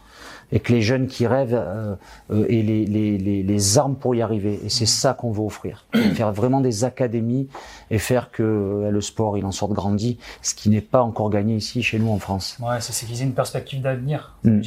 et 0.53 0.61
que 0.61 0.73
les 0.73 0.83
jeunes 0.83 1.07
qui 1.07 1.27
rêvent 1.27 1.55
euh, 1.55 1.95
euh, 2.31 2.45
aient 2.49 2.63
les, 2.63 2.85
les, 2.85 3.19
les, 3.19 3.43
les, 3.43 3.79
armes 3.79 3.95
pour 3.95 4.15
y 4.15 4.23
arriver. 4.23 4.61
Et 4.65 4.69
c'est 4.69 4.87
ça 4.87 5.15
qu'on 5.15 5.31
veut 5.31 5.43
offrir. 5.43 5.87
Faire 6.15 6.33
vraiment 6.33 6.61
des 6.61 6.85
académies 6.85 7.49
et 7.91 7.99
faire 7.99 8.31
que 8.31 8.43
euh, 8.43 8.91
le 8.91 9.01
sport 9.01 9.39
il 9.39 9.45
en 9.45 9.53
sorte 9.53 9.73
grandi, 9.73 10.19
ce 10.43 10.55
qui 10.55 10.69
n'est 10.69 10.81
pas 10.81 11.03
encore 11.03 11.31
gagné 11.31 11.57
ici 11.57 11.83
chez 11.83 11.99
nous 11.99 12.11
en 12.11 12.19
France. 12.19 12.57
Ouais, 12.61 12.81
c'est 12.81 13.07
qu'ils 13.07 13.21
aient 13.21 13.25
une 13.25 13.35
perspective 13.35 13.81
d'avenir. 13.81 14.37
Mm. 14.45 14.61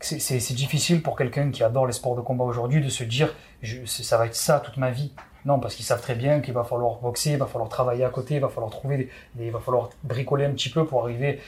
C'est 0.00 0.54
difficile 0.54 1.02
pour 1.02 1.16
quelqu'un 1.16 1.50
qui 1.50 1.64
adore 1.64 1.86
les 1.86 1.92
sports 1.92 2.14
de 2.14 2.20
combat 2.20 2.44
aujourd'hui 2.44 2.82
de 2.82 2.88
se 2.88 3.02
dire 3.04 3.34
je, 3.62 3.84
ça 3.84 4.16
va 4.16 4.26
être 4.26 4.36
ça 4.36 4.60
toute 4.60 4.76
ma 4.76 4.90
vie. 4.90 5.12
Non, 5.44 5.58
parce 5.58 5.74
qu'ils 5.74 5.84
savent 5.84 6.00
très 6.00 6.14
bien 6.14 6.40
qu'il 6.40 6.54
va 6.54 6.64
falloir 6.64 6.96
boxer, 6.96 7.32
il 7.32 7.38
va 7.38 7.46
falloir 7.46 7.68
travailler 7.68 8.04
à 8.04 8.10
côté, 8.10 8.34
il 8.34 8.40
va 8.40 8.48
falloir 8.48 8.70
trouver, 8.70 9.08
des, 9.34 9.46
il 9.46 9.50
va 9.50 9.60
falloir 9.60 9.90
bricoler 10.04 10.44
un 10.44 10.52
petit 10.52 10.68
peu 10.68 10.84
pour 10.84 11.02
arriver 11.02 11.40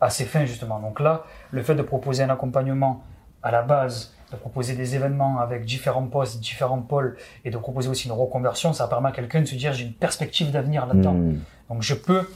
à 0.00 0.10
ses 0.10 0.24
fins 0.24 0.44
justement. 0.44 0.80
Donc 0.80 1.00
là, 1.00 1.24
le 1.50 1.62
fait 1.62 1.74
de 1.74 1.82
proposer 1.82 2.22
un 2.22 2.30
accompagnement 2.30 3.04
à 3.42 3.50
la 3.50 3.62
base, 3.62 4.14
de 4.32 4.36
proposer 4.36 4.74
des 4.74 4.96
événements 4.96 5.38
avec 5.38 5.64
différents 5.64 6.06
postes, 6.06 6.40
différents 6.40 6.80
pôles, 6.80 7.16
et 7.44 7.50
de 7.50 7.58
proposer 7.58 7.88
aussi 7.88 8.08
une 8.08 8.14
reconversion, 8.14 8.72
ça 8.72 8.88
permet 8.88 9.10
à 9.10 9.12
quelqu'un 9.12 9.40
de 9.40 9.46
se 9.46 9.54
dire 9.54 9.72
j'ai 9.72 9.84
une 9.84 9.92
perspective 9.92 10.50
d'avenir 10.50 10.86
là-dedans. 10.86 11.14
Hmm. 11.14 11.38
Donc 11.68 11.82
je 11.82 11.94
peux, 11.94 12.28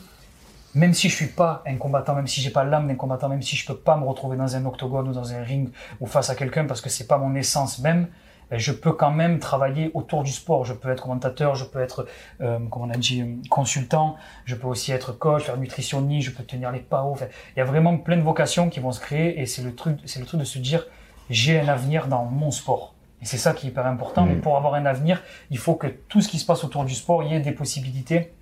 même 0.74 0.94
si 0.94 1.08
je 1.08 1.14
suis 1.14 1.26
pas 1.26 1.62
un 1.66 1.76
combattant, 1.76 2.14
même 2.14 2.26
si 2.26 2.40
j'ai 2.40 2.50
pas 2.50 2.64
l'âme 2.64 2.88
d'un 2.88 2.94
combattant, 2.94 3.28
même 3.28 3.42
si 3.42 3.56
je 3.56 3.66
peux 3.66 3.76
pas 3.76 3.96
me 3.96 4.04
retrouver 4.04 4.36
dans 4.36 4.56
un 4.56 4.64
octogone 4.66 5.08
ou 5.08 5.12
dans 5.12 5.32
un 5.32 5.42
ring 5.42 5.70
ou 6.00 6.06
face 6.06 6.30
à 6.30 6.34
quelqu'un 6.34 6.66
parce 6.66 6.80
que 6.80 6.90
c'est 6.90 7.06
pas 7.06 7.18
mon 7.18 7.34
essence 7.34 7.78
même, 7.78 8.08
ben, 8.50 8.58
je 8.58 8.72
peux 8.72 8.92
quand 8.92 9.10
même 9.10 9.38
travailler 9.38 9.90
autour 9.94 10.22
du 10.22 10.32
sport. 10.32 10.64
Je 10.64 10.72
peux 10.72 10.90
être 10.90 11.02
commentateur, 11.02 11.54
je 11.54 11.64
peux 11.64 11.80
être, 11.80 12.06
euh, 12.40 12.58
comme 12.70 12.82
on 12.82 12.90
a 12.90 12.96
dit, 12.96 13.24
consultant, 13.50 14.16
je 14.44 14.54
peux 14.54 14.66
aussi 14.66 14.92
être 14.92 15.12
coach, 15.12 15.44
faire 15.44 15.58
nutritionniste, 15.58 16.28
je 16.28 16.34
peux 16.34 16.44
tenir 16.44 16.72
les. 16.72 16.84
Enfin, 16.90 17.26
il 17.56 17.58
y 17.58 17.62
a 17.62 17.64
vraiment 17.64 17.96
plein 17.98 18.16
de 18.16 18.22
vocations 18.22 18.70
qui 18.70 18.80
vont 18.80 18.92
se 18.92 19.00
créer 19.00 19.40
et 19.40 19.46
c'est 19.46 19.62
le 19.62 19.74
truc, 19.74 19.98
c'est 20.06 20.20
le 20.20 20.26
truc 20.26 20.40
de 20.40 20.46
se 20.46 20.58
dire, 20.58 20.86
j'ai 21.28 21.60
un 21.60 21.68
avenir 21.68 22.06
dans 22.06 22.24
mon 22.24 22.50
sport. 22.50 22.94
Et 23.20 23.26
c'est 23.26 23.36
ça 23.36 23.52
qui 23.52 23.66
est 23.66 23.70
hyper 23.70 23.86
important. 23.86 24.24
Mais 24.24 24.36
mmh. 24.36 24.40
pour 24.40 24.56
avoir 24.56 24.74
un 24.74 24.86
avenir, 24.86 25.22
il 25.50 25.58
faut 25.58 25.74
que 25.74 25.88
tout 25.88 26.20
ce 26.20 26.28
qui 26.28 26.38
se 26.38 26.46
passe 26.46 26.64
autour 26.64 26.84
du 26.84 26.94
sport, 26.94 27.22
il 27.22 27.32
y 27.32 27.34
ait 27.34 27.40
des 27.40 27.52
possibilités. 27.52 28.32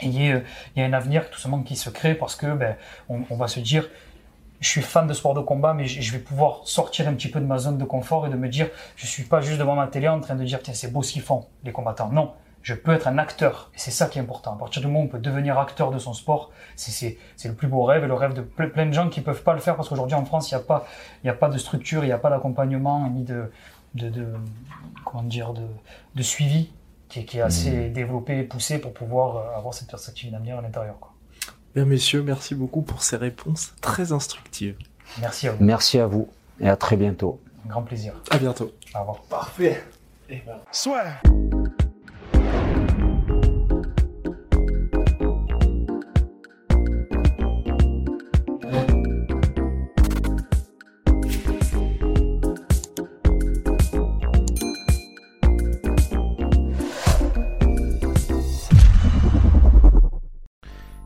Et 0.00 0.06
il 0.06 0.42
y, 0.76 0.80
a 0.80 0.84
un 0.84 0.92
avenir 0.92 1.30
tout 1.30 1.38
simplement 1.38 1.62
qui 1.62 1.76
se 1.76 1.88
crée 1.88 2.14
parce 2.14 2.34
que 2.36 2.46
ben, 2.54 2.76
on, 3.08 3.36
va 3.36 3.46
se 3.46 3.60
dire 3.60 3.88
je 4.60 4.68
suis 4.68 4.82
fan 4.82 5.06
de 5.06 5.12
sport 5.12 5.34
de 5.34 5.40
combat, 5.40 5.74
mais 5.74 5.86
je 5.86 6.12
vais 6.12 6.18
pouvoir 6.18 6.62
sortir 6.64 7.06
un 7.06 7.12
petit 7.14 7.28
peu 7.28 7.38
de 7.38 7.44
ma 7.44 7.58
zone 7.58 7.78
de 7.78 7.84
confort 7.84 8.26
et 8.26 8.30
de 8.30 8.36
me 8.36 8.48
dire, 8.48 8.68
je 8.96 9.06
suis 9.06 9.24
pas 9.24 9.40
juste 9.40 9.58
devant 9.58 9.74
ma 9.74 9.86
télé 9.86 10.08
en 10.08 10.20
train 10.20 10.36
de 10.36 10.44
dire, 10.44 10.60
tiens, 10.62 10.74
c'est 10.74 10.90
beau 10.90 11.02
ce 11.02 11.12
qu'ils 11.12 11.22
font, 11.22 11.46
les 11.64 11.72
combattants. 11.72 12.08
Non, 12.08 12.32
je 12.62 12.72
peux 12.72 12.92
être 12.92 13.06
un 13.06 13.18
acteur. 13.18 13.70
Et 13.74 13.78
c'est 13.78 13.90
ça 13.90 14.06
qui 14.06 14.18
est 14.18 14.22
important. 14.22 14.54
À 14.54 14.58
partir 14.58 14.80
du 14.80 14.88
moment 14.88 15.00
où 15.00 15.04
on 15.04 15.08
peut 15.08 15.18
devenir 15.18 15.58
acteur 15.58 15.90
de 15.90 15.98
son 15.98 16.14
sport, 16.14 16.50
c'est 16.76 17.18
le 17.44 17.54
plus 17.54 17.68
beau 17.68 17.84
rêve 17.84 18.04
et 18.04 18.06
le 18.06 18.14
rêve 18.14 18.32
de 18.32 18.40
plein 18.40 18.86
de 18.86 18.92
gens 18.92 19.10
qui 19.10 19.20
peuvent 19.20 19.42
pas 19.42 19.52
le 19.52 19.60
faire 19.60 19.76
parce 19.76 19.90
qu'aujourd'hui 19.90 20.16
en 20.16 20.24
France, 20.24 20.50
il 20.50 20.54
n'y 20.54 20.60
a 20.60 20.64
pas, 20.64 20.86
a 21.26 21.32
pas 21.34 21.48
de 21.50 21.58
structure, 21.58 22.04
il 22.04 22.06
n'y 22.06 22.12
a 22.12 22.18
pas 22.18 22.30
d'accompagnement, 22.30 23.10
ni 23.10 23.22
de, 23.22 23.50
comment 25.04 25.24
dire, 25.24 25.52
de 25.52 26.22
suivi 26.22 26.70
qui, 27.08 27.38
est 27.38 27.40
assez 27.40 27.70
mmh. 27.70 27.92
développé 27.92 28.38
et 28.38 28.42
poussé 28.42 28.78
pour 28.78 28.92
pouvoir 28.92 29.36
euh, 29.36 29.56
avoir 29.56 29.74
cette 29.74 29.88
perspective 29.88 30.32
d'avenir 30.32 30.58
à 30.58 30.62
l'intérieur, 30.62 30.98
quoi. 31.00 31.12
Bien, 31.74 31.84
messieurs, 31.84 32.22
merci 32.22 32.54
beaucoup 32.54 32.82
pour 32.82 33.02
ces 33.02 33.16
réponses 33.16 33.74
très 33.80 34.12
instructives. 34.12 34.76
Merci 35.20 35.48
à 35.48 35.52
vous. 35.52 35.64
Merci 35.64 35.98
à 35.98 36.06
vous 36.06 36.28
et 36.60 36.68
à 36.68 36.76
très 36.76 36.96
bientôt. 36.96 37.40
Un 37.66 37.68
grand 37.68 37.82
plaisir. 37.82 38.14
À 38.30 38.38
bientôt. 38.38 38.72
Au 38.94 39.00
revoir. 39.00 39.20
Parfait. 39.22 39.82
Et 40.28 40.40
ben, 40.46 40.58
soit. 40.70 41.04